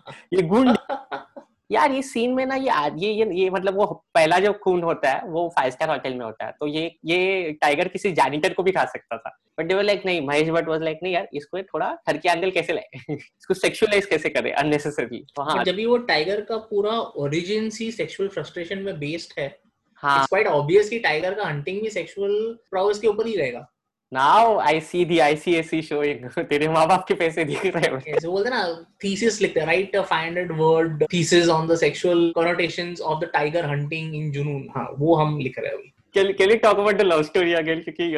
ये 0.34 0.42
गुंड 0.54 0.76
यार 1.72 1.92
ये 1.92 2.02
सीन 2.02 2.32
में 2.34 2.44
ना 2.46 2.54
ये 2.56 2.70
ये 2.98 3.12
ये, 3.12 3.26
ये 3.40 3.48
मतलब 3.50 3.74
वो 3.76 3.86
पहला 4.14 4.38
जो 4.40 4.52
खून 4.64 4.82
होता 4.82 5.10
है 5.12 5.26
वो 5.30 5.48
फाइव 5.56 5.70
स्टार 5.70 5.88
होटल 5.90 6.14
में 6.14 6.24
होता 6.24 6.46
है 6.46 6.52
तो 6.60 6.66
ये 6.66 6.84
ये 7.06 7.50
टाइगर 7.62 7.88
किसी 7.88 8.12
जैनिटर 8.20 8.52
को 8.54 8.62
भी 8.62 8.72
खा 8.78 8.84
सकता 8.94 9.16
था 9.18 9.36
बट 9.58 9.66
डे 9.66 9.82
लाइक 9.82 10.06
नहीं 10.06 10.26
महेश 10.26 10.48
भट्ट 10.56 10.68
वॉज 10.68 10.82
लाइक 10.82 11.00
नहीं 11.02 11.12
यार 11.14 11.28
इसको 11.42 11.62
थोड़ा 11.74 11.88
हरके 12.08 12.28
एंगल 12.28 12.50
कैसे 12.50 12.72
लाए 12.72 13.00
इसको 13.14 13.54
सेक्सुअलाइज 13.54 14.06
कैसे 14.14 14.28
करे 14.38 14.50
अननेसेसरी 14.64 15.24
तो 15.36 15.42
हाँ 15.50 15.62
जब 15.64 15.84
वो 15.88 15.96
टाइगर 16.12 16.40
का 16.52 16.56
पूरा 16.72 16.98
ओरिजिन 17.24 17.70
सेक्सुअल 17.78 18.28
फ्रस्ट्रेशन 18.28 18.78
में 18.88 18.98
बेस्ड 19.00 19.40
है 19.40 19.48
हाँ 20.02 20.16
इट्स 20.18 20.26
क्वाइट 20.28 20.46
ऑब्वियस 20.46 20.88
कि 20.90 20.98
टाइगर 21.08 21.34
का 21.34 21.44
हंटिंग 21.48 21.80
भी 21.82 21.90
सेक्सुअल 21.90 22.56
के 22.74 23.06
ऊपर 23.08 23.26
ही 23.26 23.36
रहेगा 23.36 23.66
now 24.14 24.56
I 24.58 24.80
see 24.80 25.04
the 25.04 25.18
ICSE 25.20 25.80
showing 25.82 26.44
तेरे 26.50 26.68
मां-बाप 26.74 27.04
के 27.08 27.14
पैसे 27.22 27.44
दिख 27.44 27.64
रहे 27.76 27.88
हैं 28.06 28.16
बोलते 28.24 28.50
ना 28.50 28.60
थीसिस 29.04 29.40
लिखते 29.42 29.64
write 29.70 29.96
a 29.96 30.02
500 30.12 30.50
word 30.60 31.04
thesis 31.12 31.48
on 31.56 31.66
the 31.68 31.76
sexual 31.82 32.32
of 32.36 33.20
the 33.24 33.30
tiger 33.34 33.66
hunting 33.70 34.14
in 34.16 34.30
Junoon 34.38 34.66
हां 34.76 34.84
वो 34.98 35.14
हम 35.22 35.38
लिख 35.40 35.58
रहे 35.58 35.68
हैं 35.72 35.78
अभी 35.78 35.92
क्योंकि 36.16 38.08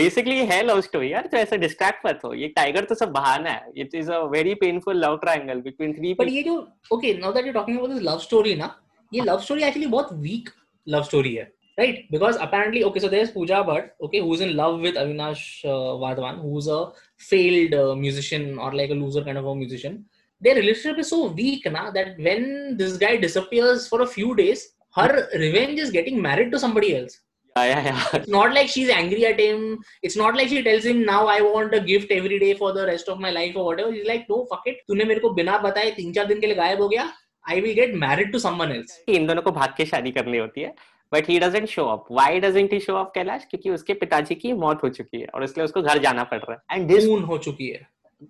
बेसिकली 0.00 0.36
uh, 0.44 0.50
है 0.52 0.62
लव 0.66 0.80
स्टोरी 0.80 1.12
यार 1.12 1.26
तो 1.34 1.56
डिस्ट्रैक्ट 1.56 2.06
मत 2.06 2.20
हो 2.24 2.32
ये 2.34 2.48
टाइगर 2.56 2.84
तो 2.84 2.94
सब 3.02 3.12
बहाना 3.18 3.50
है 3.50 3.72
it 3.84 3.94
is 4.02 4.10
a 4.10 4.18
very 4.34 4.54
painful 4.66 5.04
love 5.04 5.16
triangle 5.26 5.60
between 5.70 5.92
three 5.98 6.14
but 6.20 6.28
ये 6.38 6.42
जो 6.50 6.56
okay 6.92 7.14
now 7.18 7.32
that 7.32 7.46
you 7.46 7.52
talking 7.52 7.78
about 7.78 7.90
this 7.92 8.02
love 8.12 8.18
story 8.28 8.54
ना 8.64 8.74
ये 9.14 9.22
लव 9.30 9.40
स्टोरी 9.48 9.62
एक्चुअली 9.64 9.86
बहुत 9.96 10.12
weak 10.28 10.50
love 10.86 11.06
story 11.06 11.30
here, 11.32 11.48
right? 11.78 12.06
Because 12.10 12.36
apparently, 12.36 12.82
okay, 12.84 13.00
so 13.00 13.08
there's 13.08 13.30
Pooja 13.30 13.62
Bhatt, 13.68 13.90
okay, 14.02 14.20
who's 14.20 14.40
in 14.40 14.56
love 14.56 14.80
with 14.80 14.94
Avinash 14.94 15.64
uh, 15.64 15.94
Vadwan, 16.02 16.40
who's 16.40 16.68
a 16.68 16.92
failed 17.18 17.74
uh, 17.74 17.94
musician 17.94 18.58
or 18.58 18.72
like 18.74 18.90
a 18.90 18.94
loser 18.94 19.22
kind 19.22 19.36
of 19.38 19.46
a 19.46 19.54
musician. 19.54 20.04
Their 20.40 20.54
relationship 20.56 20.98
is 20.98 21.10
so 21.10 21.28
weak 21.28 21.70
na, 21.70 21.90
that 21.90 22.16
when 22.18 22.76
this 22.76 22.96
guy 22.96 23.16
disappears 23.16 23.88
for 23.88 24.02
a 24.02 24.06
few 24.06 24.34
days, 24.36 24.74
her 24.94 25.28
revenge 25.34 25.78
is 25.78 25.90
getting 25.90 26.20
married 26.20 26.52
to 26.52 26.58
somebody 26.58 26.96
else. 26.96 27.20
Yeah, 27.56 27.64
yeah, 27.80 27.84
yeah. 27.86 28.04
It's 28.18 28.28
not 28.28 28.52
like 28.52 28.68
she's 28.68 28.90
angry 28.90 29.24
at 29.24 29.40
him. 29.40 29.78
It's 30.02 30.16
not 30.16 30.34
like 30.36 30.48
she 30.48 30.62
tells 30.62 30.84
him 30.84 31.06
now 31.06 31.26
I 31.26 31.40
want 31.40 31.72
a 31.72 31.80
gift 31.80 32.10
every 32.12 32.38
day 32.38 32.52
for 32.52 32.74
the 32.74 32.84
rest 32.84 33.08
of 33.08 33.18
my 33.18 33.30
life 33.30 33.56
or 33.56 33.64
whatever. 33.64 33.90
He's 33.92 34.06
like, 34.06 34.26
no, 34.28 34.44
fuck 34.50 34.62
it. 34.66 34.76
तूने 34.90 35.04
मेरे 35.06 35.20
को 35.20 35.30
बिना 35.38 35.56
बताए 35.64 35.90
तीन 35.96 36.12
चार 36.18 36.26
दिन 36.26 36.40
के 36.40 36.46
लिए 36.48 36.56
गायब 36.56 36.80
हो 36.82 36.88
गया. 36.88 37.10
I 37.50 37.60
will 37.60 37.72
get 37.74 37.94
married 37.96 38.30
to 38.32 38.38
someone 38.38 38.70
else 38.72 39.02
इन 39.08 39.26
दोनों 39.26 39.42
को 39.42 39.50
भाग 39.58 39.74
के 39.76 39.84
शादी 39.86 40.10
करनी 40.12 40.38
होती 40.38 40.60
है 40.60 40.74
but 41.12 41.28
he 41.28 41.38
doesn't 41.40 41.66
show 41.68 41.82
up 41.90 42.06
why 42.12 42.40
doesn't 42.40 42.72
he 42.72 42.78
show 42.86 42.94
up 43.00 43.12
Kailash 43.14 43.46
क्योंकि 43.50 43.70
उसके 43.70 43.94
पिताजी 44.00 44.34
की 44.34 44.52
मौत 44.64 44.82
हो 44.84 44.88
चुकी 44.96 45.20
है 45.20 45.26
और 45.34 45.44
इसलिए 45.44 45.64
उसको 45.64 45.82
घर 45.82 45.98
जाना 46.06 46.24
पड़ 46.32 46.38
रहा 46.42 46.58
है 46.72 46.78
एंड 46.80 46.88
दिस 46.88 47.04
हो 47.28 47.38
चुकी 47.44 47.66
है 47.68 47.86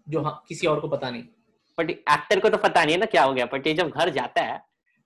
जो 0.08 0.20
हाँ, 0.22 0.42
किसी 0.48 0.66
और 0.66 0.80
को 0.80 0.88
पता 0.88 1.10
नहीं 1.10 1.22
बट 1.78 1.90
एक्टर 1.90 2.40
को 2.40 2.48
तो 2.48 2.56
पता 2.56 2.84
नहीं 2.84 2.94
है 2.94 3.00
ना 3.00 3.06
क्या 3.14 3.22
हो 3.24 3.32
गया 3.34 3.46
बट 3.52 3.66
ये 3.66 3.74
जब 3.80 3.90
घर 3.90 4.10
जाता 4.18 4.42
है 4.50 4.60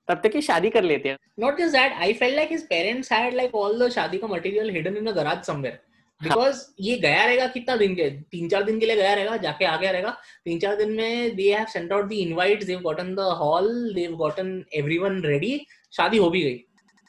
तब 0.09 0.21
तक 0.25 0.33
ही 0.37 0.43
शादी 0.43 0.71
कर 0.79 0.83
लेते 0.83 1.09
हैं 1.09 1.17
not 1.45 1.59
just 1.59 1.77
that 1.77 1.93
I 2.03 2.13
feel 2.23 2.35
like 2.37 2.51
his 2.53 2.67
parents 2.69 3.13
had 3.13 3.35
like 3.35 3.55
all 3.65 3.79
the 3.87 3.91
शादी 3.93 4.19
का 4.19 4.27
material 4.35 4.71
hidden 4.75 4.97
in 4.97 5.07
a 5.07 5.13
garage 5.23 5.45
somewhere 5.47 5.79
because 6.23 6.55
हाँ. 6.55 6.75
ये 6.81 6.97
गया 7.01 7.25
रहेगा 7.25 7.47
कितना 7.53 7.77
दिन 7.77 7.95
के 7.95 8.09
तीन 8.31 8.49
चार 8.49 8.63
दिन 8.65 8.79
के 8.81 8.87
लिए 8.87 8.97
गया 8.97 9.13
रहेगा 9.15 9.37
जाके 9.45 9.65
आ 9.65 9.77
गया 9.77 9.91
रहेगा 9.91 10.17
तीन 10.45 10.59
चार 10.61 10.77
दिन 10.77 10.93
में 10.97 11.37
they 11.37 11.53
have 11.55 11.67
sent 11.73 11.93
out 11.93 12.09
the 12.09 12.13
invite 12.13 12.65
they've 12.67 12.81
gotten 12.81 13.15
the 13.15 13.29
hall 13.41 13.69
they've 13.95 14.13
gotten 14.17 14.55
one 15.03 15.23
ready 15.25 15.59
शादी 15.97 16.19
हो 16.27 16.31
भी 16.31 16.43
गई 16.43 16.63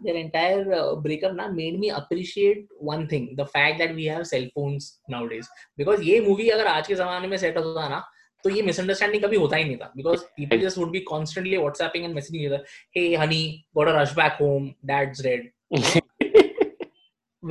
their 0.05 0.17
entire 0.19 0.61
uh, 0.75 0.93
breakup 1.01 1.33
na 1.39 1.43
made 1.55 1.75
me 1.81 1.89
appreciate 1.95 2.61
one 2.87 3.01
thing 3.09 3.25
the 3.39 3.43
fact 3.55 3.81
that 3.81 3.91
we 3.97 4.05
have 4.11 4.23
cell 4.29 4.45
phones 4.55 4.87
nowadays 5.15 5.49
because 5.81 5.99
ये 6.07 6.19
movie 6.27 6.47
अगर 6.55 6.67
आज 6.71 6.87
के 6.87 6.95
जमाने 7.01 7.27
में 7.33 7.37
सेट 7.43 7.57
होता 7.57 7.87
ना 7.89 7.99
तो 8.43 8.49
ये 8.55 8.61
मिसअंडरस्टैंडिंग 8.69 9.23
कभी 9.23 9.37
होता 9.43 9.57
ही 9.57 9.63
नहीं 9.65 9.75
था 9.83 9.91
because 9.97 10.19
people 10.39 10.59
just 10.61 10.77
would 10.77 10.89
be 10.91 10.99
constantly 11.11 11.55
WhatsApping 11.57 12.05
and 12.05 12.15
messaging 12.15 12.55
hey 12.97 13.03
honey 13.25 13.41
got 13.79 13.87
a 13.87 13.93
rush 14.01 14.13
back 14.21 14.41
home 14.41 14.69
dad's 14.93 15.21
red 15.25 15.49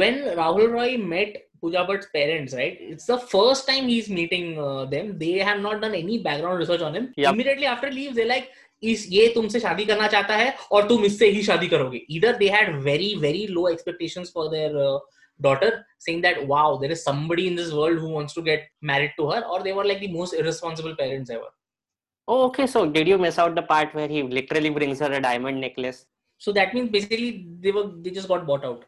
when 0.01 0.19
rahul 0.41 0.67
roy 0.73 0.89
met 1.13 1.37
Pooja 1.61 1.85
Bhatt's 1.87 2.07
parents, 2.13 2.55
right? 2.55 2.77
It's 2.81 3.05
the 3.07 3.19
first 3.19 3.69
time 3.69 3.87
he's 3.89 4.09
meeting 4.09 4.59
uh, 4.59 4.85
them. 4.87 5.19
They 5.19 5.39
have 5.49 5.61
not 5.61 5.81
done 5.83 5.95
any 5.95 6.19
background 6.19 6.59
research 6.59 6.81
on 6.81 6.95
him. 6.95 7.13
Yep. 7.17 7.35
Immediately 7.35 7.67
after 7.67 7.91
leaves, 7.91 8.17
they're 8.17 8.35
like, 8.37 8.49
इस 8.83 9.07
ये 9.13 9.27
तुमसे 9.35 9.61
शादी 9.61 9.85
करना 9.87 10.07
चाहता 10.13 10.37
है 10.37 10.53
और 10.73 10.87
तुम 10.89 11.05
इससे 11.05 11.27
ही 11.31 11.43
शादी 11.45 11.67
करोगे 11.69 11.99
इधर 12.11 12.37
they 12.37 12.47
had 12.51 12.71
very 12.83 13.15
very 13.21 13.47
low 13.47 13.67
expectations 13.69 14.31
for 14.35 14.49
their 14.51 14.79
daughter 15.47 15.77
saying 16.05 16.23
that 16.23 16.39
wow 16.51 16.79
there 16.81 16.93
is 16.93 16.99
somebody 16.99 17.47
in 17.47 17.57
this 17.57 17.69
world 17.73 18.01
who 18.01 18.09
wants 18.13 18.35
to 18.35 18.43
get 18.43 18.67
married 18.93 19.11
to 19.17 19.27
her 19.31 19.43
और 19.43 19.63
they 19.63 19.73
were 19.81 19.85
like 19.91 20.01
the 20.07 20.11
most 20.15 20.35
irresponsible 20.35 20.93
parents 21.03 21.31
ever 21.31 22.35
okay 22.37 22.67
so 22.77 22.85
did 22.93 23.09
you 23.09 23.19
miss 23.27 23.39
out 23.41 23.55
the 23.59 23.67
part 23.75 23.97
where 23.97 24.11
he 24.11 24.23
literally 24.41 24.71
brings 24.81 25.03
her 25.03 25.13
a 25.13 25.19
diamond 25.29 25.61
necklace 25.61 26.05
so 26.45 26.53
that 26.61 26.75
means 26.75 26.91
basically 26.97 27.31
they 27.67 27.71
were 27.81 27.87
they 28.03 28.11
just 28.21 28.29
got 28.29 28.45
bought 28.55 28.65
out 28.65 28.85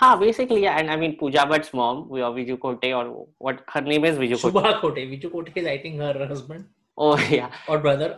हाँ 0.00 0.18
basically 0.18 0.62
and 0.62 0.90
I 0.90 0.96
mean 0.96 1.16
Pooja 1.20 1.44
buts 1.50 1.70
mom 1.74 2.02
we 2.14 2.20
are 2.22 2.30
Viju 2.32 2.56
Khote 2.64 2.90
और 2.98 3.08
what 3.42 3.60
her 3.72 3.84
name 3.84 4.04
is 4.06 4.18
Viju 4.18 4.36
Khote 4.42 4.52
Shubha 4.52 4.70
Khote 4.80 5.04
Viju 5.06 5.28
Khote 5.28 5.60
is 5.60 5.66
I 5.68 5.78
think 5.84 6.00
her 6.02 6.20
husband 6.32 6.64
oh 7.06 7.16
या 7.32 7.48
और 7.70 7.78
brother 7.86 8.14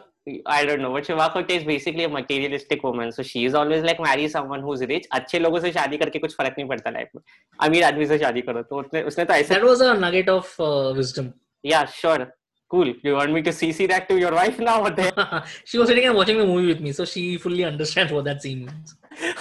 I 0.54 0.66
don't 0.66 0.80
know 0.80 0.92
but 0.94 1.04
Shiva 1.06 1.28
Khote 1.36 1.54
is 1.56 1.64
basically 1.66 2.04
a 2.04 2.08
materialistic 2.14 2.84
woman 2.84 3.10
so 3.10 3.22
she 3.30 3.44
is 3.44 3.54
always 3.62 3.84
like 3.84 4.00
marry 4.08 4.28
someone 4.28 4.60
who 4.62 4.74
is 4.74 4.82
rich 4.90 5.08
अच्छे 5.20 5.38
लोगों 5.38 5.60
से 5.60 5.72
शादी 5.78 5.96
करके 6.04 6.18
कुछ 6.26 6.34
फर्क 6.42 6.54
नहीं 6.58 6.68
पड़ता 6.68 6.90
लाइफ 6.98 7.08
में 7.16 7.22
अमीर 7.68 7.84
आदमी 7.84 8.06
से 8.12 8.18
शादी 8.26 8.40
करो 8.50 8.62
तो 8.62 8.80
उसने 8.80 9.02
उसने 9.12 9.24
तो 9.24 9.34
ऐसा 9.34 9.54
that 9.54 9.64
was 9.64 9.82
a 9.82 9.94
nugget 10.06 10.28
of 10.36 10.54
wisdom 10.96 11.30
या 11.70 11.84
sure 11.94 12.26
cool 12.72 12.88
you 13.04 13.12
want 13.14 13.32
me 13.36 13.40
to 13.46 13.52
cc 13.60 13.86
that 13.92 14.04
to 14.10 14.16
your 14.18 14.28
wife 14.34 14.58
now 14.68 14.74
or 14.88 14.92
there 14.98 15.22
she 15.72 15.80
was 15.80 15.90
sitting 15.92 16.06
and 16.12 16.20
watching 16.20 16.38
the 16.44 16.46
movie 16.52 16.68
with 16.74 16.84
me 16.86 16.92
so 16.98 17.06
she 17.14 17.24
fully 17.46 17.64
understands 17.70 18.14
what 18.18 18.28
that 18.28 18.44
scene 18.44 18.60
means 18.68 18.92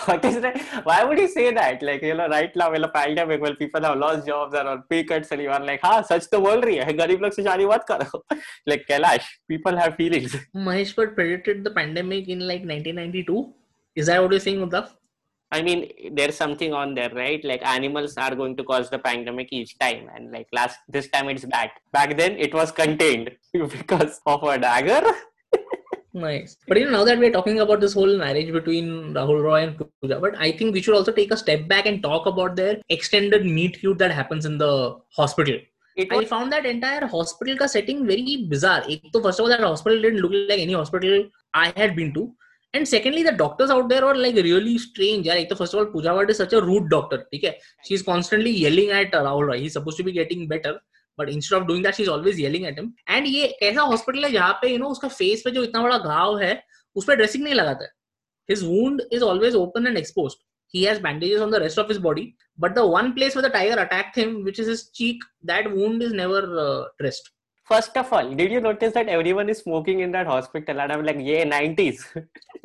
what 0.04 0.24
is 0.24 0.40
that 0.40 0.58
why 0.84 1.02
would 1.04 1.18
he 1.18 1.26
say 1.26 1.52
that 1.52 1.82
like 1.82 2.02
you 2.02 2.14
know 2.14 2.28
right 2.28 2.54
now 2.56 2.72
in 2.72 2.84
a 2.84 2.88
pandemic 2.88 3.40
when 3.40 3.56
people 3.56 3.82
have 3.82 3.98
lost 3.98 4.26
jobs 4.26 4.54
and 4.54 4.68
on 4.68 4.82
pay 4.88 5.02
cuts 5.04 5.32
and 5.32 5.42
you 5.42 5.50
are 5.50 5.64
like 5.70 5.80
हाँ 5.84 6.02
सच 6.10 6.28
तो 6.32 6.40
बोल 6.40 6.60
रही 6.60 6.76
है 6.76 6.92
गरीब 7.02 7.22
लोग 7.22 7.32
से 7.32 7.42
शादी 7.44 7.66
मत 7.66 7.84
करो 7.90 8.22
like 8.68 8.86
Kailash 8.90 9.30
people 9.48 9.76
have 9.76 9.96
feelings 9.96 10.36
Mahesh 10.54 10.94
Bhatt 10.94 11.14
predicted 11.14 11.64
the 11.64 11.70
pandemic 11.70 12.28
in 12.28 12.40
like 12.40 12.64
1992. 12.64 13.52
Is 13.96 14.06
that 14.06 14.22
what 14.22 14.30
you're 14.32 14.40
saying, 14.40 14.60
Uddhav? 14.66 14.88
I 15.52 15.62
mean, 15.62 15.90
there's 16.12 16.36
something 16.36 16.72
on 16.72 16.94
there, 16.94 17.10
right? 17.10 17.44
Like 17.44 17.64
animals 17.64 18.16
are 18.16 18.34
going 18.34 18.56
to 18.56 18.64
cause 18.64 18.90
the 18.90 18.98
pandemic 18.98 19.52
each 19.52 19.78
time, 19.78 20.08
and 20.14 20.32
like 20.32 20.48
last 20.52 20.78
this 20.88 21.08
time 21.08 21.28
it's 21.28 21.44
bat. 21.44 21.70
Back 21.92 22.16
then 22.16 22.32
it 22.32 22.52
was 22.52 22.72
contained 22.72 23.30
because 23.52 24.20
of 24.26 24.42
a 24.42 24.58
dagger. 24.58 25.02
Nice. 26.18 26.56
But 26.68 26.78
you 26.78 26.84
know, 26.84 26.92
now 26.92 27.04
that 27.04 27.18
we're 27.18 27.32
talking 27.32 27.58
about 27.60 27.80
this 27.80 27.92
whole 27.92 28.16
marriage 28.16 28.52
between 28.52 29.12
Rahul 29.14 29.42
Roy 29.42 29.62
and 29.64 29.76
Pooja, 29.76 30.20
but 30.20 30.36
I 30.38 30.52
think 30.52 30.72
we 30.72 30.80
should 30.80 30.94
also 30.94 31.10
take 31.10 31.32
a 31.32 31.36
step 31.36 31.66
back 31.66 31.86
and 31.86 32.02
talk 32.02 32.26
about 32.26 32.54
their 32.54 32.80
extended 32.88 33.44
meet 33.44 33.80
cute 33.80 33.98
that 33.98 34.12
happens 34.12 34.44
in 34.44 34.56
the 34.56 34.96
hospital. 35.10 35.58
It 35.96 36.12
I 36.12 36.18
was 36.18 36.28
found 36.28 36.52
that 36.52 36.66
entire 36.66 37.06
hospital 37.06 37.56
ka 37.56 37.66
setting 37.66 38.06
very 38.06 38.46
bizarre. 38.48 38.82
एक 38.88 39.10
तो 39.12 39.22
first 39.22 39.40
of 39.40 39.44
all 39.44 39.48
that 39.48 39.60
hospital 39.60 40.00
didn't 40.00 40.20
look 40.20 40.32
like 40.32 40.60
any 40.60 40.72
hospital 40.72 41.28
I 41.52 41.72
had 41.76 41.96
been 41.96 42.12
to. 42.14 42.32
And 42.74 42.88
secondly, 42.88 43.22
the 43.22 43.30
doctors 43.30 43.70
out 43.70 43.88
there 43.88 44.04
are 44.04 44.16
like 44.16 44.34
really 44.34 44.78
strange. 44.78 45.26
यार 45.26 45.36
एक 45.36 45.48
तो 45.50 45.56
first 45.56 45.74
of 45.74 45.80
all 45.80 45.86
Pooja 45.86 46.14
Bhatt 46.16 46.30
is 46.30 46.36
such 46.36 46.52
a 46.52 46.60
rude 46.60 46.88
doctor. 46.88 47.18
ठीक 47.32 47.44
है? 47.44 47.56
She's 47.88 48.02
constantly 48.02 48.50
yelling 48.50 48.90
at 48.90 49.14
uh, 49.14 49.22
Rahul 49.24 49.46
Roy. 49.48 49.60
He's 49.60 49.72
supposed 49.72 49.96
to 49.96 50.04
be 50.04 50.12
getting 50.12 50.48
but 51.19 51.29
instead 51.29 51.57
of 51.61 51.65
doing 51.67 51.83
that 51.85 51.95
she 51.95 52.03
is 52.03 52.09
always 52.09 52.39
yelling 52.39 52.65
at 52.67 52.79
him 52.79 52.91
and 53.15 53.25
ये 53.27 53.45
ऐसा 53.69 53.81
hospital 53.93 54.25
है 54.25 54.31
जहाँ 54.31 54.51
पे 54.61 54.67
you 54.67 54.73
you 54.73 54.79
know 54.81 54.85
know, 54.85 54.91
उसका 54.97 55.07
face 55.19 55.41
पे 55.45 55.51
जो 55.57 55.63
इतना 55.63 55.81
बड़ा 55.83 55.97
घाव 56.13 56.37
है 56.45 56.51
उस 57.01 57.05
पर 57.07 57.15
ड्रेसिंग 57.23 57.43
नहीं 57.43 57.53
लगाता 57.63 57.85
है 57.85 57.91
his 58.49 58.63
wound 58.69 59.01
is 59.13 59.21
always 59.33 59.55
open 59.65 59.87
and 59.87 59.97
exposed 60.05 60.37
he 60.75 60.81
has 60.85 60.99
bandages 61.03 61.39
on 61.43 61.53
the 61.53 61.59
rest 61.61 61.79
of 61.83 61.87
his 61.91 61.99
body 62.01 62.23
but 62.63 62.73
the 62.77 62.81
one 62.95 63.07
place 63.13 63.35
where 63.37 63.43
the 63.45 63.49
tiger 63.53 63.77
attacked 63.83 64.17
him 64.21 64.33
which 64.47 64.59
is 64.63 64.67
his 64.71 64.81
cheek 64.99 65.23
that 65.51 65.69
wound 65.77 66.03
is 66.07 66.11
never 66.21 66.41
uh, 66.65 66.81
dressed 67.03 67.31
First 67.71 67.97
of 68.01 68.11
all, 68.17 68.29
did 68.37 68.53
you 68.55 68.59
notice 68.65 68.93
that 68.97 69.09
everyone 69.15 69.49
is 69.53 69.57
smoking 69.63 69.99
in 70.03 70.13
that 70.13 70.29
hospital? 70.29 70.79
And 70.83 70.93
I'm 70.93 71.03
like, 71.07 71.19
yeah, 71.31 71.43
90s. 71.49 71.99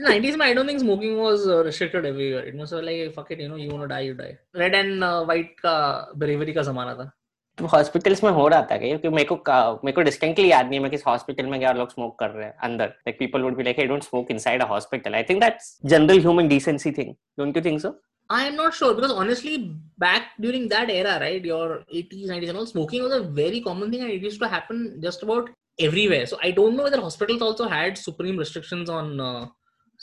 90s, 0.05 0.39
I 0.47 0.47
don't 0.59 0.73
think 0.73 0.81
smoking 0.85 1.19
was 1.25 1.43
restricted 1.67 2.07
everywhere. 2.11 2.45
You 2.51 2.55
know, 2.61 2.69
so 2.71 2.81
like, 2.87 3.03
fuck 3.17 3.35
it, 3.37 3.43
you 3.45 3.49
know, 3.51 3.59
you 3.65 3.67
want 3.75 3.85
to 3.87 3.89
die, 3.91 3.99
you 4.07 4.15
die. 4.21 4.31
Red 4.63 4.77
and 4.79 5.05
uh, 5.11 5.11
white 5.33 5.53
ka 5.67 5.75
bravery 6.23 6.55
ka 6.61 6.65
zamana 6.71 6.95
tha. 7.03 7.07
Hospitals 7.73 8.23
में 8.25 8.31
हो 8.37 8.47
रहा 8.49 8.63
था 8.71 8.77
क्योंकि 8.79 9.09
मेरे 9.09 9.25
को 9.33 9.37
मेरे 9.85 9.93
को 9.95 10.01
distinctly 10.09 10.51
याद 10.51 10.67
नहीं 10.69 10.79
है 10.79 10.83
मैं 10.83 10.91
किस 10.91 11.07
हॉस्पिटल 11.07 11.47
में 11.47 11.59
गया 11.59 11.73
लोग 11.73 11.91
स्मोक 11.93 12.19
कर 12.19 12.31
रहे 12.31 12.47
हैं 12.47 12.55
अंदर 12.69 12.87
like 12.87 13.19
people 13.19 13.43
would 13.43 13.57
be 13.57 13.63
like 13.65 13.79
I 13.81 13.87
don't 13.93 14.03
smoke 14.05 14.31
inside 14.31 14.63
a 14.63 14.67
hospital 14.69 15.15
I 15.15 15.23
think 15.29 15.41
that's 15.43 15.77
general 15.93 16.19
human 16.21 16.49
decency 16.49 16.91
thing 16.99 17.15
don't 17.39 17.57
you 17.57 17.63
think 17.65 17.81
so 17.81 17.97
I 18.33 18.47
am 18.47 18.55
not 18.55 18.75
sure 18.75 18.95
because 18.95 19.11
honestly 19.25 19.57
back 20.07 20.27
during 20.41 20.69
that 20.71 20.91
era 20.91 21.17
right 21.27 21.47
your 21.47 21.83
eighties 21.97 22.29
nineties 22.29 22.49
and 22.51 22.59
all 22.59 22.67
smoking 22.67 23.03
was 23.05 23.13
a 23.21 23.33
very 23.43 23.61
common 23.71 23.93
thing 23.93 24.03
and 24.03 24.13
it 24.13 24.25
used 24.25 24.41
to 24.41 24.47
happen 24.55 24.85
just 25.05 25.25
about 25.25 25.51
everywhere 25.89 26.27
so 26.27 26.37
I 26.45 26.53
don't 26.61 26.75
know 26.77 26.85
whether 26.85 26.99
hospitals 27.09 27.43
also 27.43 27.69
had 27.75 27.97
supreme 27.97 28.39
restrictions 28.39 28.91
on 29.01 29.17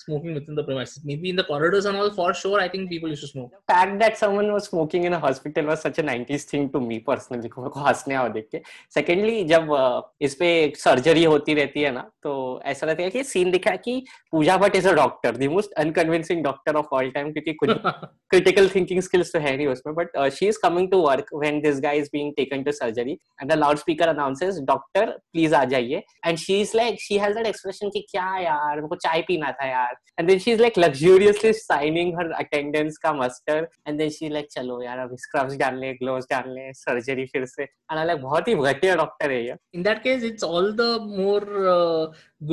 smoking 0.04 0.34
within 0.34 0.56
the 0.56 0.64
premises. 0.64 1.02
Maybe 1.04 1.30
in 1.32 1.36
the 1.36 1.44
corridors 1.44 1.86
and 1.86 1.98
all, 1.98 2.10
for 2.12 2.34
sure, 2.34 2.60
I 2.60 2.68
think 2.70 2.90
people 2.90 3.10
used 3.10 3.22
to 3.22 3.28
smoke. 3.28 3.52
The 3.52 3.74
fact 3.74 4.00
that 4.00 4.18
someone 4.18 4.52
was 4.54 4.66
smoking 4.72 5.04
in 5.04 5.14
a 5.14 5.20
hospital 5.20 5.66
was 5.72 5.82
such 5.82 6.00
a 6.00 6.04
90s 6.04 6.44
thing 6.52 6.70
to 6.74 6.80
me 6.90 7.00
personally. 7.12 7.50
मेरे 9.22 9.44
जब 9.48 9.68
uh, 9.78 10.02
इस 10.28 10.34
पे 10.40 10.48
surgery 10.78 11.24
होती 11.24 11.54
रहती 11.54 11.82
है 11.82 11.92
ना 11.94 12.00
तो 12.24 12.32
ऐसा 12.72 12.88
रहता 12.88 13.04
है 13.04 13.10
कि 13.12 13.24
सीन 13.24 13.52
दिखा 13.52 13.72
कि 13.86 13.94
Pooja 14.32 14.56
Bhatt 14.58 14.76
is 14.76 14.88
a 14.88 14.92
doctor 14.96 15.36
the 15.38 15.44
most 15.54 15.74
unconvincing 15.84 16.44
doctor 16.44 16.76
of 16.82 16.88
all 16.94 17.10
time 17.18 17.32
क्योंकि 17.34 17.54
कुछ 17.62 17.70
क्रिटिकल 17.86 18.70
थिंकिंग 18.76 19.02
स्किल्स 19.08 19.32
तो 19.34 19.40
है 19.46 19.56
नहीं 19.58 19.68
उसमें 19.68 19.94
but 19.96 20.18
she 20.38 20.48
is 20.48 20.58
coming 20.66 20.90
to 20.92 21.02
work 21.08 21.34
when 21.36 21.60
this 21.62 21.80
guy 21.88 21.98
is 22.04 22.10
being 22.14 22.34
taken 22.38 22.64
to 22.64 22.72
surgery 22.82 23.12
and 23.42 23.52
the 23.52 23.58
loud 23.58 23.78
speaker 23.84 24.08
announces 24.16 24.60
doctor 24.72 25.10
please 25.34 25.54
आ 25.54 25.64
जाइए 25.76 26.04
and 26.26 26.38
she 26.46 26.60
is 26.62 26.72
like 26.82 27.02
she 27.02 27.18
has 27.26 27.36
that 27.38 27.48
expression 27.54 27.90
कि 27.98 28.06
क्या 28.12 28.28
यार 28.48 28.82
मेरे 28.82 28.98
चाय 29.08 29.22
पीना 29.28 29.52
था 29.62 29.68
यार 29.70 29.91
यार 29.92 30.00
and 30.20 30.28
then 30.30 30.40
she 30.40 30.52
is 30.52 30.62
like 30.62 30.78
luxuriously 30.80 31.52
signing 31.54 32.14
her 32.20 32.30
attendance 32.42 32.98
का 33.04 33.12
muster 33.14 33.68
and 33.88 33.98
then 33.98 34.10
she 34.18 34.30
like 34.34 34.48
चलो 34.52 34.82
यार 34.82 35.00
अब 35.00 35.16
स्क्रब्स 35.24 35.56
डाल 35.62 35.78
ले 35.80 35.92
ग्लोव्स 36.02 36.26
डाल 36.32 36.50
ले 36.56 36.72
सर्जरी 36.82 37.26
फिर 37.34 37.46
से 37.54 37.64
एंड 37.64 38.06
लाइक 38.08 38.22
बहुत 38.22 38.48
ही 38.48 38.56
घटिया 38.72 38.96
डॉक्टर 39.02 39.32
है 39.32 39.44
ये 39.46 39.56
in 39.76 39.84
that 39.84 40.02
case 40.04 40.24
it's 40.32 40.44
all 40.44 40.72
the 40.82 40.88
more 41.18 41.46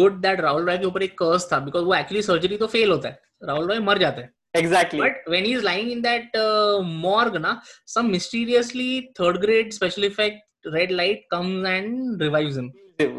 good 0.00 0.20
that 0.26 0.40
Rahul 0.48 0.66
Roy 0.68 0.78
के 0.78 0.86
ऊपर 0.86 1.02
एक 1.08 1.16
कर्स 1.18 1.48
था 1.52 1.58
बिकॉज 1.68 1.84
वो 1.84 1.94
एक्चुअली 1.94 2.22
सर्जरी 2.30 2.56
तो 2.64 2.66
फेल 2.76 2.90
होता 2.92 3.08
है 3.08 3.20
राहुल 3.50 3.68
रॉय 3.68 3.78
मर 3.90 3.98
जाता 4.06 4.20
है 4.22 4.30
exactly 4.58 5.00
but 5.00 5.26
when 5.32 5.46
he's 5.46 5.64
lying 5.66 5.88
in 5.94 5.98
that 6.04 6.36
uh, 6.42 6.78
morgue 7.00 7.34
na 7.44 7.50
some 7.94 8.08
mysteriously 8.12 8.86
third 9.18 9.36
grade 9.42 9.74
special 9.76 10.06
effect 10.08 10.68
red 10.76 10.94
light 11.00 11.26
comes 11.34 11.68
and 11.72 12.24
revives 12.26 12.56
him 12.62 12.70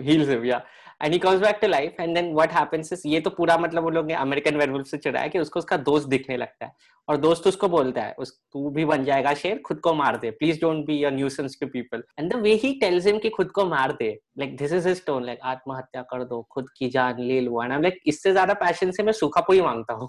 heals 0.07 0.31
him 0.35 0.47
yeah 0.49 0.88
and 1.03 1.13
he 1.13 1.17
comes 1.19 1.39
back 1.41 1.59
to 1.61 1.67
life 1.67 1.99
and 1.99 2.15
then 2.15 2.33
what 2.35 2.51
happens 2.53 2.91
is 2.93 3.01
ये 3.07 3.19
तो 3.25 3.29
पूरा 3.37 3.57
मतलब 3.57 3.83
वो 3.83 3.89
लोग 3.97 4.05
ने 4.05 4.13
American 4.23 4.55
werewolf 4.57 4.87
से 4.87 4.97
चढ़ा 4.97 5.19
है 5.19 5.29
कि 5.29 5.39
उसको 5.39 5.59
उसका 5.59 5.77
दोस्त 5.89 6.07
दिखने 6.09 6.37
लगता 6.37 6.65
है 6.65 6.71
और 7.09 7.17
दोस्त 7.25 7.47
उसको 7.47 7.67
बोलता 7.75 8.01
है 8.03 8.13
उस 8.19 8.33
तू 8.53 8.69
भी 8.77 8.85
बन 8.85 9.03
जाएगा 9.03 9.33
शेर 9.43 9.61
खुद 9.65 9.79
को 9.85 9.93
मार 10.01 10.17
दे 10.23 10.31
please 10.41 10.59
don't 10.61 10.85
be 10.87 10.97
your 11.01 11.11
nuisance 11.13 11.57
to 11.61 11.67
people 11.77 12.03
and 12.19 12.31
the 12.33 12.37
way 12.41 12.53
he 12.63 12.73
tells 12.81 13.05
him 13.07 13.19
कि 13.19 13.29
खुद 13.37 13.51
को 13.57 13.65
मार 13.69 13.91
दे 13.99 14.09
like 14.39 14.55
this 14.57 14.73
is 14.73 14.87
his 14.87 15.05
tone 15.05 15.25
like 15.25 15.39
आत्महत्या 15.53 16.01
कर 16.11 16.23
दो 16.33 16.41
खुद 16.51 16.69
की 16.77 16.89
जान 16.97 17.19
ले 17.29 17.39
लो 17.41 17.61
एंड 17.63 17.71
आई 17.71 17.75
एम 17.77 17.81
लाइक 17.83 17.99
इससे 18.13 18.31
ज्यादा 18.33 18.53
पैशन 18.65 18.91
से 18.99 19.03
मैं 19.03 19.13
सूखा 19.23 19.41
पोई 19.51 19.61
मांगता 19.61 19.93
हूं 19.93 20.07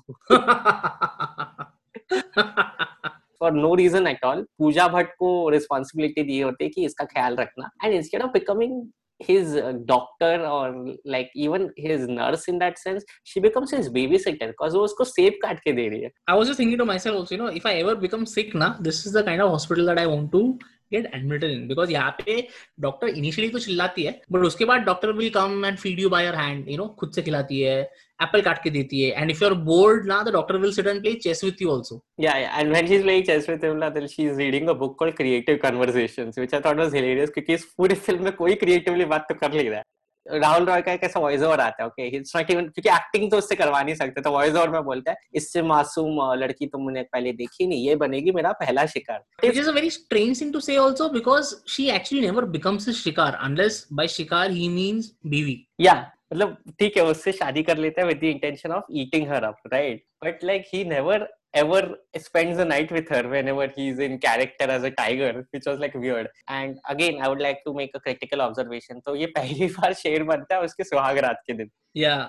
for 3.42 3.52
no 3.52 3.74
reason 3.74 4.06
at 4.06 4.24
all 4.24 4.42
Pooja 4.58 4.88
Bhatt 4.88 5.14
को 5.18 5.28
रिस्पॉन्सिबिलिटी 5.50 6.22
दी 6.22 6.40
होती 6.40 6.64
है 6.64 6.70
कि 6.70 6.84
इसका 6.86 7.04
ख्याल 7.12 7.36
रखना 7.40 7.70
and 7.84 7.94
instead 7.94 8.22
of 8.22 8.30
becoming 8.32 8.82
his 9.19 9.55
uh, 9.55 9.73
doctor 9.85 10.45
or 10.45 10.95
like 11.05 11.29
even 11.35 11.71
his 11.77 12.07
nurse 12.07 12.47
in 12.49 12.59
that 12.59 12.77
sense 12.77 13.03
she 13.23 13.39
becomes 13.39 13.71
his 13.71 13.89
babysitter 13.89 14.47
because 14.47 14.73
वो 14.75 14.83
उसको 14.83 15.03
सेब 15.03 15.39
काट 15.43 15.59
के 15.59 15.71
दे 15.73 15.87
रही 15.89 16.01
है 16.01 16.11
I 16.27 16.35
was 16.35 16.49
just 16.49 16.59
thinking 16.61 16.77
to 16.77 16.85
myself 16.85 17.15
also, 17.15 17.35
you 17.35 17.41
know, 17.41 17.51
if 17.59 17.65
I 17.65 17.75
ever 17.75 17.95
become 17.95 18.25
sick, 18.25 18.53
na, 18.53 18.75
this 18.79 19.05
is 19.05 19.13
the 19.13 19.23
kind 19.23 19.41
of 19.41 19.51
hospital 19.51 19.85
that 19.85 19.99
I 19.99 20.05
want 20.07 20.31
to 20.33 20.59
get 20.92 21.06
admitted 21.14 21.50
in 21.50 21.66
because 21.68 21.90
यहाँ 21.90 22.10
पे 22.20 22.46
डॉक्टर 22.80 23.08
इनिशियली 23.08 23.48
तो 23.50 23.58
चिल्लाती 23.58 24.02
है 24.04 24.20
but 24.32 24.44
उसके 24.46 24.64
बाद 24.70 24.80
doctor 24.88 25.12
will 25.18 25.30
come 25.34 25.64
and 25.66 25.76
feed 25.78 26.00
you 26.00 26.08
by 26.10 26.24
your 26.26 26.34
hand 26.34 26.68
you 26.70 26.76
know 26.78 26.86
खुद 27.00 27.12
से 27.14 27.22
खिलाती 27.22 27.60
है 27.60 27.74
एप्पल 28.22 28.42
काट 28.46 28.62
के 28.64 28.70
देती 28.70 29.02
है 29.02 29.20
and 29.20 29.30
if 29.30 29.42
you 29.42 29.48
are 29.48 29.54
bored 29.70 30.06
ना 30.08 30.22
the 30.22 30.32
doctor 30.32 30.56
will 30.64 30.72
sit 30.72 30.86
and 30.86 31.00
play 31.02 31.14
chess 31.26 31.44
with 31.44 31.62
you 31.62 31.70
also 31.76 32.00
या 32.20 32.32
and 32.38 32.70
when 32.72 32.86
she 32.86 32.94
is 32.96 33.02
playing 33.02 33.24
chess 33.26 33.48
with 33.50 33.64
him 33.64 33.76
ना 33.84 34.06
she 34.06 34.26
is 34.28 34.36
reading 34.38 34.68
a 34.68 34.72
book 34.84 34.98
called 34.98 35.14
creative 35.16 35.58
conversations 35.62 36.38
which 36.38 36.54
I 36.54 36.60
thought 36.66 36.76
was 36.80 36.94
hilarious 36.94 37.30
क्योंकि 37.34 37.54
इस 37.54 37.64
पूरी 37.78 37.94
film 38.08 38.24
में 38.24 38.32
कोई 38.44 38.54
creatively 38.64 39.04
बात 39.14 39.26
तो 39.28 39.34
कर 39.44 39.52
ले 39.52 39.68
रहा 39.68 39.78
है 39.78 39.84
राहुल 40.28 40.64
रॉय 40.66 40.82
का 40.82 40.94
कैसा 40.96 41.20
वॉइस 41.20 41.42
ओवर 41.42 41.60
आता 41.60 41.82
है 41.82 41.86
ओके 41.88 42.06
इट्स 42.16 42.34
नॉट 42.36 42.50
इवन 42.50 42.64
क्योंकि 42.68 42.88
एक्टिंग 42.96 43.30
तो 43.30 43.38
उससे 43.38 43.54
करवा 43.56 43.82
नहीं 43.82 43.94
सकते 43.94 44.20
तो 44.22 44.30
वॉइस 44.30 44.54
ओवर 44.54 44.68
में 44.70 44.82
बोलता 44.84 45.10
है 45.12 45.16
इससे 45.36 45.62
मासूम 45.70 46.18
लड़की 46.40 46.66
तो 46.66 46.78
मैंने 46.86 47.02
पहले 47.12 47.32
देखी 47.40 47.66
नहीं 47.66 47.86
ये 47.86 47.96
बनेगी 48.04 48.32
मेरा 48.32 48.52
पहला 48.60 48.86
शिकार 48.94 49.24
it 49.48 49.56
is 49.56 49.68
a 49.68 49.72
very 49.72 49.90
strange 49.90 50.40
thing 50.40 50.52
to 50.52 50.60
say 50.68 50.76
also 50.76 51.08
because 51.12 51.54
she 51.72 51.88
actually 51.96 52.24
never 52.26 52.44
becomes 52.56 52.88
a 52.88 52.92
shikar 53.02 53.34
unless 53.44 53.86
by 53.92 54.08
शिकार 54.18 54.50
ही 54.50 54.68
मींस 54.68 55.12
बीवी 55.26 55.60
या 55.80 55.94
मतलब 56.32 56.56
ठीक 56.78 56.96
है 56.96 57.04
उससे 57.04 57.32
शादी 57.32 57.62
कर 57.68 57.76
लेता 57.84 58.00
है 58.00 58.06
with 58.08 58.18
the 58.20 58.24
intention 58.24 58.72
of 58.72 58.86
eating 58.96 59.28
her 59.30 59.44
up 59.44 59.60
right 59.72 60.04
but 60.24 60.44
like 60.44 60.66
he 60.74 60.84
never 60.88 61.28
ever 61.54 61.96
spends 62.16 62.56
the 62.58 62.64
night 62.64 62.90
with 62.92 63.08
her 63.08 63.28
whenever 63.28 63.66
he's 63.68 63.98
in 63.98 64.18
character 64.18 64.64
as 64.70 64.82
a 64.84 64.90
tiger, 64.90 65.46
which 65.50 65.64
was 65.66 65.78
like 65.78 65.94
weird. 65.94 66.28
And 66.48 66.78
again, 66.88 67.18
I 67.20 67.28
would 67.28 67.40
like 67.40 67.58
to 67.66 67.74
make 67.74 67.90
a 67.94 68.00
critical 68.00 68.40
observation. 68.40 69.00
So 69.06 69.14
ये 69.16 69.26
पहली 69.38 69.66
बार 69.78 69.92
शेर 70.02 70.22
बनता 70.24 70.54
है 70.54 70.60
उसके 70.62 70.84
सुहाग 70.84 71.18
रात 71.26 71.42
के 71.46 71.52
दिन 71.62 71.70
yeah. 71.98 72.26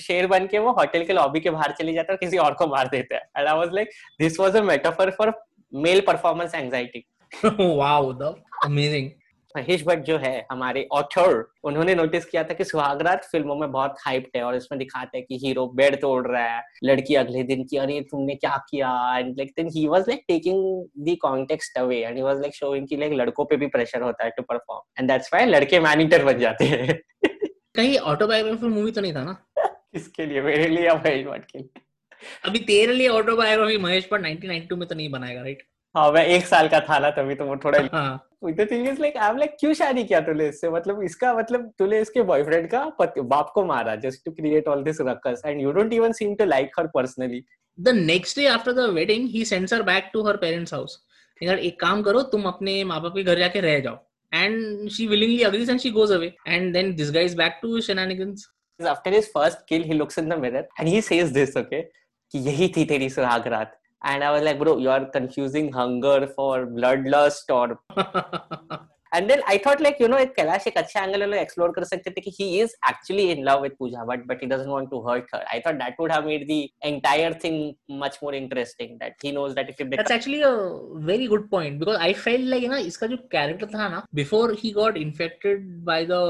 शेर 0.00 0.26
बन 0.28 0.46
के 0.46 0.58
वो 0.64 0.72
होटल 0.72 1.04
के 1.04 1.12
लॉबी 1.12 1.40
के 1.40 1.50
बाहर 1.50 1.72
चले 1.78 1.92
जाता 1.92 2.12
है 2.12 2.16
और 2.16 2.20
किसी 2.26 2.36
और 2.42 2.52
को 2.58 2.66
मार 2.74 2.88
देता 2.88 3.14
है 3.16 3.22
and 3.38 3.48
I 3.48 3.56
was 3.58 3.72
like 3.74 3.88
this 4.20 4.38
was 4.40 4.56
a 4.56 4.60
metaphor 4.64 5.10
for 5.16 5.32
male 5.86 6.00
performance 6.06 6.54
anxiety 6.54 7.04
wow 7.60 8.12
the 8.20 8.34
amazing 8.64 9.08
Mahesh 9.56 9.82
Bhatt 9.86 10.04
जो 10.04 10.16
है 10.18 10.30
हमारे 10.50 10.86
ऑथर 10.98 11.42
उन्होंने 11.70 11.94
नोटिस 11.94 12.24
किया 12.26 12.42
था 12.44 12.54
कि 12.54 12.64
सुहागरात 12.64 13.24
फिल्मों 13.32 13.54
में 13.60 13.70
बहुत 13.72 13.96
हाइप 14.04 14.28
है 14.36 14.42
और 14.44 14.54
इसमें 14.56 14.78
दिखाते 14.78 15.18
हैं 15.18 15.26
कि 15.28 15.38
हीरो 15.46 15.66
बेड 15.80 16.00
तोड़ 16.00 16.26
रहा 16.28 16.44
है 16.56 16.62
लड़की 16.84 17.14
अगले 17.22 17.42
दिन 17.50 17.64
की 17.70 17.76
अरे 17.84 18.00
तुमने 18.10 18.34
क्या 18.34 18.56
किया 18.70 18.88
and 19.18 19.34
like 19.38 19.52
then 19.56 19.68
he 19.74 19.86
was 19.88 20.04
like 20.08 20.24
taking 20.28 20.62
the 21.08 21.16
context 21.22 21.78
away 21.78 22.00
and 22.04 22.16
he 22.16 22.22
was 22.22 22.40
like 22.40 22.54
showing 22.54 22.88
कि 22.88 22.96
लाइक 23.02 23.12
लड़कों 23.22 23.44
पे 23.50 23.56
भी 23.62 23.66
प्रेशर 23.76 24.02
होता 24.02 24.24
है 24.24 24.30
to 24.36 24.42
perform 24.52 25.00
and 25.00 25.10
that's 25.10 25.32
why 25.34 25.46
लड़के 25.50 25.80
मैनेजर 25.88 26.24
बन 26.24 26.38
जाते 26.38 26.64
हैं 26.72 27.00
कहीं 27.76 27.96
ऑटोबायोग्राफी 28.12 28.66
मूवी 28.76 28.90
तो 28.92 29.00
नहीं 29.00 29.14
था 29.14 29.24
ना 29.24 29.36
इसके 30.00 30.26
लिए 30.26 30.40
मेरे 30.42 30.66
लिए 30.68 30.84
या 30.84 30.94
महेश 31.04 31.24
भट्ट 31.26 31.44
के 31.52 31.58
लिए 31.58 31.80
अभी 32.46 32.58
तेरे 32.70 32.92
लिए 32.94 33.08
ऑटोबायोग्राफी 33.18 33.78
महेश 33.86 34.08
भट्ट 34.12 34.24
1992 34.26 34.76
में 34.78 34.86
तो 34.88 34.94
नहीं 34.94 35.08
बनाएगा 35.10 35.40
राइट 35.42 35.62
हाँ 35.96 36.10
मैं 36.12 36.24
एक 36.26 36.44
साल 36.46 36.68
का 36.72 36.78
था 36.80 36.98
ना 36.98 37.08
तभी 37.16 37.34
तो 37.34 37.44
वो 37.44 37.56
थोड़ा 37.64 37.78
हाँ. 37.92 38.28
तो 38.44 38.64
thing 38.66 38.86
is 38.88 39.00
like 39.00 39.16
I 39.16 39.36
like 39.38 39.56
क्यों 39.60 39.72
शादी 39.80 40.04
किया 40.04 40.20
तूने 40.28 40.46
इससे 40.48 40.68
मतलब 40.70 41.02
इसका 41.04 41.32
मतलब 41.38 41.70
तूने 41.78 41.98
इसके 42.00 42.22
बॉयफ्रेंड 42.30 42.68
का 42.70 42.84
पति 42.98 43.20
बाप 43.32 43.50
को 43.54 43.64
मारा 43.66 43.94
just 44.04 44.24
to 44.24 44.30
create 44.32 44.68
all 44.68 44.82
this 44.84 45.00
ruckus 45.08 45.42
and 45.46 45.60
you 45.62 45.72
don't 45.78 45.92
even 45.92 46.12
seem 46.20 46.34
to 46.34 46.44
like 46.44 46.70
her 46.78 46.86
personally 46.94 47.42
the 47.80 47.88
next 47.96 48.38
day 48.38 48.46
after 48.54 48.72
the 48.80 48.88
wedding 48.94 49.28
he 49.32 49.44
sends 49.50 49.72
her 49.74 49.82
back 49.90 50.08
to 50.14 50.26
her 50.28 50.36
parents 50.46 50.74
house 50.74 50.98
यार 51.42 51.58
एक 51.58 51.78
काम 51.80 52.02
करो 52.08 52.22
तुम 52.36 52.42
अपने 52.52 52.82
माँ 52.94 53.00
बाप 53.02 53.12
के 53.16 53.22
घर 53.22 53.38
जाके 53.38 53.60
रह 53.66 53.78
जाओ 53.88 53.96
and 54.34 54.88
she 54.96 55.06
willingly 55.06 55.42
agrees 55.52 55.70
and 55.70 55.80
she 55.80 55.90
goes 55.98 56.12
away 56.18 56.32
and 56.48 56.72
then 56.72 56.94
this 57.02 57.10
guy 57.14 57.24
is 57.24 57.34
back 57.44 57.58
to 57.62 57.80
shenanigans 57.90 58.48
after 58.90 59.10
his 59.14 59.26
first 59.34 59.60
kill 59.70 59.82
he 59.88 59.96
looks 59.96 60.16
in 60.20 60.30
the 60.32 60.36
mirror 60.44 60.60
and 60.62 60.88
he 60.92 61.00
says 61.08 61.28
this 61.34 61.52
okay 61.60 61.80
कि 62.32 62.38
यही 62.46 62.68
थी 62.76 62.84
तेरी 62.92 63.08
सुहाग 63.16 63.46
रात 63.52 63.76
and 64.04 64.24
i 64.24 64.30
was 64.30 64.42
like 64.42 64.58
bro 64.58 64.78
you're 64.78 65.04
confusing 65.16 65.72
hunger 65.72 66.26
for 66.36 66.66
bloodlust 66.66 67.46
or 67.58 67.78
and 69.14 69.26
then 69.28 69.40
I 69.48 69.58
thought 69.66 69.80
like 69.82 70.00
you 70.00 70.06
know 70.08 70.16
एक 70.18 70.32
कैलाश 70.34 70.66
एक 70.66 70.76
अच्छे 70.78 70.98
angle 71.00 71.22
लोग 71.22 71.34
एक्सप्लोर 71.38 71.72
कर 71.76 71.84
सकते 71.84 72.10
थे 72.10 72.20
कि 72.20 72.30
he 72.38 72.46
is 72.60 72.74
actually 72.90 73.22
in 73.30 73.42
love 73.48 73.62
with 73.62 73.72
Pooja 73.78 74.04
but 74.10 74.24
but 74.26 74.42
he 74.42 74.46
doesn't 74.48 74.68
want 74.68 74.88
to 74.90 75.00
hurt 75.08 75.34
her 75.34 75.42
I 75.52 75.60
thought 75.66 75.74
that 75.82 75.96
would 76.00 76.12
have 76.12 76.26
made 76.26 76.46
the 76.50 76.60
entire 76.86 77.38
thing 77.44 77.56
much 78.02 78.18
more 78.22 78.34
interesting 78.34 78.96
that 79.00 79.24
he 79.24 79.32
knows 79.32 79.52
that 79.58 79.68
if 79.70 79.80
you 79.80 79.86
that's 79.88 80.10
actually 80.18 80.40
a 80.42 80.52
very 81.10 81.26
good 81.34 81.48
point 81.50 81.78
because 81.78 81.96
I 81.96 82.12
felt 82.26 82.46
like 82.48 82.64
ना 82.70 82.78
इसका 82.92 83.06
जो 83.06 83.16
character 83.32 83.66
था 83.74 83.88
ना 83.88 84.02
before 84.20 84.54
he 84.62 84.70
got 84.80 84.96
infected 84.98 85.66
by 85.90 86.04
the 86.10 86.20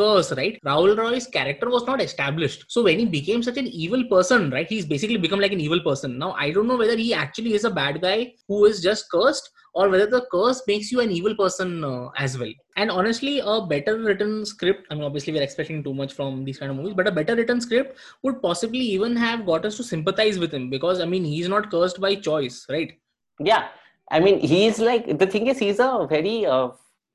curse 0.00 0.32
right 0.40 0.58
Rahul 0.66 0.96
Roy's 0.96 1.26
character 1.38 1.68
was 1.76 1.88
not 1.90 2.00
established 2.08 2.66
so 2.74 2.82
when 2.82 2.98
he 2.98 3.06
became 3.18 3.40
such 3.50 3.58
an 3.58 3.70
evil 3.72 4.02
person 4.10 4.50
right 4.52 4.72
he 4.72 4.78
is 4.78 4.88
basically 4.88 5.18
become 5.28 5.40
like 5.40 5.52
an 5.52 5.60
evil 5.70 5.82
person 5.84 6.16
now 6.24 6.34
I 6.42 6.52
don't 6.58 6.66
know 6.66 6.76
whether 6.78 6.98
he 6.98 7.12
actually 7.22 7.54
is 7.54 7.66
a 7.66 7.70
bad 7.80 8.00
guy 8.02 8.22
who 8.50 8.66
is 8.66 8.82
just 8.88 9.06
cursed 9.16 9.54
or 9.76 9.86
whether 9.92 10.06
the 10.12 10.22
curse 10.32 10.60
makes 10.66 10.90
you 10.90 11.00
an 11.04 11.10
evil 11.10 11.34
person 11.36 11.84
uh, 11.84 12.08
as 12.16 12.38
well. 12.38 12.52
And 12.76 12.90
honestly, 12.90 13.40
a 13.44 13.60
better 13.72 13.98
written 13.98 14.46
script, 14.46 14.86
I 14.90 14.94
mean, 14.94 15.04
obviously, 15.04 15.34
we're 15.34 15.42
expecting 15.42 15.84
too 15.84 15.92
much 15.92 16.14
from 16.14 16.44
these 16.46 16.58
kind 16.58 16.70
of 16.70 16.78
movies, 16.78 16.94
but 16.94 17.06
a 17.06 17.12
better 17.12 17.36
written 17.36 17.60
script 17.60 17.98
would 18.22 18.40
possibly 18.40 18.78
even 18.80 19.14
have 19.16 19.44
got 19.44 19.66
us 19.66 19.76
to 19.76 19.84
sympathize 19.84 20.38
with 20.38 20.54
him 20.54 20.70
because, 20.70 21.00
I 21.02 21.04
mean, 21.04 21.24
he's 21.26 21.48
not 21.48 21.70
cursed 21.70 22.00
by 22.00 22.14
choice, 22.14 22.64
right? 22.70 22.98
Yeah. 23.38 23.68
I 24.10 24.20
mean, 24.20 24.40
he's 24.40 24.78
like, 24.78 25.18
the 25.18 25.26
thing 25.26 25.46
is, 25.48 25.58
he's 25.58 25.78
a 25.78 26.06
very, 26.08 26.46
uh, 26.46 26.68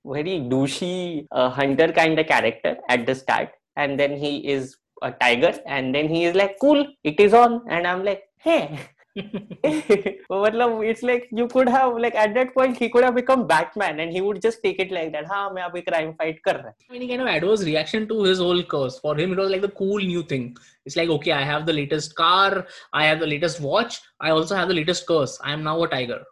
very 0.05 0.38
douchey 0.53 1.26
uh, 1.32 1.49
hunter 1.49 1.91
kind 1.91 2.20
of 2.20 2.28
character 2.28 2.78
at 2.89 3.07
the 3.07 3.16
start. 3.16 3.49
And 3.76 3.99
then 3.99 4.16
he 4.18 4.47
is 4.47 4.76
a 5.01 5.12
tiger. 5.12 5.53
And 5.66 5.95
then 5.95 6.07
he 6.09 6.26
is 6.26 6.36
like, 6.36 6.59
cool, 6.62 6.86
it 7.03 7.20
is 7.20 7.34
on. 7.34 7.64
And 7.70 7.88
I'm 7.88 8.05
like, 8.05 8.22
hey. 8.38 8.78
it's 9.16 11.03
like 11.03 11.28
you 11.32 11.47
could 11.49 11.68
have 11.68 11.97
like 11.97 12.16
at 12.16 12.34
that 12.34 12.53
point 12.53 12.78
he 12.78 12.88
could 12.89 13.03
have 13.03 13.14
become 13.16 13.45
Batman 13.45 13.99
and 13.99 14.12
he 14.12 14.22
would 14.22 14.41
just 14.41 14.64
take 14.64 14.80
it 14.80 14.91
like 14.91 15.12
that. 15.12 15.26
Ha 15.26 15.49
I'm 15.49 15.57
a 15.57 15.82
crime 15.82 16.16
fighter. 16.18 16.55
I 16.89 16.93
mean, 16.93 17.01
Any 17.01 17.07
kind 17.09 17.22
of 17.22 17.28
adverse 17.28 17.64
reaction 17.64 18.07
to 18.07 18.24
his 18.24 18.39
whole 18.39 18.64
curse. 18.64 18.99
For 18.99 19.16
him 19.18 19.34
it 19.34 19.38
was 19.39 19.51
like 19.51 19.62
the 19.62 19.70
cool 19.82 19.97
new 19.97 20.24
thing. 20.24 20.55
It's 20.86 20.95
like 20.95 21.09
okay, 21.09 21.32
I 21.34 21.43
have 21.43 21.66
the 21.66 21.74
latest 21.74 22.16
car, 22.16 22.66
I 22.93 23.05
have 23.05 23.20
the 23.20 23.28
latest 23.28 23.59
watch, 23.59 23.99
I 24.22 24.30
also 24.32 24.55
have 24.55 24.70
the 24.70 24.76
latest 24.82 25.05
curse. 25.07 25.38
I 25.43 25.51
am 25.51 25.64
now 25.64 25.82
a 25.84 25.89
tiger. 25.89 26.24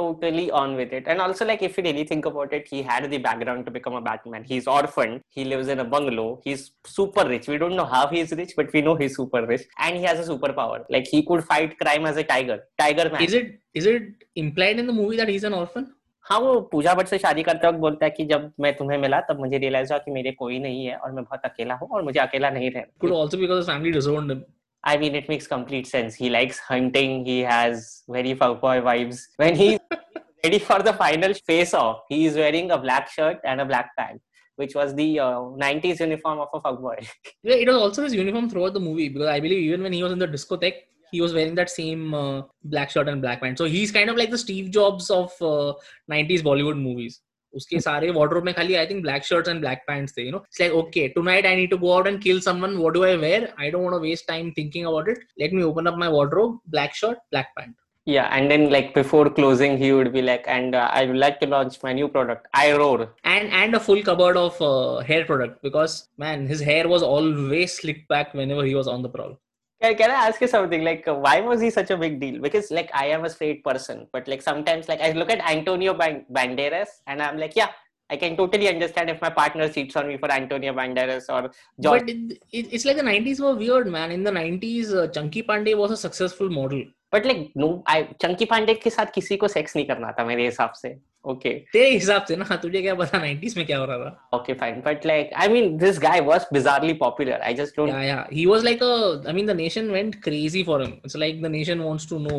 totally 0.00 0.44
on 0.60 0.70
with 0.80 0.90
it. 0.98 1.04
And 1.12 1.18
also, 1.24 1.44
like, 1.50 1.62
if 1.68 1.76
you 1.78 1.84
really 1.86 2.04
think 2.10 2.26
about 2.30 2.50
it, 2.58 2.64
he 2.72 2.78
had 2.90 3.02
the 3.14 3.18
background 3.26 3.60
to 3.68 3.74
become 3.76 3.96
a 4.00 4.04
Batman. 4.08 4.42
He's 4.52 4.66
orphaned. 4.76 5.16
He 5.36 5.42
lives 5.52 5.68
in 5.74 5.78
a 5.84 5.88
bungalow. 5.94 6.28
He's 6.46 6.62
super 6.96 7.24
rich. 7.32 7.46
We 7.54 7.58
don't 7.62 7.76
know 7.80 7.88
how 7.94 8.04
he 8.14 8.20
is 8.24 8.32
rich, 8.42 8.52
but 8.60 8.72
we 8.76 8.82
know 8.86 8.94
he's 9.02 9.16
super 9.20 9.42
rich. 9.52 9.64
And 9.86 9.96
he 10.00 10.04
has 10.10 10.22
a 10.24 10.26
superpower. 10.32 10.78
Like, 10.96 11.06
he 11.14 11.20
could 11.30 11.44
fight 11.52 11.76
crime 11.84 12.06
as 12.12 12.20
a 12.24 12.26
tiger. 12.32 12.58
Tiger 12.84 13.06
man. 13.14 13.24
Is 13.30 13.34
it 13.40 13.48
is 13.80 13.86
it 13.94 14.06
implied 14.44 14.78
in 14.84 14.86
the 14.92 14.96
movie 15.00 15.18
that 15.24 15.34
he's 15.34 15.48
an 15.52 15.58
orphan? 15.64 15.88
हाँ 16.30 16.38
वो 16.40 16.60
पूजा 16.72 16.92
भट्ट 16.94 17.08
से 17.08 17.18
शादी 17.18 17.42
करते 17.42 17.66
वक्त 17.66 17.78
बोलता 17.78 18.04
है 18.04 18.10
कि 18.16 18.24
जब 18.32 18.50
मैं 18.60 18.72
तुम्हें 18.76 18.98
मिला 19.04 19.20
तब 19.28 19.38
मुझे 19.40 19.58
रियलाइज 19.64 19.90
हुआ 19.92 19.98
कि 20.04 20.10
मेरे 20.16 20.32
कोई 20.42 20.58
नहीं 20.66 20.84
है 20.86 20.96
और 20.96 21.12
मैं 21.12 21.24
बहुत 21.24 21.44
अकेला 21.50 21.74
हूँ 21.82 21.88
और 21.88 22.02
मुझे 22.08 22.20
अकेला 22.26 22.50
नहीं 22.56 22.70
रहना 22.76 24.40
I 24.84 24.96
mean, 24.96 25.14
it 25.14 25.28
makes 25.28 25.46
complete 25.46 25.86
sense. 25.86 26.14
He 26.14 26.30
likes 26.30 26.58
hunting. 26.58 27.24
He 27.24 27.40
has 27.40 28.02
very 28.08 28.34
fuckboy 28.34 28.82
vibes. 28.82 29.22
When 29.36 29.54
he's 29.54 29.78
ready 30.44 30.58
for 30.58 30.80
the 30.82 30.94
final 30.94 31.34
face-off, 31.34 32.00
he 32.08 32.26
is 32.26 32.34
wearing 32.34 32.70
a 32.70 32.78
black 32.78 33.10
shirt 33.10 33.38
and 33.44 33.60
a 33.60 33.66
black 33.66 33.90
pant, 33.98 34.22
which 34.56 34.74
was 34.74 34.94
the 34.94 35.20
uh, 35.20 35.32
90s 35.60 36.00
uniform 36.00 36.38
of 36.40 36.48
a 36.54 36.60
fuckboy. 36.60 37.06
it 37.44 37.68
was 37.68 37.76
also 37.76 38.04
his 38.04 38.14
uniform 38.14 38.48
throughout 38.48 38.72
the 38.72 38.80
movie 38.80 39.10
because 39.10 39.28
I 39.28 39.40
believe 39.40 39.58
even 39.64 39.82
when 39.82 39.92
he 39.92 40.02
was 40.02 40.12
in 40.12 40.18
the 40.18 40.28
discotheque, 40.28 40.76
he 41.12 41.20
was 41.20 41.34
wearing 41.34 41.56
that 41.56 41.68
same 41.68 42.14
uh, 42.14 42.42
black 42.64 42.88
shirt 42.88 43.08
and 43.08 43.20
black 43.20 43.42
pants. 43.42 43.58
So 43.58 43.64
he's 43.66 43.92
kind 43.92 44.08
of 44.08 44.16
like 44.16 44.30
the 44.30 44.38
Steve 44.38 44.70
Jobs 44.70 45.10
of 45.10 45.30
uh, 45.42 45.74
90s 46.10 46.40
Bollywood 46.40 46.80
movies. 46.80 47.20
उसके 47.56 47.78
सारे 47.80 48.10
wardrobe 48.18 48.44
में 48.44 48.52
खाली 48.54 48.74
I 48.80 48.86
think 48.86 49.02
black 49.02 49.24
shirt 49.24 49.48
and 49.48 49.60
black 49.60 49.82
pants 49.86 50.16
थे 50.18 50.22
you 50.24 50.30
know 50.32 50.38
it's 50.46 50.60
like 50.60 50.72
okay 50.84 51.06
tonight 51.14 51.46
I 51.46 51.56
need 51.56 51.70
to 51.70 51.78
go 51.84 51.90
out 51.92 52.06
and 52.06 52.20
kill 52.22 52.40
someone 52.48 52.76
what 52.76 52.92
do 52.94 53.02
I 53.04 53.16
wear 53.26 53.48
I 53.60 53.70
don't 53.70 53.90
want 53.90 54.02
waste 54.02 54.26
time 54.28 54.50
thinking 54.58 54.86
about 54.86 55.08
it 55.14 55.26
let 55.40 55.52
me 55.54 55.62
open 55.70 55.86
up 55.92 55.96
my 56.04 56.08
wardrobe 56.18 56.58
black 56.76 56.94
shirt 57.02 57.18
black 57.30 57.52
pant 57.60 57.74
Yeah, 58.08 58.26
and 58.36 58.50
then 58.52 58.62
like 58.74 58.86
before 58.92 59.22
closing, 59.34 59.74
he 59.80 59.88
would 59.96 60.08
be 60.12 60.20
like, 60.28 60.46
"And 60.52 60.76
uh, 60.82 60.84
I 61.00 61.02
would 61.08 61.18
like 61.22 61.36
to 61.42 61.48
launch 61.54 61.74
my 61.82 61.92
new 61.98 62.06
product, 62.14 62.48
iRoar." 62.60 63.04
And 63.32 63.52
and 63.58 63.78
a 63.78 63.80
full 63.88 64.00
cupboard 64.08 64.38
of 64.42 64.62
uh, 64.68 64.70
hair 65.10 65.26
product 65.28 65.60
because 65.68 65.96
man, 66.24 66.46
his 66.54 66.64
hair 66.70 66.88
was 66.94 67.04
always 67.10 67.76
slicked 67.82 68.08
back 68.14 68.32
whenever 68.40 68.64
he 68.70 68.72
was 68.80 68.90
on 68.94 69.06
the 69.08 69.12
prowl. 69.18 69.36
can 69.80 70.10
I 70.10 70.28
ask 70.28 70.40
you 70.40 70.46
something? 70.46 70.84
Like, 70.84 71.06
why 71.06 71.40
was 71.40 71.60
he 71.60 71.70
such 71.70 71.90
a 71.90 71.96
big 71.96 72.20
deal? 72.20 72.38
Because, 72.40 72.70
like, 72.70 72.90
I 72.94 73.06
am 73.06 73.24
a 73.24 73.30
straight 73.30 73.64
person, 73.64 74.06
but 74.12 74.28
like 74.28 74.42
sometimes, 74.42 74.88
like, 74.88 75.00
I 75.00 75.12
look 75.12 75.30
at 75.30 75.40
Antonio 75.50 75.94
Banderas, 75.94 76.88
and 77.06 77.22
I'm 77.22 77.38
like, 77.38 77.56
yeah, 77.56 77.68
I 78.10 78.16
can 78.16 78.36
totally 78.36 78.68
understand 78.68 79.08
if 79.08 79.20
my 79.22 79.30
partner 79.30 79.68
cheats 79.68 79.96
on 79.96 80.08
me 80.08 80.18
for 80.18 80.30
Antonio 80.30 80.74
Banderas 80.74 81.24
or 81.30 81.50
George. 81.82 82.00
But 82.02 82.10
it, 82.10 82.42
it, 82.52 82.68
it's 82.74 82.84
like 82.84 82.96
the 82.98 83.02
90s 83.02 83.40
were 83.40 83.54
weird, 83.54 83.86
man. 83.86 84.10
In 84.10 84.22
the 84.22 84.30
90s, 84.30 84.92
uh, 84.94 85.06
Chunky 85.08 85.42
Pandey 85.42 85.76
was 85.76 85.90
a 85.92 85.96
successful 85.96 86.50
model. 86.50 86.82
But 87.14 87.26
like 87.26 87.52
no 87.56 87.68
I 87.90 88.02
Chunky 88.22 88.44
Pandey 88.50 88.74
के 88.82 88.90
साथ 88.90 89.06
किसी 89.14 89.36
को 89.36 89.48
sex 89.48 89.76
नहीं 89.76 89.86
करना 89.86 90.10
था 90.18 90.24
मेरे 90.24 90.44
हिसाब 90.44 90.72
से 90.82 90.88
ओके 91.28 91.48
okay. 91.48 91.60
तेरे 91.72 91.90
हिसाब 91.90 92.24
से 92.28 92.36
ना 92.42 92.56
तुझे 92.62 92.80
क्या 92.82 92.94
पता 93.00 93.18
90s 93.22 93.56
में 93.56 93.64
क्या 93.66 93.78
हो 93.78 93.84
रहा 93.86 93.96
था 93.98 94.38
okay 94.38 94.54
fine 94.60 94.80
but 94.86 95.04
like 95.06 95.30
I 95.44 95.48
mean 95.52 95.76
this 95.78 95.98
guy 96.02 96.20
was 96.28 96.46
bizarrely 96.52 96.92
popular 97.02 97.40
I 97.48 97.54
just 97.54 97.76
don't 97.76 97.88
yeah 97.90 98.02
yeah 98.02 98.26
he 98.32 98.46
was 98.46 98.64
like 98.64 98.82
a 98.82 98.92
I 99.28 99.32
mean 99.34 99.46
the 99.46 99.56
nation 99.56 99.90
went 99.90 100.22
crazy 100.24 100.62
for 100.70 100.82
him 100.84 100.92
it's 101.04 101.16
like 101.24 101.42
the 101.42 101.46
nation 101.56 101.80
wants 101.88 102.08
to 102.10 102.18
know 102.28 102.38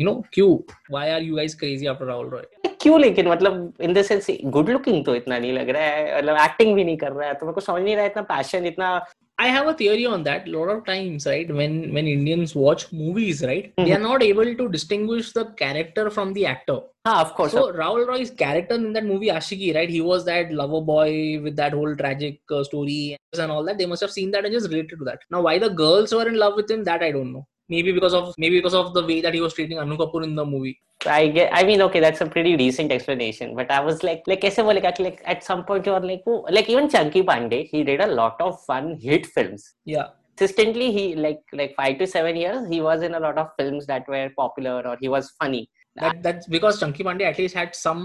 you 0.00 0.06
know 0.06 0.14
Q 0.32 0.52
why 0.90 1.10
are 1.10 1.22
you 1.22 1.34
guys 1.36 1.54
crazy 1.60 1.86
after 1.86 2.04
Rahul 2.06 2.28
Roy 2.34 2.72
क्यों 2.80 3.00
लेकिन 3.00 3.28
मतलब 3.28 3.72
in 3.82 3.92
the 3.94 4.02
sense 4.12 4.26
good 4.56 4.68
looking 4.70 5.04
तो 5.04 5.14
इतना 5.14 5.38
नहीं 5.38 5.52
लग 5.58 5.68
रहा 5.76 5.82
है 5.82 6.16
मतलब 6.18 6.38
एक्टिंग 6.44 6.74
भी 6.74 6.84
नहीं 6.84 6.96
कर 7.06 7.12
रहा 7.12 7.28
है 7.28 7.34
तो 7.38 7.46
मेरे 7.46 7.54
को 7.54 7.60
समझ 7.72 7.82
नहीं 7.82 7.96
रहा 7.96 8.04
इतना 8.06 8.22
पैशन 8.36 8.66
इतना 8.66 8.96
I 9.38 9.48
have 9.48 9.66
a 9.66 9.74
theory 9.74 10.06
on 10.06 10.22
that. 10.24 10.46
A 10.46 10.50
lot 10.50 10.68
of 10.68 10.84
times, 10.86 11.26
right, 11.26 11.48
when 11.60 11.92
when 11.92 12.06
Indians 12.06 12.54
watch 12.54 12.84
movies, 12.92 13.42
right, 13.44 13.64
mm-hmm. 13.66 13.84
they 13.84 13.90
are 13.92 13.96
mm-hmm. 13.96 14.04
not 14.10 14.22
able 14.22 14.50
to 14.60 14.68
distinguish 14.74 15.32
the 15.32 15.46
character 15.62 16.08
from 16.08 16.32
the 16.34 16.46
actor. 16.46 16.80
Ah, 17.04 17.20
of 17.22 17.34
course. 17.34 17.50
So 17.52 17.72
Raul 17.72 18.06
Roy's 18.06 18.30
character 18.30 18.76
in 18.76 18.92
that 18.92 19.04
movie 19.04 19.30
Ashiki, 19.38 19.74
right, 19.74 19.90
he 19.90 20.00
was 20.00 20.24
that 20.26 20.52
lover 20.52 20.80
boy 20.80 21.40
with 21.42 21.56
that 21.56 21.72
whole 21.72 21.96
tragic 21.96 22.38
uh, 22.50 22.62
story 22.62 23.16
and 23.36 23.50
all 23.50 23.64
that. 23.64 23.76
They 23.76 23.86
must 23.86 24.02
have 24.02 24.12
seen 24.12 24.30
that 24.30 24.44
and 24.44 24.52
just 24.54 24.68
related 24.68 25.00
to 25.00 25.04
that. 25.10 25.18
Now, 25.30 25.42
why 25.42 25.58
the 25.58 25.70
girls 25.70 26.14
were 26.14 26.28
in 26.28 26.36
love 26.38 26.54
with 26.54 26.70
him, 26.70 26.84
that 26.84 27.02
I 27.02 27.10
don't 27.10 27.32
know 27.32 27.46
Maybe 27.69 27.91
because 27.91 28.13
of 28.13 28.33
maybe 28.37 28.57
because 28.57 28.73
of 28.73 28.93
the 28.93 29.05
way 29.05 29.21
that 29.21 29.33
he 29.33 29.41
was 29.41 29.53
treating 29.53 29.79
Anu 29.79 29.97
Kapoor 29.97 30.23
in 30.23 30.35
the 30.35 30.45
movie. 30.45 30.79
I 31.05 31.27
get 31.27 31.51
I 31.53 31.63
mean 31.63 31.81
okay 31.83 31.99
that's 31.99 32.21
a 32.21 32.25
pretty 32.25 32.57
decent 32.57 32.91
explanation 32.91 33.55
but 33.55 33.69
I 33.71 33.79
was 33.79 34.01
like 34.03 34.23
like 34.31 34.41
कैसे 34.41 34.63
बोलेगा 34.63 34.95
कि 34.95 35.03
like 35.03 35.21
at 35.33 35.43
some 35.43 35.63
point 35.63 35.85
you 35.85 35.93
are 35.93 36.01
like 36.01 36.23
oh, 36.27 36.45
like 36.49 36.69
even 36.69 36.89
Chunky 36.89 37.21
Pandey 37.23 37.59
he 37.73 37.83
did 37.83 38.01
a 38.01 38.07
lot 38.07 38.41
of 38.41 38.57
fun 38.65 38.97
hit 39.03 39.25
films 39.35 39.75
Yeah. 39.85 40.07
consistently 40.39 40.91
he 40.91 41.03
like 41.15 41.39
like 41.59 41.75
5 41.77 41.99
to 41.99 42.07
7 42.07 42.35
years 42.41 42.67
he 42.73 42.81
was 42.81 43.01
in 43.07 43.15
a 43.15 43.19
lot 43.19 43.37
of 43.37 43.47
films 43.57 43.87
that 43.87 44.07
were 44.07 44.29
popular 44.37 44.75
or 44.89 44.97
he 45.01 45.09
was 45.15 45.31
funny 45.43 45.69
That 45.95 46.21
that's 46.23 46.47
because 46.47 46.79
Chunky 46.81 47.03
Pandey 47.03 47.25
at 47.29 47.37
least 47.37 47.55
had 47.55 47.75
some 47.75 48.03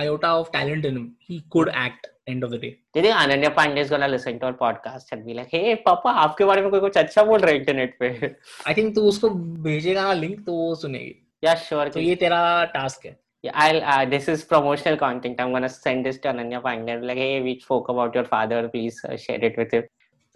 iota 0.00 0.28
of 0.28 0.50
talent 0.52 0.84
in 0.84 0.96
him. 0.96 1.16
He 1.18 1.44
could 1.50 1.68
act. 1.68 2.06
end 2.27 2.43
of 2.43 2.51
the 2.51 2.57
day. 2.57 2.77
Do 2.93 2.99
you 2.99 3.05
think 3.05 3.15
Ananya 3.17 3.55
Pandey 3.55 3.79
is 3.79 3.89
gonna 3.89 4.07
listen 4.07 4.39
to 4.39 4.47
our 4.47 4.53
podcast 4.63 5.11
and 5.11 5.25
be 5.25 5.33
like, 5.33 5.49
"Hey, 5.49 5.75
पापा, 5.85 6.11
आपके 6.25 6.45
बारे 6.49 6.61
में 6.61 6.69
कोई 6.71 6.79
कुछ 6.79 6.97
अच्छा 6.97 7.23
बोल 7.29 7.39
रहा 7.39 7.51
है 7.51 7.57
इंटरनेट 7.57 7.95
पे." 7.99 8.35
I 8.69 8.73
think 8.79 8.95
तू 8.95 9.01
उसको 9.11 9.29
भेजेगा 9.67 10.01
ना 10.09 10.13
लिंक 10.23 10.45
तो 10.45 10.53
वो 10.61 10.75
सुनेगी. 10.83 11.15
Yeah, 11.47 11.59
sure. 11.69 11.89
तो 11.93 11.99
ये 12.09 12.15
तेरा 12.25 12.41
टास्क 12.75 13.05
है. 13.05 13.15
Yeah, 13.47 13.55
I'll. 13.63 13.79
Uh, 13.95 14.05
this 14.13 14.27
is 14.35 14.43
promotional 14.51 14.97
content. 15.03 15.41
I'm 15.41 15.53
gonna 15.57 15.69
send 15.75 16.09
this 16.09 16.17
to 16.23 16.29
Ananya 16.33 16.61
Pandey. 16.67 16.97
Like, 17.11 17.21
hey, 17.23 17.41
we 17.47 17.57
spoke 17.67 17.91
about 17.95 18.19
your 18.19 18.25
father. 18.33 18.61
Please 18.75 19.01
uh, 19.07 19.15
share 19.25 19.43
it 19.51 19.59
with 19.63 19.77
him. 19.79 19.85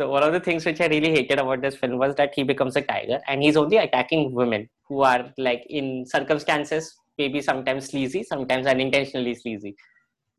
So 0.01 0.09
one 0.11 0.23
of 0.27 0.33
the 0.33 0.41
things 0.47 0.65
which 0.69 0.81
I 0.81 0.87
really 0.95 1.11
hated 1.15 1.39
about 1.45 1.61
this 1.63 1.75
film 1.79 1.97
was 2.03 2.15
that 2.21 2.35
he 2.39 2.43
becomes 2.51 2.77
a 2.81 2.81
tiger 2.91 3.17
and 3.27 3.43
he's 3.45 3.57
only 3.63 3.77
attacking 3.81 4.21
women 4.41 4.67
who 4.91 5.01
are 5.09 5.25
like 5.47 5.65
in 5.81 5.89
circumstances 6.11 6.87
maybe 7.17 7.41
sometimes 7.47 7.89
sleazy, 7.91 8.23
sometimes 8.31 8.65
unintentionally 8.67 9.35
sleazy. 9.41 9.75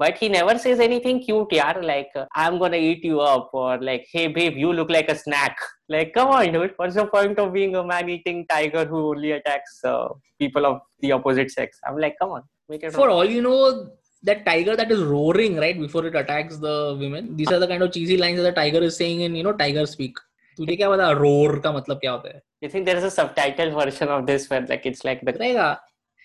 But 0.01 0.17
he 0.17 0.29
never 0.29 0.59
says 0.59 0.79
anything 0.79 1.21
cute, 1.21 1.47
yeah. 1.51 1.73
Like 1.81 2.09
uh, 2.15 2.25
I'm 2.35 2.59
gonna 2.59 2.77
eat 2.77 3.03
you 3.03 3.19
up, 3.19 3.49
or 3.51 3.79
like, 3.81 4.07
hey 4.11 4.27
babe, 4.27 4.55
you 4.55 4.71
look 4.71 4.91
like 4.91 5.09
a 5.09 5.15
snack. 5.15 5.57
Like, 5.89 6.13
come 6.13 6.29
on, 6.29 6.51
dude. 6.53 6.73
What's 6.77 6.95
the 6.95 7.07
point 7.07 7.39
of 7.39 7.51
being 7.53 7.75
a 7.75 7.83
man-eating 7.83 8.45
tiger 8.47 8.85
who 8.85 9.09
only 9.09 9.31
attacks 9.31 9.79
uh, 9.83 10.09
people 10.37 10.67
of 10.67 10.81
the 10.99 11.13
opposite 11.13 11.49
sex? 11.49 11.79
I'm 11.87 11.97
like, 11.97 12.15
come 12.19 12.29
on, 12.29 12.43
make 12.69 12.83
it. 12.83 12.93
For 12.93 13.09
all 13.09 13.25
you 13.25 13.41
know, 13.41 13.89
that 14.23 14.45
tiger 14.45 14.75
that 14.75 14.91
is 14.91 15.01
roaring 15.01 15.57
right 15.57 15.79
before 15.79 16.05
it 16.05 16.15
attacks 16.15 16.57
the 16.57 16.95
women. 16.99 17.35
These 17.35 17.51
are 17.51 17.59
the 17.59 17.67
kind 17.67 17.81
of 17.81 17.91
cheesy 17.91 18.17
lines 18.17 18.37
that 18.37 18.43
the 18.43 18.51
tiger 18.51 18.83
is 18.83 18.97
saying 18.97 19.21
in 19.21 19.35
you 19.35 19.43
know 19.43 19.53
tiger 19.53 19.85
speak. 19.85 20.17
तुझे 20.57 20.75
क्या 20.75 20.89
पता 20.89 21.09
roar 21.11 21.59
का 21.63 21.71
मतलब 21.71 21.99
क्या 22.01 22.11
होता 22.11 22.29
है 22.29 22.41
You 22.61 22.69
think 22.69 22.85
there 22.85 22.97
is 22.97 23.03
a 23.03 23.11
subtitle 23.11 23.71
version 23.79 24.09
of 24.13 24.25
this 24.29 24.49
where 24.49 24.65
like 24.69 24.85
it's 24.91 25.03
like 25.07 25.21
the 25.25 25.33
रहेगा 25.33 25.67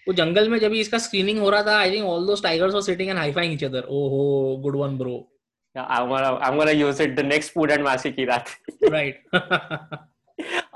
वो 0.07 0.13
जंगल 0.15 0.49
में 0.49 0.57
जब 0.59 0.73
इसका 0.73 0.97
स्क्रीनिंग 1.05 1.39
हो 1.39 1.49
रहा 1.49 1.63
था 1.63 1.77
I 1.77 1.91
think 1.91 2.05
all 2.09 2.25
those 2.27 2.43
tigers 2.43 2.73
were 2.73 2.81
sitting 2.81 3.09
and 3.09 3.17
high fiving 3.19 3.53
each 3.53 3.63
other 3.63 3.85
oh 3.97 4.07
ho 4.09 4.57
good 4.63 4.75
one 4.81 4.97
bro 4.97 5.15
I 5.79 5.85
I'm 5.95 6.05
gonna 6.11 6.29
I'm 6.45 6.55
gonna 6.59 6.73
use 6.81 6.99
it 7.03 7.11
the 7.17 7.23
next 7.25 7.51
Puran 7.55 7.81
Masi 7.87 8.09
ki 8.13 8.23
Raat. 8.27 8.53
right. 8.93 9.17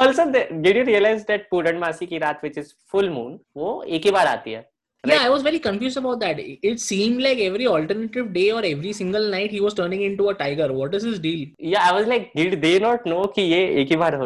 also, 0.03 0.25
did 0.33 0.79
you 0.79 0.83
realize 0.89 1.23
that 1.29 1.47
Puran 1.53 1.79
मासी 1.83 2.05
की 2.11 2.17
रात 2.23 2.39
which 2.43 2.57
is 2.57 2.73
full 2.91 3.09
moon 3.09 3.39
वो 3.61 3.71
एक 3.99 4.03
ही 4.05 4.11
बार 4.17 4.27
आती 4.33 4.51
है. 4.51 4.61
Right? 5.07 5.13
Yeah, 5.13 5.23
I 5.27 5.31
was 5.35 5.45
very 5.47 5.61
confused 5.65 5.99
about 6.01 6.19
that. 6.25 6.41
It 6.71 6.81
seemed 6.83 7.23
like 7.27 7.39
every 7.45 7.69
alternative 7.75 8.27
day 8.35 8.43
or 8.57 8.61
every 8.71 8.91
single 8.97 9.25
night 9.35 9.55
he 9.57 9.61
was 9.67 9.77
turning 9.79 10.03
into 10.09 10.27
a 10.31 10.35
tiger. 10.41 10.67
What 10.81 10.97
is 10.99 11.07
his 11.11 11.17
deal? 11.23 11.47
Yeah, 11.71 11.87
I 11.87 11.95
was 11.99 12.11
like, 12.13 12.27
did 12.41 12.55
they 12.67 12.73
not 12.85 13.09
know 13.13 13.21
that 13.23 13.39
this 13.39 13.79
is 13.85 13.89
ही 13.93 13.97
बार 14.05 14.19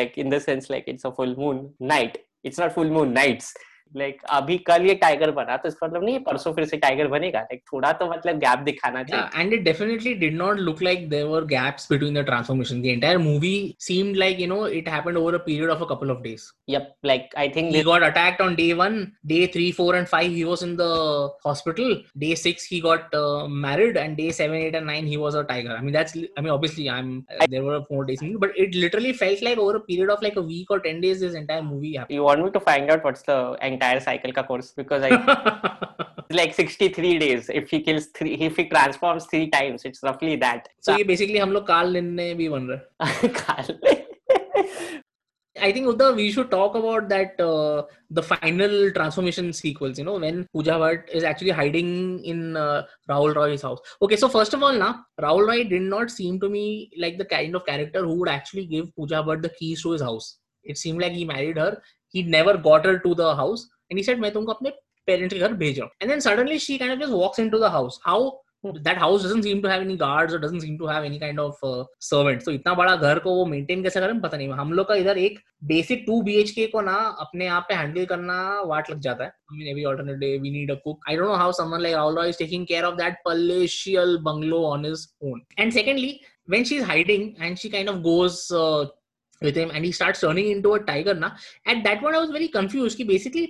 Like 0.00 0.14
in 0.24 0.28
the 0.36 0.40
sense, 0.48 0.70
like 0.76 0.86
it's 0.94 1.10
a 1.10 1.12
full 1.18 1.34
moon 1.44 1.66
night. 1.94 2.20
It's 2.50 2.62
not 2.64 2.72
full 2.78 2.94
moon 2.98 3.12
nights. 3.22 3.50
Like 3.96 4.22
अभी 4.32 4.56
कल 4.66 4.84
ये 4.86 4.94
tiger 4.94 5.30
बना 5.38 5.56
तो 5.56 5.68
इसका 5.68 5.86
मतलब 5.86 6.04
नहीं 6.04 6.18
परसों 6.28 6.52
फिर 6.54 6.64
से 6.64 6.76
टाइगर 6.82 7.06
बनेगा 7.08 7.40
लाइक 7.40 7.62
थोड़ा 7.72 7.92
तो 8.00 8.06
मतलब 8.10 8.38
गैप 8.38 8.58
दिखाना 8.64 9.02
चाहिए 9.04 9.40
and 9.42 9.52
it 9.52 9.62
definitely 9.64 10.14
did 10.22 10.36
not 10.36 10.58
look 10.58 10.82
like 10.82 11.08
there 11.10 11.24
were 11.26 11.44
gaps 11.52 11.88
between 11.92 12.20
the 12.20 12.24
transformation 12.26 12.82
the 12.82 12.86
entire 12.86 13.18
movie 13.18 13.52
seemed 13.86 14.16
like 14.16 14.40
you 14.40 14.46
know 14.48 14.66
it 14.80 14.88
happened 14.88 15.16
over 15.18 15.34
a 15.34 15.38
period 15.46 15.70
of 15.70 15.82
a 15.82 15.86
couple 15.94 16.10
of 16.10 16.20
days 16.24 16.48
yup 16.74 16.92
like 17.06 17.28
I 17.38 17.48
think 17.56 17.72
he 17.74 17.82
got 17.90 18.02
attacked 18.02 18.42
on 18.42 18.54
day 18.54 18.68
1 18.74 18.96
day 19.32 19.40
3 19.56 19.70
4 19.80 19.94
and 19.96 20.06
5 20.14 20.22
he 20.22 20.44
was 20.50 20.62
in 20.64 20.74
the 20.80 20.88
hospital 21.46 21.96
day 22.24 22.34
6 22.44 22.68
he 22.72 22.80
got 22.86 23.16
married 23.66 23.96
and 23.96 24.16
day 24.16 24.30
7 24.40 24.56
8 24.60 24.74
and 24.76 24.90
9 24.90 24.94
he 25.08 25.16
was 25.24 25.36
a 25.36 25.42
tiger 25.50 25.74
I 25.76 25.82
mean 25.84 25.92
that's 25.98 26.16
I 26.16 26.24
mean 26.42 26.50
obviously 26.52 26.86
I 26.88 26.98
am 27.00 27.20
there 27.48 27.62
were 27.62 27.78
four 27.90 28.04
days 28.12 28.24
but 28.46 28.54
it 28.58 28.74
literally 28.84 29.12
felt 29.24 29.42
like 29.50 29.58
over 29.66 29.74
a 29.76 29.84
period 29.90 30.10
of 30.10 30.22
like 30.22 30.38
a 30.38 30.42
week 30.54 30.70
और 30.70 30.82
10 30.88 31.00
days 31.08 31.24
this 31.24 31.34
entire 31.34 31.62
movie 31.74 31.94
you 32.10 32.22
want 32.22 32.42
me 32.44 32.50
to 32.54 32.58
find 32.70 32.90
out 32.90 33.02
what's 33.02 33.24
the 33.30 33.38
entire 33.80 34.00
cycle 34.08 34.32
ka 34.32 34.42
course 34.46 34.72
because 34.76 35.02
I 35.04 35.16
like 36.30 36.52
63 36.54 37.18
days. 37.18 37.48
If 37.52 37.70
he 37.70 37.80
kills 37.80 38.06
three, 38.16 38.34
if 38.34 38.56
he 38.56 38.68
transforms 38.68 39.26
three 39.26 39.48
times, 39.50 39.84
it's 39.86 40.02
roughly 40.02 40.36
that. 40.36 40.68
So 40.80 40.96
ye 40.96 41.02
basically 41.12 41.38
hum 41.38 41.52
log 41.58 41.66
काल 41.66 41.92
लेन 41.96 42.10
ने 42.20 42.32
भी 42.42 42.48
बन 42.56 42.66
रहे. 42.70 43.28
काल. 43.42 45.04
I 45.66 45.70
think 45.72 45.86
Uddha, 45.88 46.14
we 46.16 46.26
should 46.32 46.50
talk 46.50 46.76
about 46.76 47.08
that 47.08 47.40
uh, 47.44 47.82
the 48.18 48.22
final 48.22 48.90
transformation 48.92 49.48
sequence. 49.52 49.98
You 49.98 50.04
know 50.04 50.18
when 50.18 50.46
Pooja 50.54 50.76
Bhatt 50.82 51.10
is 51.12 51.24
actually 51.30 51.50
hiding 51.50 51.88
in 52.32 52.56
uh, 52.56 52.82
Rahul 53.10 53.34
Roy's 53.34 53.62
house. 53.68 53.80
Okay, 54.00 54.16
so 54.16 54.28
first 54.36 54.54
of 54.54 54.62
all, 54.62 54.78
na 54.84 54.90
Rahul 55.26 55.46
Roy 55.48 55.64
did 55.72 55.82
not 55.94 56.10
seem 56.14 56.38
to 56.44 56.48
me 56.58 56.66
like 57.06 57.18
the 57.18 57.26
kind 57.36 57.60
of 57.60 57.66
character 57.66 58.04
who 58.06 58.14
would 58.20 58.30
actually 58.36 58.64
give 58.76 58.94
Pooja 58.96 59.24
Bhatt 59.28 59.42
the 59.42 59.50
keys 59.60 59.82
to 59.82 59.90
his 59.96 60.06
house. 60.10 60.36
It 60.62 60.78
seemed 60.78 61.02
like 61.02 61.12
he 61.12 61.26
married 61.34 61.58
her 61.58 61.72
he 62.12 62.22
never 62.22 62.54
got 62.68 62.84
her 62.88 62.94
to 63.06 63.14
the 63.14 63.34
house 63.40 63.62
and 63.90 63.98
he 64.00 64.04
said 64.10 64.18
मैं 64.20 64.32
तुमको 64.32 64.52
अपने 64.52 64.72
parents 65.10 65.34
के 65.34 65.40
घर 65.40 65.52
भेज 65.64 65.78
रहा 65.78 65.88
हूँ 65.88 65.92
and 66.02 66.12
then 66.12 66.24
suddenly 66.28 66.58
she 66.66 66.78
kind 66.84 66.94
of 66.96 67.02
just 67.04 67.18
walks 67.22 67.44
into 67.46 67.58
the 67.64 67.70
house 67.78 67.98
how 68.04 68.18
that 68.86 68.98
house 69.02 69.22
doesn't 69.26 69.46
seem 69.48 69.60
to 69.64 69.68
have 69.72 69.84
any 69.84 69.94
guards 70.00 70.34
or 70.34 70.38
doesn't 70.40 70.60
seem 70.64 70.74
to 70.80 70.88
have 70.90 71.04
any 71.10 71.18
kind 71.20 71.40
of 71.44 71.62
uh, 71.70 71.84
servants 72.08 72.44
तो 72.44 72.50
so, 72.50 72.54
इतना 72.58 72.74
बड़ा 72.80 72.96
घर 73.08 73.18
को 73.26 73.34
वो 73.36 73.46
maintain 73.52 73.82
कैसे 73.82 74.00
करें 74.00 74.20
पता 74.20 74.36
नहीं 74.36 74.48
हम 74.62 74.72
लोग 74.80 74.88
का 74.88 74.94
इधर 75.04 75.18
एक 75.18 75.38
बेसिक 75.72 76.02
टू 76.06 76.20
बी 76.22 76.66
को 76.74 76.80
ना 76.90 76.96
अपने 77.26 77.46
आप 77.58 77.66
पे 77.68 77.74
हैंडल 77.74 78.04
करना 78.12 78.36
वाट 78.72 78.90
लग 78.90 79.00
जाता 79.08 79.24
है 79.24 79.32
I 79.52 79.56
mean, 79.58 79.70
every 79.72 79.86
alternate 79.92 80.20
day 80.24 80.32
we 80.44 80.50
need 80.56 80.70
a 80.72 80.78
cook. 80.86 80.98
I 81.10 81.16
don't 81.16 81.32
know 81.32 81.38
how 81.44 81.50
someone 81.62 81.82
like 81.86 81.96
Aula 82.04 82.26
is 82.34 82.42
taking 82.42 82.66
care 82.72 82.84
of 82.90 82.98
that 83.04 83.24
palatial 83.28 84.14
bungalow 84.28 84.62
on 84.74 84.84
his 84.90 85.08
own. 85.30 85.40
And 85.58 85.72
secondly, 85.78 86.12
when 86.56 86.64
she's 86.72 86.84
hiding 86.92 87.26
and 87.40 87.58
she 87.64 87.70
kind 87.78 87.88
of 87.88 88.02
goes 88.12 88.38
uh, 88.64 88.84
with 89.42 89.56
him 89.56 89.70
and 89.74 89.84
he 89.84 89.92
starts 89.92 90.20
turning 90.20 90.48
into 90.50 90.74
a 90.74 90.80
tiger 90.90 91.14
na 91.22 91.30
at 91.66 91.82
that 91.84 92.00
point 92.00 92.14
i 92.16 92.22
was 92.26 92.30
very 92.36 92.48
confused 92.58 92.98
ki 93.00 93.04
basically 93.10 93.44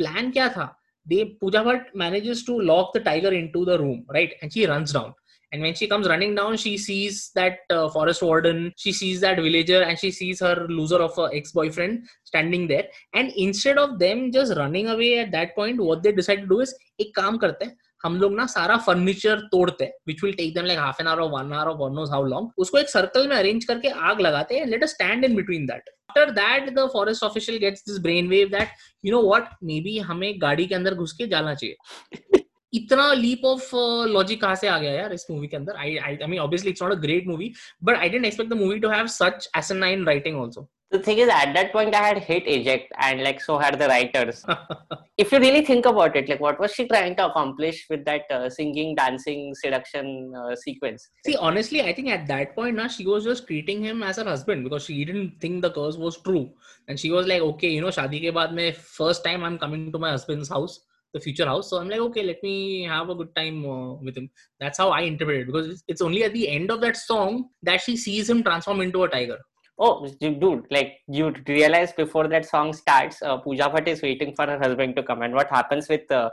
plan 0.00 0.30
kya 0.38 0.52
tha 0.54 0.66
they 1.12 1.22
puja 1.42 1.62
bhat 1.66 1.90
manages 2.04 2.42
to 2.50 2.56
lock 2.70 2.94
the 2.96 3.02
tiger 3.10 3.32
into 3.42 3.64
the 3.70 3.76
room 3.84 3.98
right 4.18 4.34
and 4.40 4.52
she 4.56 4.64
runs 4.72 4.94
down 4.98 5.12
and 5.54 5.62
when 5.64 5.74
she 5.80 5.86
comes 5.92 6.08
running 6.10 6.32
down 6.36 6.56
she 6.60 6.72
sees 6.86 7.18
that 7.38 7.74
uh, 7.78 7.88
forest 7.96 8.22
warden 8.28 8.62
she 8.84 8.92
sees 9.00 9.20
that 9.26 9.42
villager 9.48 9.82
and 9.88 9.98
she 10.04 10.10
sees 10.20 10.40
her 10.40 10.66
loser 10.78 11.02
of 11.08 11.16
her 11.22 11.28
ex-boyfriend 11.40 12.16
standing 12.32 12.64
there 12.72 12.88
and 13.20 13.38
instead 13.44 13.78
of 13.84 13.94
them 14.00 14.24
just 14.38 14.56
running 14.62 14.88
away 14.96 15.12
at 15.18 15.30
that 15.38 15.54
point 15.60 15.84
what 15.90 16.02
they 16.06 16.12
decide 16.20 16.42
to 16.46 16.50
do 16.54 16.60
is 16.68 16.74
ek 17.06 17.12
kaam 17.20 17.40
karte 17.44 17.62
hain 17.68 17.76
हम 18.04 18.16
लोग 18.20 18.32
ना 18.36 18.44
सारा 18.52 18.76
furniture 18.86 19.40
तोड़ते 19.52 19.84
हैं 19.84 19.92
which 20.06 20.22
will 20.24 20.32
take 20.36 20.52
them 20.54 20.64
like 20.64 20.78
half 20.78 21.00
an 21.00 21.06
hour 21.08 21.20
one 21.34 21.52
hour 21.56 21.70
one 21.76 21.94
knows 21.98 22.10
how 22.10 22.24
long 22.28 22.58
उसको 22.64 22.78
एक 22.78 22.88
circle 22.90 23.28
में 23.28 23.34
arrange 23.36 23.64
करके 23.64 23.88
आग 24.08 24.20
लगाते 24.26 24.58
हैं 24.58 24.66
let 24.66 24.82
a 24.82 24.86
stand 24.86 25.24
in 25.24 25.34
between 25.36 25.64
that 25.66 25.88
after 26.10 26.30
that 26.40 26.68
the 26.78 26.86
forest 26.92 27.22
official 27.24 27.58
gets 27.58 27.84
this 27.88 27.98
brain 28.08 28.28
wave 28.28 28.48
that 28.56 28.68
you 29.04 29.12
know 29.12 29.22
what 29.28 29.48
maybe 29.86 29.98
हमें 30.10 30.32
गाड़ी 30.42 30.66
के 30.66 30.74
अंदर 30.74 30.94
घुस 30.94 31.12
के 31.22 31.26
जाना 31.28 31.54
चाहिए 31.54 32.42
इतना 32.82 33.12
लीप 33.22 33.44
ऑफ 33.54 33.70
लॉजिक 33.74 34.40
कहां 34.42 34.54
से 34.64 34.68
आ 34.68 34.78
गया 34.78 34.92
यार 34.92 35.12
इस 35.12 35.26
मूवी 35.30 35.46
के 35.48 35.56
अंदर 35.56 35.76
I 35.86 35.96
I 35.96 36.18
mean 36.28 36.38
obviously 36.40 36.70
it's 36.70 36.82
not 36.82 36.92
a 36.92 37.00
great 37.08 37.26
movie 37.26 37.52
but 37.84 37.96
I 37.96 38.08
didn't 38.08 38.26
expect 38.26 38.52
the 38.52 38.56
movie 38.64 38.78
to 38.80 38.88
have 38.96 39.06
such 39.20 39.48
asinine 39.58 40.04
writing 40.06 40.40
also 40.42 40.68
the 40.94 40.98
thing 41.06 41.18
is 41.22 41.28
at 41.36 41.52
that 41.56 41.68
point 41.74 41.92
i 41.98 42.02
had 42.08 42.18
hit 42.30 42.44
eject 42.56 42.92
and 43.06 43.22
like 43.26 43.38
so 43.46 43.54
had 43.62 43.76
the 43.80 43.86
writers 43.92 44.36
if 45.22 45.32
you 45.34 45.38
really 45.44 45.62
think 45.68 45.86
about 45.90 46.16
it 46.20 46.28
like 46.30 46.42
what 46.44 46.60
was 46.64 46.74
she 46.76 46.84
trying 46.92 47.14
to 47.20 47.24
accomplish 47.28 47.78
with 47.90 48.04
that 48.10 48.32
uh, 48.38 48.48
singing 48.58 48.90
dancing 49.00 49.40
seduction 49.62 50.06
uh, 50.42 50.54
sequence 50.64 51.08
see 51.26 51.36
honestly 51.48 51.80
i 51.88 51.92
think 51.96 52.08
at 52.16 52.24
that 52.32 52.54
point 52.58 52.76
now 52.82 52.86
she 52.96 53.06
was 53.12 53.24
just 53.30 53.46
treating 53.48 53.82
him 53.88 54.02
as 54.10 54.18
her 54.22 54.28
husband 54.32 54.62
because 54.66 54.84
she 54.88 54.98
didn't 55.10 55.32
think 55.44 55.62
the 55.66 55.72
curse 55.78 55.96
was 56.04 56.20
true 56.28 56.44
and 56.88 57.00
she 57.04 57.10
was 57.16 57.26
like 57.32 57.42
okay 57.50 57.70
you 57.76 57.82
know 57.86 57.94
shadi 58.00 58.20
ke 58.26 58.34
baad 58.40 58.56
mein 58.60 58.70
first 59.00 59.26
time 59.30 59.46
i'm 59.48 59.58
coming 59.64 59.82
to 59.96 60.02
my 60.06 60.10
husband's 60.18 60.48
house 60.58 60.82
the 61.16 61.20
future 61.24 61.46
house. 61.46 61.68
So 61.70 61.78
I'm 61.80 61.88
like, 61.92 62.00
okay, 62.04 62.22
let 62.28 62.40
me 62.46 62.54
have 62.92 63.08
a 63.12 63.14
good 63.18 63.28
time 63.36 63.60
uh, 63.74 63.92
with 64.08 64.16
him. 64.20 64.24
That's 64.64 64.78
how 64.84 64.88
I 64.96 65.00
interpret 65.10 65.40
it 65.42 65.46
because 65.52 65.84
it's 65.94 66.02
only 66.08 66.24
at 66.24 66.32
the 66.38 66.48
end 66.56 66.72
of 66.76 66.80
that 66.80 66.96
song 67.04 67.40
that 67.62 67.80
she 67.82 67.96
sees 67.96 68.28
him 68.34 68.42
transform 68.46 68.80
into 68.80 69.04
a 69.04 69.08
tiger 69.12 69.36
oh 69.77 70.07
dude 70.19 70.65
like 70.69 70.97
you 71.07 71.33
realize 71.47 71.91
before 71.93 72.27
that 72.27 72.45
song 72.45 72.71
starts 72.73 73.21
uh, 73.21 73.37
pooja 73.37 73.69
bhatt 73.75 73.87
is 73.87 74.01
waiting 74.01 74.35
for 74.35 74.45
her 74.45 74.59
husband 74.59 74.95
to 74.95 75.03
come 75.03 75.21
and 75.21 75.33
what 75.33 75.49
happens 75.49 75.87
with 75.87 76.11
uh, 76.11 76.29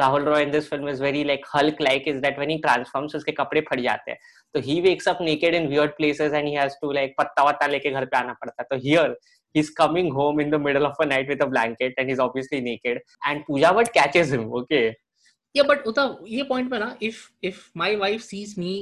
Rahul 0.00 0.26
Roy 0.26 0.42
in 0.42 0.50
this 0.50 0.68
film 0.68 0.88
is 0.88 0.98
very 1.00 1.24
like 1.24 1.44
Hulk 1.50 1.78
like 1.80 2.06
is 2.06 2.20
that 2.20 2.38
when 2.38 2.50
he 2.50 2.58
transforms 2.60 3.14
उसके 3.14 3.32
कपड़े 3.36 3.60
फट 3.70 3.80
जाते 3.80 4.10
हैं 4.10 4.18
तो 4.54 4.60
he 4.66 4.80
wakes 4.86 5.06
up 5.12 5.22
naked 5.28 5.54
in 5.58 5.70
weird 5.70 5.96
places 6.00 6.36
and 6.38 6.48
he 6.48 6.54
has 6.54 6.76
to 6.82 6.92
like 6.98 7.14
पत्ता 7.20 7.44
वत्ता 7.48 7.66
लेके 7.66 7.90
घर 7.90 8.04
पे 8.04 8.16
आना 8.18 8.32
पड़ता 8.42 8.62
है 8.62 8.66
तो 8.72 8.82
here 8.82 9.14
he's 9.58 9.70
coming 9.80 10.12
home 10.18 10.42
in 10.44 10.50
the 10.54 10.60
middle 10.66 10.86
of 10.90 11.00
a 11.04 11.06
night 11.12 11.32
with 11.34 11.44
a 11.46 11.48
blanket 11.54 11.94
and 11.98 12.10
he's 12.10 12.22
obviously 12.26 12.60
naked 12.60 13.00
and 13.26 13.46
Pooja 13.46 13.72
Bhatt 13.78 13.92
catches 13.98 14.32
him 14.36 14.52
okay 14.62 14.86
Yeah, 15.56 15.64
but 15.68 15.86
उता 15.88 16.02
ये 16.28 16.48
point 16.48 16.70
पे 16.70 16.78
ना 16.78 16.96
if 17.08 17.20
if 17.50 17.60
my 17.82 17.94
wife 18.00 18.22
sees 18.22 18.56
me 18.62 18.72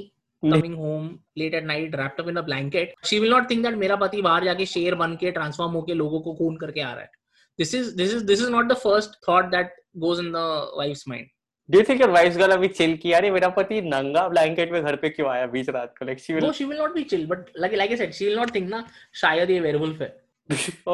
coming 0.46 0.76
home 0.80 1.08
late 1.38 1.54
at 1.56 1.64
night 1.66 1.96
wrapped 2.00 2.22
up 2.22 2.28
in 2.30 2.36
a 2.38 2.42
blanket 2.50 2.94
she 3.08 3.20
will 3.20 3.30
not 3.34 3.50
think 3.50 3.64
that 3.64 3.74
मेरा 3.86 3.96
पति 4.04 4.22
बाहर 4.28 4.44
जाके 4.44 4.66
शेर 4.76 4.96
बन 5.02 5.16
के 5.24 5.32
ट्रांसफॉर्म 5.38 5.72
होके 5.78 5.94
लोगों 6.04 6.20
को 6.28 6.34
खून 6.36 6.56
करके 6.64 6.82
आ 6.82 6.94
रहा 6.94 7.02
है 7.04 7.18
this 7.62 7.72
is 7.78 7.88
this 8.00 8.12
is 8.18 8.22
this 8.28 8.42
is 8.44 8.52
not 8.52 8.68
the 8.72 8.76
first 8.82 9.16
thought 9.26 9.48
that 9.54 9.72
goes 10.04 10.20
in 10.22 10.28
the 10.36 10.44
wife's 10.82 11.00
mind 11.14 11.28
Do 11.74 11.80
you 11.82 11.86
think 11.88 12.00
your 12.04 12.10
wife's 12.18 12.38
gonna 12.42 12.58
be 12.62 12.70
chill 12.78 12.96
कि 13.02 13.12
यार 13.14 13.30
मेरा 13.32 13.50
पति 13.58 13.82
नंगा 13.94 14.28
ब्लैंकेट 14.30 14.72
में 14.72 14.82
घर 14.82 14.96
पे 15.02 15.10
क्यों 15.16 15.30
आया 15.32 15.46
बीच 15.58 15.70
रात 15.78 15.94
को 15.98 16.06
like 16.10 16.24
she 16.26 16.38
will 16.38 16.46
no 16.46 16.52
she 16.60 16.68
will 16.70 16.80
not 16.84 16.96
be 17.00 17.04
chill 17.12 17.26
but 17.34 17.52
like 17.64 17.76
like 17.82 17.94
I 17.98 18.00
said 18.04 18.16
she 18.20 18.30
will 18.30 18.40
not 18.44 18.54
think 18.56 18.70
ना 18.70 18.84
शायद 19.22 19.50
ये 19.56 19.60
werewolf 19.68 20.02
है 20.02 20.12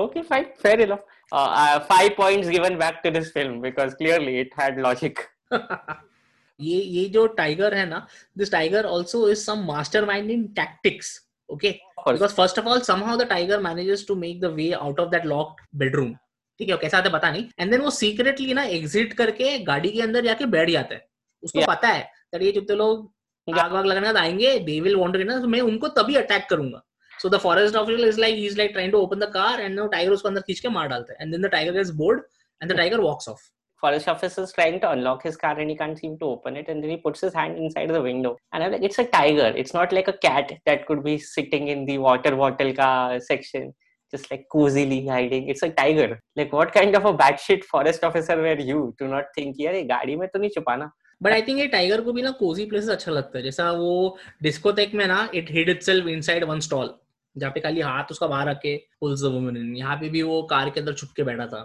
okay 0.01 0.23
fine 0.31 0.49
fair 0.65 0.79
enough 0.87 1.03
uh, 1.11 1.49
uh, 1.61 1.77
five 1.93 2.09
points 2.21 2.51
given 2.57 2.81
back 2.83 2.99
to 3.05 3.13
this 3.19 3.31
film 3.37 3.61
because 3.69 3.95
clearly 4.01 4.35
it 4.45 4.59
had 4.63 4.81
logic 4.87 5.23
ये 6.61 6.79
ये 6.79 7.05
जो 7.09 7.25
tiger 7.39 7.73
है 7.75 7.85
ना 7.89 8.05
this 8.37 8.51
tiger 8.51 8.85
also 8.85 9.27
is 9.29 9.37
some 9.45 9.63
mastermind 9.67 10.31
in 10.31 10.43
tactics 10.59 11.19
because 11.53 12.17
because 12.19 12.39
of 12.59 12.65
all 12.69 12.79
somehow 13.03 13.17
the 13.17 13.25
tiger 13.29 13.59
manages 13.61 14.05
to 14.07 14.15
make 14.15 14.39
the 14.41 14.45
way 14.53 14.71
out 14.73 14.99
of 14.99 15.09
that 15.11 15.25
locked 15.33 15.65
bedroom 15.79 16.13
ठीक 16.59 16.69
है 16.69 16.77
कैसा 16.77 16.97
आता 16.97 17.09
है 17.09 17.13
पता 17.13 17.31
नहीं 17.31 17.45
एंड 17.59 17.71
देन 17.71 17.81
वो 17.81 17.89
सीक्रेटली 17.91 18.53
ना 18.53 18.63
एग्जिट 18.77 19.13
करके 19.13 19.57
गाड़ी 19.63 19.89
के 19.91 20.01
अंदर 20.01 20.25
जाके 20.25 20.45
बैठ 20.53 20.69
जाता 20.69 20.95
है 20.95 21.07
उसको 21.43 21.59
yeah. 21.59 21.69
पता 21.75 21.87
है 21.87 22.01
दैट 22.33 22.41
ये 22.41 22.51
जितने 22.51 22.75
लोग 22.75 23.57
आग 23.59 23.71
वाग 23.71 23.85
लगाने 23.85 24.11
का 24.13 24.19
आएंगे 24.19 24.57
दे 24.69 24.79
विल 24.81 24.95
वांट 24.95 25.15
ना 25.17 25.39
तो 25.41 25.47
मैं 25.47 25.59
उनको 25.61 25.87
तभी 25.99 26.15
अटैक 26.15 26.47
करूंगा 26.49 26.81
so 27.21 27.29
the 27.29 27.37
forest 27.43 27.75
officer 27.75 28.07
is 28.07 28.19
like 28.19 28.35
he 28.35 28.45
is 28.45 28.57
like 28.57 28.71
trying 28.71 28.91
to 28.91 28.97
open 29.01 29.19
the 29.19 29.29
car 29.33 29.61
and 29.61 29.75
no 29.79 29.87
tiger 29.97 30.11
उसको 30.11 30.27
अंदर 30.29 30.41
खींच 30.47 30.59
के 30.59 30.69
मार 30.77 30.87
डालता 30.87 31.13
है 31.13 31.19
and 31.21 31.31
then 31.31 31.41
the 31.45 31.51
tiger 31.51 31.79
is 31.79 31.91
bored 32.03 32.21
and 32.63 32.71
the 32.73 32.77
tiger 32.77 32.99
walks 33.01 33.29
off 33.29 33.49
Forest 33.81 34.07
officer 34.07 34.43
is 34.43 34.53
trying 34.53 34.79
to 34.81 34.89
unlock 34.91 35.23
his 35.23 35.35
car 35.35 35.57
and 35.59 35.69
he 35.69 35.75
can't 35.77 35.97
seem 35.97 36.17
to 36.19 36.25
open 36.25 36.55
it. 36.55 36.67
And 36.69 36.81
then 36.81 36.89
he 36.89 36.97
puts 36.97 37.19
his 37.21 37.33
hand 37.33 37.57
inside 37.57 37.89
the 37.89 38.01
window. 38.01 38.37
And 38.53 38.63
I'm 38.63 38.71
like, 38.71 38.83
it's 38.83 38.99
a 38.99 39.05
tiger. 39.05 39.53
It's 39.63 39.73
not 39.73 39.91
like 39.91 40.07
a 40.07 40.13
cat 40.17 40.53
that 40.65 40.85
could 40.85 41.03
be 41.03 41.17
sitting 41.17 41.67
in 41.67 41.85
the 41.85 41.97
water 41.97 42.35
bottle 42.37 42.71
ka 42.73 43.19
section, 43.19 43.73
just 44.09 44.31
like 44.31 44.45
cozily 44.51 45.05
hiding. 45.05 45.49
It's 45.49 45.63
a 45.63 45.69
tiger. 45.69 46.19
Like, 46.37 46.53
what 46.53 46.71
kind 46.73 46.95
of 46.95 47.03
a 47.05 47.13
bad 47.13 47.37
shit 47.39 47.65
forest 47.65 48.03
officer 48.05 48.37
were 48.37 48.55
you 48.59 48.95
to 48.99 49.07
not 49.15 49.25
think, 49.37 49.57
yeah, 49.59 49.81
गाड़ी 49.93 50.15
में 50.19 50.27
तो 50.33 50.39
नहीं 50.39 50.49
छुपाना 50.59 50.91
but 51.23 51.31
I 51.31 51.41
think 51.41 51.59
ये 51.59 51.65
tiger 51.73 52.01
को 52.05 52.11
भी 52.13 52.21
ना 52.21 52.31
cozy 52.39 52.65
places 52.69 52.89
अच्छा 52.89 53.11
लगता 53.11 53.37
है 53.37 53.43
जैसा 53.43 53.69
वो 53.81 53.91
डिस्कोटेक 54.43 54.93
में 55.01 55.05
ना 55.07 55.19
it 55.41 55.51
hid 55.57 55.69
itself 55.69 56.07
inside 56.13 56.43
one 56.49 56.59
stall 56.67 56.93
जहाँ 57.37 57.51
पे 57.55 57.59
खाली 57.59 57.81
हाथ 57.81 58.11
उसका 58.11 58.27
बाहर 58.27 58.49
रखे 58.49 58.75
पुल्स 58.99 59.21
द 59.23 59.31
वुमन 59.35 59.55
यहाँ 59.75 59.95
पे 60.01 60.09
भी 60.15 60.21
वो 60.31 60.41
कार 60.51 60.69
के 60.75 60.79
अंदर 60.79 60.93
छुप 61.03 61.09
के 61.17 61.23
बैठा 61.29 61.45
था 61.55 61.63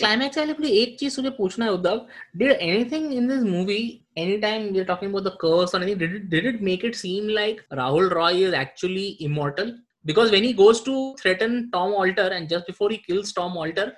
climax 0.00 0.32
I 0.42 0.44
like 0.50 0.62
ek 0.82 0.92
cheez 1.02 1.16
tujhe 1.18 1.32
puchna 1.38 1.66
hai 1.68 1.72
Uddhav 1.78 1.98
did 2.42 2.62
anything 2.68 3.08
in 3.18 3.26
this 3.32 3.42
movie 3.48 3.82
anytime 4.24 4.62
we're 4.76 4.86
talking 4.90 5.10
about 5.14 5.26
the 5.28 5.32
curse 5.44 5.74
or 5.78 5.80
anything 5.80 6.00
did 6.04 6.16
it, 6.18 6.30
did 6.34 6.48
it 6.50 6.62
make 6.68 6.86
it 6.88 6.96
seem 7.00 7.28
like 7.38 7.60
Rahul 7.80 8.08
Roy 8.18 8.30
is 8.48 8.56
actually 8.60 9.04
immortal 9.28 9.72
because 10.12 10.30
when 10.36 10.44
he 10.48 10.52
goes 10.60 10.80
to 10.86 10.94
threaten 11.22 11.56
Tom 11.74 11.94
Alter 12.04 12.26
and 12.38 12.48
just 12.56 12.66
before 12.72 12.88
he 12.94 12.98
kills 13.08 13.32
Tom 13.40 13.56
Alter 13.64 13.88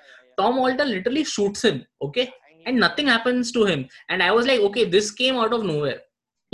Tom 0.41 0.57
Alter 0.65 0.87
literally 0.93 1.23
shoots 1.35 1.67
him 1.69 1.79
okay 2.09 2.27
and 2.65 2.85
nothing 2.87 3.13
happens 3.13 3.53
to 3.59 3.65
him 3.71 3.85
and 4.09 4.27
I 4.31 4.31
was 4.39 4.49
like 4.51 4.67
okay 4.69 4.85
this 4.97 5.11
came 5.23 5.37
out 5.45 5.53
of 5.59 5.63
nowhere 5.71 6.01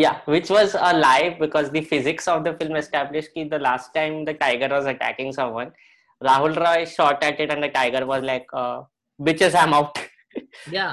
yeah, 0.02 0.22
which 0.26 0.50
was 0.50 0.76
a 0.80 0.98
lie 0.98 1.36
because 1.38 1.72
the 1.72 1.82
physics 1.82 2.26
of 2.30 2.46
the 2.46 2.54
film 2.54 2.78
established 2.78 3.32
that 3.36 3.50
the 3.50 3.60
last 3.60 3.94
time 3.94 4.24
the 4.24 4.34
tiger 4.34 4.70
was 4.70 4.86
attacking 4.86 5.34
someone, 5.34 5.74
Rahul 6.24 6.56
Roy 6.56 6.86
shot 6.86 7.22
at 7.22 7.38
it 7.42 7.52
and 7.52 7.62
the 7.62 7.68
tiger 7.68 8.06
was 8.06 8.24
like, 8.24 8.46
uh, 8.54 8.84
bitches 9.28 9.54
i'm 9.62 9.74
out 9.78 9.96
yeah 10.76 10.92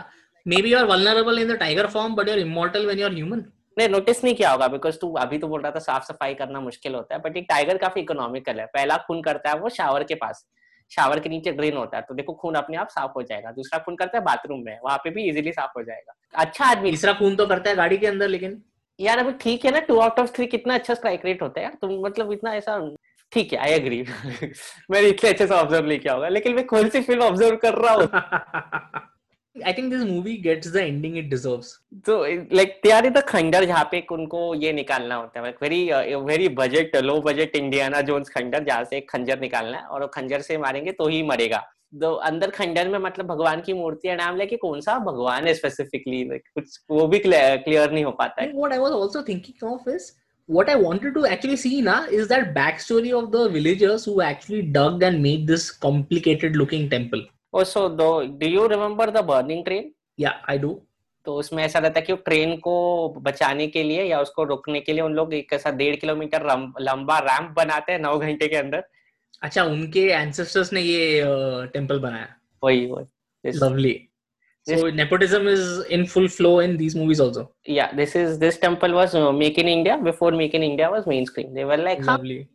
maybe 0.53 0.70
are 0.79 0.85
vulnerable 0.93 1.39
in 1.43 1.47
the 1.53 1.57
tiger 1.64 1.87
form 1.95 2.12
but 2.16 2.27
you're 2.29 2.41
immortal 2.49 2.87
when 2.91 3.03
you're 3.05 3.14
human 3.22 3.45
नहीं 3.79 3.89
notice 3.89 4.22
नहीं 4.24 4.35
किया 4.35 4.51
होगा 4.51 4.66
because 4.72 4.99
तू 5.01 5.09
अभी 5.22 5.39
तो 5.39 5.49
बोल 5.49 5.61
रहा 5.62 5.70
था 5.72 5.79
साफ 5.87 6.05
सफाई 6.05 6.35
करना 6.35 6.61
मुश्किल 6.66 6.95
होता 6.95 7.14
है 7.14 7.20
बट 7.22 7.37
एक 7.37 7.47
टाइगर 7.49 7.79
काफी 7.79 8.01
इकोनॉमिकल 8.01 8.61
है 8.61 8.64
पहला 8.74 8.97
खून 9.07 9.20
करता 9.22 9.51
है 9.51 9.59
वो 9.61 9.68
शावर 9.74 10.05
के 10.11 10.14
पास 10.22 10.43
शावर 10.95 11.18
के 11.20 11.29
नीचे 11.29 11.53
ड्रेन 11.59 11.77
होता 11.77 11.97
है 11.97 12.03
तो 12.09 12.14
देखो 12.20 12.33
खून 12.43 12.55
अपने 12.62 12.77
आप 12.85 12.89
साफ 12.95 13.12
हो 13.16 13.22
जाएगा 13.31 13.51
दूसरा 13.59 13.79
खून 13.87 13.97
करता 13.97 14.18
है 14.18 14.24
बाथरूम 14.24 14.61
में 14.66 14.79
वहां 14.85 14.97
पे 15.05 15.11
भी 15.16 15.24
इजीली 15.31 15.53
साफ 15.59 15.72
हो 15.77 15.83
जाएगा 15.91 16.12
अच्छा 16.45 16.64
आदमी 16.66 16.91
तीसरा 16.91 17.12
खून 17.20 17.37
तो 17.43 17.47
करता 17.53 17.70
है 17.70 17.77
गाड़ी 17.83 17.99
के 18.05 18.07
अंदर 18.12 18.29
लेकिन 18.37 18.61
यार 19.09 19.18
अभी 19.24 19.33
ठीक 19.43 19.64
है 19.64 19.70
ना 19.72 19.81
टू 19.93 19.99
आउट 20.07 20.20
ऑफ 20.20 20.35
थ्री 20.37 20.47
कितना 20.57 20.74
अच्छा 20.74 20.95
स्ट्राइक 21.03 21.24
रेट 21.24 21.43
होता 21.43 21.61
है 21.61 21.66
यार 21.66 21.77
तुम 21.83 21.99
मतलब 22.07 22.33
इतना 22.33 22.55
ऐसा 22.62 22.77
ठीक 23.33 23.53
है 23.53 23.59
आई 23.59 23.70
एग्री 23.72 24.03
मैंने 24.91 25.09
इतने 25.09 25.31
अच्छे 25.31 25.47
से 25.47 25.55
ऑब्जर्व 25.55 25.87
नहीं 25.87 25.99
किया 26.01 26.12
होगा 26.14 26.29
लेकिन 26.29 26.55
मैं 26.57 26.64
कौन 26.66 26.89
सी 26.89 27.01
फिल्म 27.11 27.22
ऑब्जर्व 27.24 27.57
कर 27.66 27.74
रहा 27.85 27.95
हूँ 28.01 28.91
I 29.68 29.72
think 29.77 29.87
this 29.93 30.01
movie 30.07 30.33
gets 30.45 30.70
the 30.72 30.81
ending 30.87 31.14
it 31.18 31.29
deserves. 31.31 31.68
So, 32.07 32.07
तो, 32.07 32.57
like, 32.59 32.72
तैयारी 32.83 33.09
are 33.18 33.22
खंडर 33.29 33.64
जहाँ 33.66 33.85
पे 33.93 34.01
उनको 34.16 34.41
ये 34.62 34.72
निकालना 34.72 35.14
होता 35.20 35.41
है 35.41 35.55
very 35.62 36.12
very 36.27 36.49
budget 36.59 36.97
low 37.03 37.14
budget 37.29 37.57
Indiana 37.57 38.01
Jones 38.11 38.29
खंडर 38.35 38.64
जहाँ 38.64 38.85
से 38.91 39.01
खंजर 39.12 39.41
निकालना 39.41 39.79
है 39.79 39.85
और 39.97 40.07
खंजर 40.14 40.41
से 40.49 40.59
मारेंगे 40.66 40.93
तो 41.01 41.09
ही 41.09 41.22
मरेगा 41.31 41.62
तो 42.01 42.12
अंदर 42.31 42.51
खंडर 42.59 42.89
में 42.89 42.99
मतलब 43.07 43.27
भगवान 43.27 43.61
की 43.66 43.72
मूर्ति 43.81 44.09
है 44.09 44.16
नाम 44.16 44.37
लेके 44.43 44.57
कौन 44.66 44.81
सा 44.91 44.99
भगवान 45.09 45.47
है 45.47 45.55
स्पेसिफिकली 45.62 46.22
like, 46.35 46.47
कुछ 46.55 46.79
वो 46.99 47.07
भी 47.14 47.18
क्लियर 47.29 47.93
नहीं 47.93 48.05
हो 48.05 48.11
पाता 48.22 48.43
है 48.43 48.53
What 48.62 48.77
I 48.79 48.83
was 48.87 49.01
also 49.01 49.24
thinking 49.33 49.68
of 49.72 49.93
is 49.97 50.12
what 50.47 50.68
I 50.70 50.76
wanted 50.78 51.12
to 51.18 51.26
actually 51.26 51.57
see 51.59 51.80
now 51.82 52.05
is 52.07 52.26
that 52.30 52.55
backstory 52.55 53.11
of 53.18 53.30
the 53.32 53.49
villagers 53.51 54.05
who 54.07 54.20
actually 54.22 54.62
dug 54.62 55.03
and 55.03 55.22
made 55.22 55.47
this 55.47 55.70
complicated 55.70 56.55
looking 56.57 56.88
temple. 56.88 57.22
Also, 57.53 57.90
though, 57.94 58.26
do 58.26 58.49
you 58.49 58.66
remember 58.68 59.11
the 59.11 59.22
burning 59.22 59.64
train? 59.64 59.92
Yeah, 60.16 60.40
I 60.49 60.57
do. 60.59 60.80
तो 61.26 61.34
उसमें 61.38 61.62
ऐसा 61.62 61.78
रहता 61.78 61.99
है 62.01 62.07
कि 62.07 62.14
train 62.26 62.55
को 62.64 62.72
बचाने 63.22 63.66
के 63.74 63.82
लिए 63.82 64.03
या 64.11 64.18
उसको 64.22 64.44
रोकने 64.51 64.80
के 64.80 64.92
लिए 64.92 65.03
उन 65.03 65.14
लोग 65.14 65.32
एक 65.34 65.53
ऐसा 65.53 65.70
डेढ़ 65.80 65.97
किलोमीटर 66.01 66.44
लंबा 66.88 67.18
रैंप 67.30 67.51
बनाते 67.57 67.92
हैं 67.92 67.99
नौ 67.99 68.16
घंटे 68.18 68.49
के 68.49 68.57
अंदर 68.57 68.84
अच्छा 69.42 69.64
उनके 69.74 70.07
एंसेस्टर्स 70.20 70.72
ने 70.72 70.80
ये 70.80 71.66
टेंपल 71.74 71.99
बनाया 72.01 72.28
वही 72.64 72.86
वही 72.90 73.53
lovely 73.59 73.97
this, 74.67 74.81
so 74.81 74.91
nepotism 74.91 75.47
is 75.47 75.62
in 75.97 76.07
full 76.07 76.29
flow 76.29 76.59
in 76.61 76.77
these 76.77 76.95
movies 76.95 77.21
also. 77.21 77.51
Yeah, 77.64 77.95
this 77.95 78.14
is 78.17 78.39
this 78.39 78.59
temple 78.59 78.93
was 78.93 79.14
uh, 79.14 79.33
Make 79.33 79.59
in 79.59 79.69
India 79.69 79.97
before 79.99 80.33
Make 80.33 80.55
in 80.55 80.62
India 80.62 80.91
was 80.91 81.07
mainstream. 81.07 81.55
They 81.55 81.64
were 81.64 81.77
like 81.77 82.05
lovely. 82.05 82.39
Huh? 82.43 82.53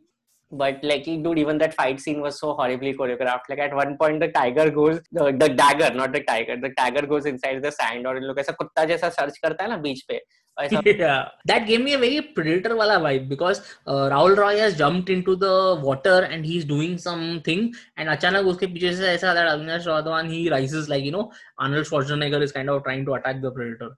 But 0.53 0.80
like, 0.84 1.05
dude, 1.05 1.38
even 1.39 1.57
that 1.59 1.74
fight 1.74 2.01
scene 2.01 2.20
was 2.20 2.38
so 2.38 2.53
horribly 2.53 2.93
choreographed. 2.93 3.47
Like 3.49 3.59
at 3.59 3.74
one 3.74 3.97
point, 3.97 4.20
the 4.20 4.28
tiger 4.28 4.70
goes, 4.70 4.99
the, 5.14 5.32
the 5.32 5.47
dagger, 5.47 5.93
not 5.93 6.12
the 6.12 6.24
tiger, 6.24 6.57
the 6.57 6.72
tiger 6.78 7.07
goes 7.07 7.26
inside 7.26 7.64
the 7.64 7.72
sand 7.72 8.05
Or 8.05 8.16
और 8.16 8.22
लोग 8.24 8.39
ऐसा 8.39 8.55
kutta, 8.59 8.86
jaisa 8.89 9.12
search 9.18 9.39
karta 9.41 9.64
hai 9.64 9.70
na 9.70 9.78
beach 9.78 10.03
pe. 10.09 10.20
yeah 10.84 11.28
that 11.44 11.66
gave 11.66 11.82
me 11.82 11.92
a 11.94 11.99
very 11.99 12.20
predator 12.36 12.74
wala 12.76 12.99
vibe 13.07 13.28
because 13.28 13.61
uh, 13.86 14.09
Rahul 14.12 14.36
Roy 14.36 14.57
has 14.59 14.76
jumped 14.76 15.11
into 15.11 15.36
the 15.36 15.78
water 15.82 16.20
and 16.30 16.47
he's 16.47 16.64
doing 16.64 16.97
something 16.97 17.74
and 17.97 18.09
अचानक 18.09 18.47
उसके 18.53 18.66
पीछे 18.66 18.94
से 18.97 19.09
ऐसा 19.09 19.34
that 19.34 19.49
Avinash 19.53 19.86
Radwan 19.86 20.30
he 20.30 20.49
rises 20.51 20.88
like 20.88 21.05
you 21.05 21.12
know 21.12 21.30
Arnold 21.59 21.86
Schwarzenegger 21.86 22.42
is 22.42 22.53
kind 22.53 22.70
of 22.70 22.82
trying 22.84 23.05
to 23.05 23.14
attack 23.14 23.42
the 23.42 23.51
predator 23.51 23.90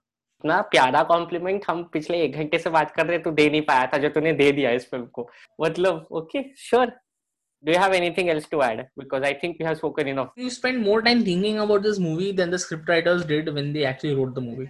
इतना 0.43 0.59
प्यारा 0.71 1.01
complement 1.03 1.63
हम 1.69 1.83
पिछले 1.93 2.21
एक 2.23 2.35
घंटे 2.37 2.57
से 2.59 2.69
बात 2.69 2.91
कर 2.95 3.05
रहे 3.05 3.17
तू 3.19 3.31
दे 3.39 3.49
नहीं 3.49 3.61
पाया 3.69 3.85
था 3.93 3.97
जो 4.03 4.09
तूने 4.09 4.31
दे 4.33 4.51
दिया 4.59 4.71
इस 4.71 4.89
फिल्म 4.91 5.05
को 5.13 5.29
मतलब 5.61 6.07
okay 6.19 6.43
sure 6.57 6.91
do 7.67 7.73
you 7.73 7.79
have 7.79 7.93
anything 7.95 8.29
else 8.31 8.45
to 8.51 8.61
add 8.65 8.81
because 8.99 9.25
i 9.29 9.31
think 9.39 9.57
we 9.61 9.65
have 9.67 9.77
spoken 9.77 10.09
enough 10.09 10.27
you 10.41 10.49
spend 10.57 10.81
more 10.83 10.99
time 11.07 11.23
thinking 11.29 11.57
about 11.63 11.81
this 11.87 11.97
movie 12.03 12.29
than 12.37 12.53
the 12.55 12.59
scriptwriters 12.65 13.25
did 13.31 13.49
when 13.57 13.73
they 13.73 13.83
actually 13.89 14.13
wrote 14.19 14.37
the 14.37 14.43
movie 14.45 14.67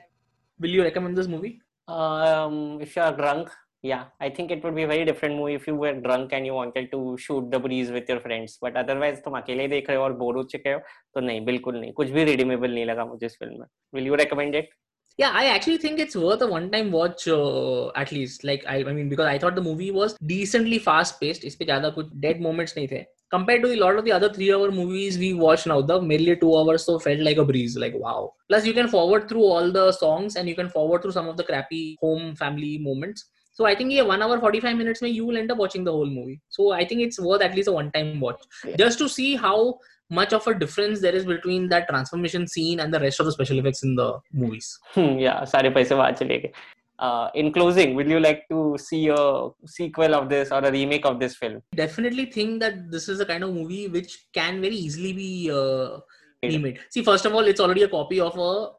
will 0.60 0.74
you 0.78 0.86
recommend 0.88 1.20
this 1.22 1.30
movie 1.34 1.52
um 1.88 2.80
if 2.82 2.96
you 2.96 3.02
are 3.02 3.16
drunk 3.16 3.50
yeah 3.82 4.06
i 4.20 4.30
think 4.30 4.52
it 4.52 4.64
would 4.64 4.76
be 4.76 4.84
a 4.84 4.88
very 4.88 5.06
different 5.06 5.36
movie 5.36 5.54
if 5.54 5.66
you 5.68 5.76
were 5.76 5.94
drunk 5.94 6.34
and 6.34 6.46
you 6.46 6.54
wanted 6.54 6.92
to 6.92 7.18
shoot 7.18 7.50
the 7.52 7.60
breeze 7.60 7.92
with 7.92 8.10
your 8.10 8.20
friends 8.20 8.58
but 8.62 8.76
otherwise 8.82 9.22
तुम 9.26 9.38
अकेले 9.40 9.68
देख 9.68 9.90
रहे 9.90 9.98
हो 9.98 10.04
और 10.04 10.14
bore 10.18 10.36
हो 10.36 10.44
चुके 10.54 10.70
हो 10.70 10.80
तो 11.14 11.20
नहीं 11.20 11.44
बिल्कुल 11.46 11.80
नहीं 11.80 11.92
कुछ 12.00 12.10
भी 12.18 12.24
रिडीमेबल 12.24 12.74
नहीं 12.74 12.86
लगा 12.86 13.06
मुझे 13.06 13.26
इस 13.26 13.38
फिल्म 13.40 13.60
में 13.60 13.68
will 13.96 14.10
you 14.10 14.20
recommend 14.22 14.60
it 14.62 14.76
yeah 15.22 15.38
i 15.42 15.46
actually 15.54 15.80
think 15.86 16.02
it's 16.06 16.18
worth 16.24 16.44
a 16.48 16.50
one 16.52 16.68
time 16.74 16.92
watch 16.98 17.28
uh, 17.28 17.88
at 18.02 18.12
least 18.18 18.44
like 18.50 18.66
I, 18.74 18.78
I 18.92 18.94
mean 18.98 19.10
because 19.14 19.32
i 19.32 19.38
thought 19.38 19.56
the 19.56 19.66
movie 19.70 19.92
was 19.92 20.18
decently 20.34 20.80
fast 20.90 21.20
paced 21.24 21.46
इस 21.46 21.56
पे 21.56 21.66
ज्यादा 21.66 21.90
कुछ 21.98 22.12
dead 22.26 22.46
moments 22.48 22.78
नहीं 22.78 22.88
थे 22.92 23.04
compared 23.35 23.63
to 23.65 23.71
a 23.75 23.79
lot 23.83 23.97
of 24.01 24.05
the 24.07 24.13
other 24.17 24.29
three 24.35 24.51
hour 24.55 24.71
movies 24.81 25.15
we 25.23 25.29
watch 25.45 25.63
now 25.71 25.77
the 25.91 25.95
merely 26.11 26.35
two 26.43 26.51
hours 26.59 26.83
so 26.89 26.93
felt 27.05 27.23
like 27.29 27.39
a 27.43 27.47
breeze 27.51 27.73
like 27.85 27.95
wow 28.05 28.19
plus 28.51 28.67
you 28.69 28.75
can 28.79 28.89
forward 28.97 29.23
through 29.31 29.47
all 29.55 29.67
the 29.77 29.85
songs 30.03 30.37
and 30.41 30.51
you 30.53 30.57
can 30.61 30.69
forward 30.75 31.03
through 31.03 31.15
some 31.17 31.31
of 31.33 31.37
the 31.41 31.47
crappy 31.49 31.81
home 32.03 32.27
family 32.43 32.75
moments 32.91 33.25
so 33.59 33.67
I 33.71 33.75
think 33.77 33.91
yeah, 33.95 34.03
one 34.03 34.21
hour 34.21 34.39
forty 34.41 34.59
five 34.63 34.77
minutes, 34.77 35.01
may 35.01 35.11
you 35.17 35.25
will 35.27 35.37
end 35.41 35.53
up 35.53 35.59
watching 35.59 35.85
the 35.85 35.93
whole 35.97 36.07
movie. 36.15 36.41
So 36.49 36.73
I 36.73 36.85
think 36.85 37.03
it's 37.03 37.21
worth 37.27 37.41
at 37.41 37.55
least 37.55 37.69
a 37.73 37.75
one 37.77 37.93
time 37.93 38.19
watch 38.25 38.41
yeah. 38.67 38.75
just 38.81 38.99
to 39.03 39.09
see 39.09 39.37
how 39.43 39.79
much 40.11 40.33
of 40.39 40.45
a 40.49 40.55
difference 40.63 41.01
there 41.05 41.15
is 41.19 41.25
between 41.25 41.69
that 41.75 41.89
transformation 41.89 42.49
scene 42.55 42.81
and 42.81 42.93
the 42.97 42.99
rest 43.05 43.21
of 43.21 43.27
the 43.27 43.33
special 43.37 43.61
effects 43.61 43.85
in 43.85 43.95
the 44.01 44.09
movies. 44.43 44.77
Hmm, 44.95 45.21
yeah, 45.27 45.45
sorry, 45.45 45.71
paise 45.77 45.93
watch 45.97 46.19
leke 46.33 46.51
uh, 46.99 47.29
in 47.35 47.53
closing 47.53 47.95
would 47.95 48.09
you 48.09 48.21
like 48.21 48.47
to 48.49 48.77
see 48.79 49.09
a 49.09 49.49
sequel 49.67 50.15
of 50.15 50.29
this 50.29 50.51
or 50.51 50.59
a 50.61 50.71
remake 50.71 51.05
of 51.05 51.19
this 51.21 51.37
film 51.37 51.61
definitely 51.75 52.27
think 52.27 52.61
that 52.61 52.91
this 52.91 53.09
is 53.09 53.21
a 53.21 53.27
kind 53.27 53.43
of 53.45 53.53
movie 53.53 53.89
which 53.89 54.27
can 54.33 54.61
very 54.61 54.77
easily 54.89 55.13
be 55.13 55.31
uh, 55.53 55.99
remade 56.43 56.79
see 56.91 57.03
first 57.03 57.25
of 57.25 57.33
all 57.35 57.45
it's 57.53 57.61
already 57.61 57.83
a 57.83 57.89
copy 57.89 58.21
of 58.21 58.37
a 58.39 58.71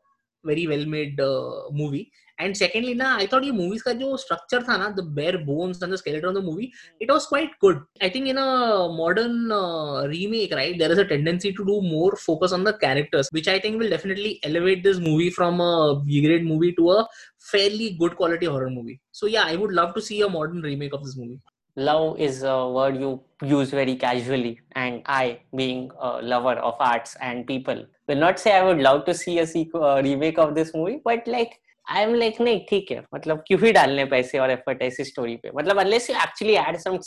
very 0.43 0.67
well 0.67 0.85
made 0.85 1.19
uh, 1.19 1.63
movie 1.71 2.11
and 2.37 2.55
secondly, 2.55 2.97
I 3.01 3.25
thought 3.27 3.43
this 3.43 3.53
movie's 3.53 3.81
structure, 3.81 4.59
the 4.59 5.03
bare 5.03 5.37
bones 5.37 5.81
and 5.81 5.93
the 5.93 5.97
skeleton 5.97 6.29
of 6.29 6.33
the 6.33 6.41
movie, 6.41 6.67
hmm. 6.67 6.97
it 6.99 7.09
was 7.09 7.25
quite 7.25 7.51
good. 7.59 7.81
I 8.01 8.09
think 8.09 8.27
in 8.27 8.37
a 8.37 8.89
modern 8.89 9.49
uh, 9.51 10.05
remake, 10.05 10.53
right, 10.53 10.77
there 10.77 10.91
is 10.91 10.97
a 10.97 11.05
tendency 11.05 11.53
to 11.53 11.65
do 11.65 11.81
more 11.81 12.15
focus 12.17 12.51
on 12.51 12.65
the 12.65 12.73
characters, 12.73 13.29
which 13.31 13.47
I 13.47 13.59
think 13.59 13.81
will 13.81 13.89
definitely 13.89 14.39
elevate 14.43 14.83
this 14.83 14.97
movie 14.97 15.29
from 15.29 15.61
a 15.61 16.01
B-grade 16.05 16.45
movie 16.45 16.73
to 16.73 16.91
a 16.91 17.07
fairly 17.39 17.95
good 17.97 18.17
quality 18.17 18.47
horror 18.47 18.69
movie. 18.69 18.99
So 19.13 19.27
yeah, 19.27 19.45
I 19.45 19.55
would 19.55 19.71
love 19.71 19.93
to 19.95 20.01
see 20.01 20.21
a 20.21 20.27
modern 20.27 20.61
remake 20.61 20.93
of 20.93 21.05
this 21.05 21.15
movie. 21.15 21.39
Love 21.77 22.19
is 22.19 22.43
a 22.43 22.69
word 22.69 22.97
you 22.97 23.21
use 23.41 23.69
very 23.69 23.97
casually, 23.97 24.61
and 24.73 25.01
I, 25.05 25.41
being 25.53 25.91
a 25.99 26.21
lover 26.21 26.57
of 26.59 26.75
arts 26.79 27.17
and 27.19 27.45
people, 27.45 27.85
will 28.07 28.15
not 28.15 28.39
say 28.39 28.53
I 28.53 28.63
would 28.63 28.79
love 28.79 29.03
to 29.05 29.13
see 29.13 29.39
a 29.39 29.45
uh, 29.73 30.01
remake 30.01 30.39
of 30.39 30.55
this 30.55 30.73
movie, 30.73 31.01
but 31.03 31.27
like 31.27 31.51
I 31.89 32.03
am 32.03 32.13
like 32.15 32.39
नहीं 32.41 32.59
ठीक 32.69 32.91
है 32.91 33.01
मतलब 33.15 33.43
क्यों 33.47 33.59
ही 33.63 33.71
डालने 33.73 34.05
पैसे 34.13 34.39
और 34.39 34.51
effort 34.51 34.81
ऐसी 34.81 35.03
स्टोरी 35.03 35.35
पे 35.43 35.49
मतलब 35.57 35.79
unless 35.79 36.09
you 36.09 36.15
actually 36.23 36.55
add 36.61 36.77
some 36.85 36.97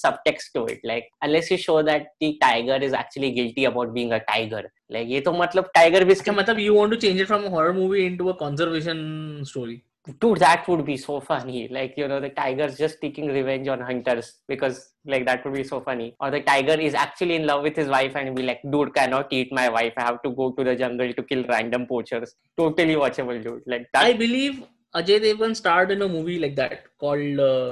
to 0.54 0.66
it 0.70 0.80
like 0.86 1.08
unless 1.22 1.50
you 1.52 1.58
show 1.58 1.80
that 1.90 2.08
the 2.24 2.32
tiger 2.40 2.82
is 2.84 2.94
actually 3.00 3.30
guilty 3.40 3.64
about 3.72 3.88
being 3.98 4.12
a 4.12 4.18
tiger 4.32 4.68
like 4.92 5.08
ये 5.10 5.20
तो 5.20 5.32
मतलब 5.42 5.70
टाइगर 5.74 6.04
भी 6.04 6.14
मतलब 6.30 6.58
you 6.60 6.74
want 6.74 6.90
to 6.92 6.96
change 7.06 7.20
it 7.20 7.26
from 7.26 7.44
horror 7.56 7.72
movie 7.80 8.06
into 8.06 8.28
a 8.32 8.36
conservation 8.40 9.04
story 9.48 9.80
dude 10.20 10.38
that 10.38 10.66
would 10.68 10.84
be 10.84 10.96
so 10.96 11.14
funny 11.20 11.58
like 11.76 11.92
you 12.00 12.06
know 12.10 12.18
the 12.24 12.30
tiger's 12.38 12.76
just 12.82 12.96
taking 13.02 13.26
revenge 13.38 13.66
on 13.68 13.80
hunters 13.88 14.28
because 14.48 14.76
like 15.04 15.24
that 15.26 15.44
would 15.44 15.54
be 15.54 15.62
so 15.72 15.80
funny 15.88 16.14
or 16.20 16.30
the 16.30 16.40
tiger 16.50 16.72
is 16.88 16.94
actually 16.94 17.34
in 17.40 17.46
love 17.46 17.62
with 17.62 17.76
his 17.76 17.88
wife 17.96 18.14
and 18.16 18.34
be 18.34 18.42
like 18.42 18.60
dude 18.72 18.92
cannot 18.94 19.30
eat 19.38 19.52
my 19.60 19.68
wife 19.68 19.92
i 19.98 20.02
have 20.02 20.20
to 20.22 20.30
go 20.40 20.50
to 20.52 20.64
the 20.64 20.74
jungle 20.82 21.10
to 21.18 21.22
kill 21.22 21.44
random 21.48 21.84
poachers 21.86 22.34
totally 22.56 22.94
watchable 23.02 23.42
dude 23.42 23.60
like 23.66 23.86
that 23.92 24.04
i 24.10 24.14
believe 24.24 24.62
ajay 25.00 25.18
devgan 25.26 25.54
starred 25.62 25.90
in 25.96 26.00
a 26.08 26.10
movie 26.16 26.38
like 26.44 26.56
that 26.62 26.78
called 27.04 27.38
uh, 27.50 27.68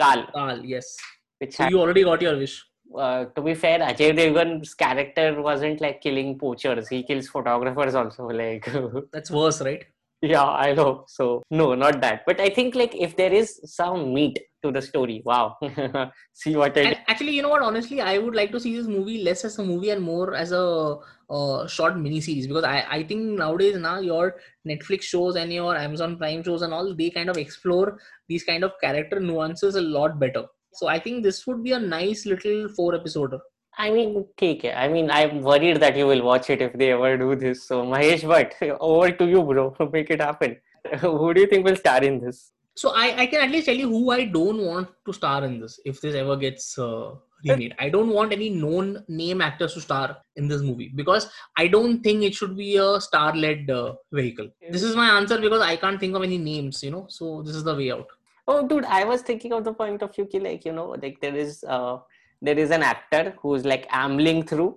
Kal. 0.00 0.22
Kal, 0.38 0.64
yes 0.64 0.96
which 1.38 1.54
so 1.56 1.66
you 1.68 1.78
already 1.82 2.04
got 2.10 2.22
your 2.26 2.38
wish 2.44 2.56
uh, 2.96 3.24
to 3.34 3.42
be 3.42 3.52
fair, 3.56 3.80
Ajay 3.80 4.16
Devgan's 4.16 4.72
character 4.74 5.42
wasn't 5.42 5.80
like 5.80 6.00
killing 6.00 6.38
poachers. 6.38 6.86
He 6.86 7.02
kills 7.02 7.26
photographers 7.26 7.96
also. 7.96 8.28
Like 8.30 8.64
that's 9.12 9.28
worse, 9.28 9.60
right? 9.60 9.84
yeah, 10.34 10.44
I 10.48 10.74
know. 10.74 11.04
so. 11.06 11.42
No, 11.52 11.74
not 11.74 12.00
that. 12.00 12.22
But 12.26 12.40
I 12.40 12.48
think 12.48 12.74
like 12.74 12.94
if 12.96 13.16
there 13.16 13.32
is 13.32 13.60
some 13.72 14.12
meat 14.12 14.38
to 14.62 14.70
the 14.72 14.82
story, 14.82 15.22
wow. 15.24 15.56
see 16.32 16.56
what 16.56 16.76
I 16.76 16.80
and 16.82 16.98
actually, 17.08 17.32
you 17.32 17.42
know 17.42 17.48
what? 17.50 17.62
Honestly, 17.62 18.00
I 18.00 18.18
would 18.18 18.34
like 18.34 18.50
to 18.52 18.58
see 18.60 18.76
this 18.76 18.86
movie 18.86 19.22
less 19.22 19.44
as 19.44 19.58
a 19.58 19.64
movie 19.64 19.90
and 19.90 20.02
more 20.02 20.34
as 20.34 20.52
a 20.52 20.96
uh, 21.30 21.66
short 21.68 21.98
mini 21.98 22.20
series 22.20 22.46
because 22.48 22.64
I 22.64 22.84
I 22.98 23.02
think 23.10 23.22
nowadays 23.42 23.76
now 23.78 23.98
your 24.00 24.26
Netflix 24.72 25.02
shows 25.14 25.36
and 25.36 25.52
your 25.52 25.76
Amazon 25.76 26.16
Prime 26.18 26.42
shows 26.42 26.62
and 26.62 26.74
all 26.74 26.92
they 27.02 27.10
kind 27.10 27.28
of 27.30 27.36
explore 27.36 27.98
these 28.28 28.44
kind 28.50 28.64
of 28.64 28.72
character 28.82 29.20
nuances 29.30 29.76
a 29.76 29.84
lot 29.98 30.18
better. 30.24 30.44
So 30.80 30.88
I 30.88 30.98
think 30.98 31.22
this 31.22 31.46
would 31.46 31.62
be 31.66 31.72
a 31.80 31.84
nice 31.96 32.26
little 32.26 32.68
four 32.80 32.92
episoder. 33.00 33.38
I 33.78 33.90
mean, 33.90 34.16
okay. 34.40 34.72
I 34.74 34.88
mean, 34.88 35.10
I'm 35.10 35.42
worried 35.42 35.78
that 35.80 35.96
you 35.96 36.06
will 36.06 36.22
watch 36.22 36.48
it 36.48 36.62
if 36.62 36.72
they 36.72 36.92
ever 36.92 37.16
do 37.16 37.34
this. 37.36 37.64
So, 37.64 37.84
Mahesh, 37.84 38.26
but 38.26 38.54
over 38.80 39.10
to 39.12 39.26
you, 39.26 39.42
bro. 39.42 39.74
Make 39.92 40.10
it 40.10 40.20
happen. 40.20 40.56
who 41.00 41.34
do 41.34 41.40
you 41.42 41.46
think 41.46 41.64
will 41.66 41.76
star 41.76 42.02
in 42.02 42.18
this? 42.20 42.52
So, 42.74 42.90
I, 42.94 43.14
I 43.22 43.26
can 43.26 43.42
at 43.42 43.50
least 43.50 43.66
tell 43.66 43.74
you 43.76 43.88
who 43.88 44.10
I 44.10 44.24
don't 44.26 44.62
want 44.64 44.88
to 45.06 45.12
star 45.12 45.44
in 45.44 45.60
this 45.60 45.78
if 45.84 46.00
this 46.00 46.14
ever 46.14 46.36
gets 46.36 46.78
uh, 46.78 47.12
remade. 47.46 47.74
I 47.78 47.88
don't 47.90 48.08
want 48.10 48.32
any 48.32 48.48
known 48.48 49.02
name 49.08 49.40
actors 49.42 49.74
to 49.74 49.80
star 49.80 50.18
in 50.36 50.48
this 50.48 50.62
movie 50.62 50.92
because 50.94 51.28
I 51.58 51.68
don't 51.68 52.02
think 52.02 52.22
it 52.22 52.34
should 52.34 52.56
be 52.56 52.76
a 52.76 53.00
star 53.00 53.34
led 53.36 53.70
uh, 53.70 53.94
vehicle. 54.12 54.48
This 54.70 54.82
is 54.82 54.94
my 54.96 55.08
answer 55.08 55.38
because 55.38 55.60
I 55.62 55.76
can't 55.76 55.98
think 56.00 56.16
of 56.16 56.22
any 56.22 56.38
names, 56.38 56.82
you 56.82 56.90
know. 56.90 57.06
So, 57.08 57.42
this 57.42 57.54
is 57.56 57.64
the 57.64 57.74
way 57.74 57.90
out. 57.92 58.06
Oh, 58.48 58.66
dude, 58.66 58.84
I 58.84 59.04
was 59.04 59.20
thinking 59.22 59.52
of 59.52 59.64
the 59.64 59.72
point 59.74 60.02
of 60.02 60.14
view, 60.14 60.28
like, 60.40 60.64
you 60.64 60.72
know, 60.72 60.96
like 61.02 61.18
there 61.20 61.36
is. 61.36 61.62
Uh 61.68 61.98
there 62.46 62.58
is 62.64 62.70
an 62.76 62.82
actor 62.94 63.22
who's 63.40 63.64
like 63.72 63.84
ambling 64.02 64.40
through 64.50 64.70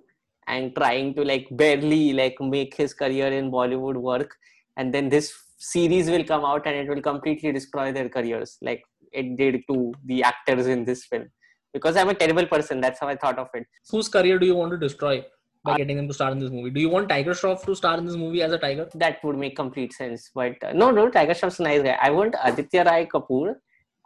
and 0.54 0.74
trying 0.80 1.08
to 1.16 1.22
like 1.32 1.46
barely 1.62 2.02
like 2.20 2.36
make 2.54 2.72
his 2.82 2.92
career 3.02 3.28
in 3.40 3.50
Bollywood 3.56 3.98
work, 4.10 4.30
and 4.76 4.94
then 4.94 5.08
this 5.14 5.28
series 5.74 6.08
will 6.14 6.24
come 6.32 6.44
out 6.50 6.66
and 6.66 6.76
it 6.82 6.88
will 6.92 7.04
completely 7.10 7.52
destroy 7.58 7.86
their 7.96 8.08
careers, 8.16 8.56
like 8.68 8.82
it 9.20 9.28
did 9.40 9.56
to 9.70 9.76
the 10.06 10.18
actors 10.32 10.66
in 10.76 10.84
this 10.90 11.04
film. 11.10 11.28
Because 11.72 11.96
I'm 11.96 12.08
a 12.08 12.14
terrible 12.22 12.46
person, 12.46 12.80
that's 12.80 12.98
how 12.98 13.08
I 13.08 13.16
thought 13.16 13.38
of 13.38 13.48
it. 13.54 13.64
Whose 13.90 14.08
career 14.08 14.38
do 14.40 14.46
you 14.52 14.56
want 14.62 14.72
to 14.72 14.78
destroy? 14.88 15.24
by 15.68 15.72
getting 15.76 15.98
them 15.98 16.08
to 16.08 16.14
star 16.14 16.30
in 16.32 16.38
this 16.42 16.48
movie. 16.50 16.70
Do 16.76 16.80
you 16.80 16.88
want 16.88 17.10
Tiger 17.10 17.32
Shroff 17.38 17.66
to 17.66 17.74
star 17.76 17.98
in 17.98 18.06
this 18.06 18.16
movie 18.16 18.40
as 18.42 18.50
a 18.50 18.58
tiger? 18.58 18.84
That 18.94 19.22
would 19.22 19.36
make 19.36 19.56
complete 19.56 19.92
sense. 19.92 20.30
But 20.34 20.54
uh, 20.64 20.72
no, 20.72 20.90
no, 20.90 21.10
Tiger 21.10 21.34
Shroff's 21.34 21.60
nice 21.60 21.82
guy. 21.82 21.98
I 22.00 22.08
want 22.18 22.34
Aditya 22.42 22.84
Rai 22.84 23.04
Kapoor 23.04 23.56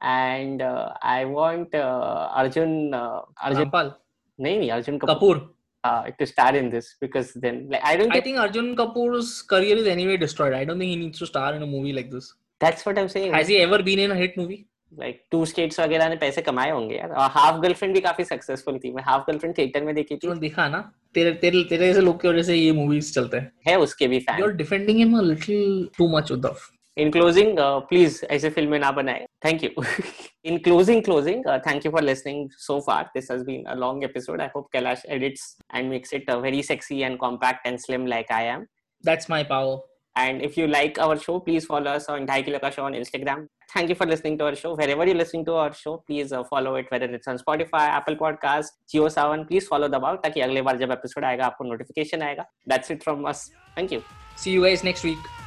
and 0.01 0.61
uh, 0.61 0.93
I 1.01 1.25
want 1.25 1.73
uh, 1.75 2.29
Arjun 2.33 2.93
uh, 2.93 3.21
Arjun 3.41 3.69
Rampal. 3.69 3.95
nahi, 4.39 4.59
nahi, 4.59 4.73
Arjun 4.73 4.99
Kapoor, 4.99 5.19
Kapoor. 5.19 5.49
Uh, 5.83 6.09
to 6.11 6.25
star 6.25 6.55
in 6.55 6.69
this 6.69 6.95
because 6.99 7.33
then 7.33 7.67
like 7.69 7.81
I 7.83 7.95
don't 7.95 8.11
I 8.11 8.15
get 8.15 8.23
think 8.25 8.37
Arjun 8.37 8.75
Kapoor's 8.75 9.41
career 9.41 9.77
is 9.77 9.87
anyway 9.87 10.17
destroyed. 10.17 10.53
I 10.53 10.65
don't 10.65 10.79
think 10.79 10.89
he 10.89 10.95
needs 10.95 11.19
to 11.19 11.25
star 11.25 11.53
in 11.53 11.63
a 11.63 11.67
movie 11.67 11.93
like 11.93 12.11
this. 12.11 12.33
that's 12.59 12.85
what 12.85 12.97
I'm 12.99 13.09
saying. 13.09 13.33
Has 13.33 13.47
he 13.47 13.57
ever 13.57 13.81
been 13.81 13.99
in 13.99 14.11
a 14.11 14.15
hit 14.15 14.37
movie? 14.37 14.65
Like 14.99 15.21
two 15.31 15.45
states 15.45 15.79
वगैरह 15.79 16.09
ने 16.09 16.15
पैसे 16.15 16.41
कमाए 16.41 16.69
होंगे 16.71 16.95
यार 16.95 17.09
और 17.09 17.29
half 17.31 17.59
girlfriend 17.61 17.93
भी 17.93 18.01
काफी 18.01 18.23
successful 18.23 18.77
थी 18.83 18.91
मैं 18.91 19.03
हाफ 19.07 19.25
गर्लफ्रेंड 19.27 19.57
थिएटर 19.57 19.83
में 19.83 19.93
देखी 19.95 20.15
थी 20.15 20.19
तूने 20.19 20.39
देखा 20.39 20.67
ना 20.69 20.79
तेरे 21.15 21.31
तेरे 21.43 21.63
तेरे 21.69 21.87
जैसे 21.87 22.01
लोग 22.01 22.21
की 22.21 22.27
वजह 22.27 22.43
से 22.43 22.55
ये 22.55 22.71
मूवीज 22.71 23.13
चलते 23.15 23.37
हैं 23.37 23.51
है 23.67 23.77
उसके 23.79 24.07
भी 24.07 24.19
You're 24.19 24.39
fan 24.39 24.57
defending 24.63 25.01
him 25.03 25.13
a 25.19 25.23
little 25.27 26.72
too 26.93 27.05
much, 27.05 27.05
Uddhav. 27.05 27.05
In 27.05 27.11
closing 27.11 27.55
please 27.59 28.27
ऐसे 28.31 28.49
फिल्में 28.49 28.79
ना 28.79 28.91
बनाए 28.91 29.25
thank 29.45 29.63
you 29.63 29.69
in 30.45 30.57
closing 30.57 31.03
closing 31.03 31.45
thank 31.45 31.85
you 31.85 31.91
for 31.91 32.01
listening 32.01 32.49
so 32.51 32.79
far 32.79 33.03
this 33.03 33.31
has 33.31 33.41
been 33.41 33.63
a 33.63 33.73
long 33.73 34.03
episode 34.03 34.41
I 34.41 34.47
hope 34.55 34.67
Kailash 34.73 35.03
edits 35.09 35.57
and 35.75 35.89
makes 35.89 36.13
it 36.13 36.31
very 36.31 36.63
sexy 36.63 36.99
and 36.99 37.17
compact 37.17 37.67
and 37.67 37.79
slim 37.79 38.07
like 38.07 38.31
I 38.31 38.43
am 38.43 38.65
That's 39.07 39.29
my 39.29 39.43
power. 39.43 39.77
And 40.15 40.41
if 40.41 40.57
you 40.57 40.67
like 40.67 40.99
our 40.99 41.17
show, 41.17 41.39
please 41.39 41.65
follow 41.65 41.91
us 41.91 42.09
on 42.09 42.27
Dhai 42.27 42.43
Kilo 42.45 42.59
Ka 42.59 42.69
Show 42.69 42.83
on 42.83 42.93
Instagram. 42.93 43.47
Thank 43.73 43.89
you 43.89 43.95
for 43.95 44.05
listening 44.05 44.37
to 44.37 44.45
our 44.45 44.55
show. 44.55 44.75
Wherever 44.75 45.05
you're 45.05 45.15
listening 45.15 45.45
to 45.45 45.53
our 45.53 45.73
show, 45.73 46.03
please 46.07 46.33
uh, 46.33 46.43
follow 46.43 46.75
it, 46.75 46.87
whether 46.89 47.05
it's 47.05 47.27
on 47.27 47.37
Spotify, 47.37 47.87
Apple 47.87 48.15
Podcast, 48.15 48.65
Geo 48.91 49.07
Savan. 49.07 49.45
Please 49.45 49.67
follow 49.67 49.87
them 49.87 50.03
out 50.03 50.23
ताकि 50.23 50.41
अगले 50.41 50.61
बार 50.61 50.77
जब 50.77 50.91
episode 50.91 51.25
आएगा 51.25 51.45
आपको 51.45 51.63
notification 51.63 52.21
आएगा 52.21 52.45
That's 52.67 52.97
it 52.97 53.05
from 53.09 53.29
us. 53.33 53.51
Thank 53.77 53.91
you. 53.91 54.03
See 54.37 54.57
you 54.57 54.65
guys 54.65 54.83
next 54.83 55.03
week. 55.03 55.42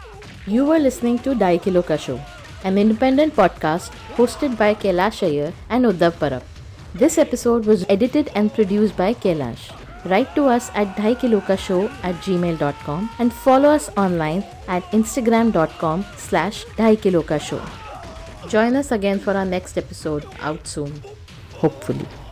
You 0.49 0.63
were 0.65 0.79
listening 0.79 1.19
to 1.23 1.31
Dai 1.39 1.57
Kilo 1.57 1.81
Ka 1.87 1.95
Show, 1.97 2.21
an 2.63 2.77
independent 2.77 3.35
podcast 3.35 3.91
hosted 4.19 4.53
by 4.59 4.75
Kailash 4.83 5.17
Iyer 5.29 5.51
and 5.69 5.83
Uddhav 5.87 6.13
Parab. 6.21 6.43
This 6.95 7.17
episode 7.17 7.65
was 7.65 7.81
edited 7.95 8.29
and 8.33 8.53
produced 8.57 8.95
by 8.95 9.13
Kailash. 9.25 9.65
Write 10.13 10.33
to 10.35 10.45
us 10.47 10.69
at 10.73 10.95
dhaikilokashow 10.99 11.79
at 12.01 12.15
gmail.com 12.29 13.09
and 13.19 13.33
follow 13.33 13.71
us 13.79 13.89
online 13.97 14.45
at 14.69 14.83
instagram.com 15.01 16.05
slash 16.15 16.63
dhaikilokashow. 16.77 17.59
Join 18.47 18.77
us 18.77 18.93
again 18.93 19.19
for 19.19 19.33
our 19.33 19.43
next 19.45 19.77
episode 19.77 20.25
out 20.39 20.65
soon, 20.65 21.03
hopefully. 21.55 22.26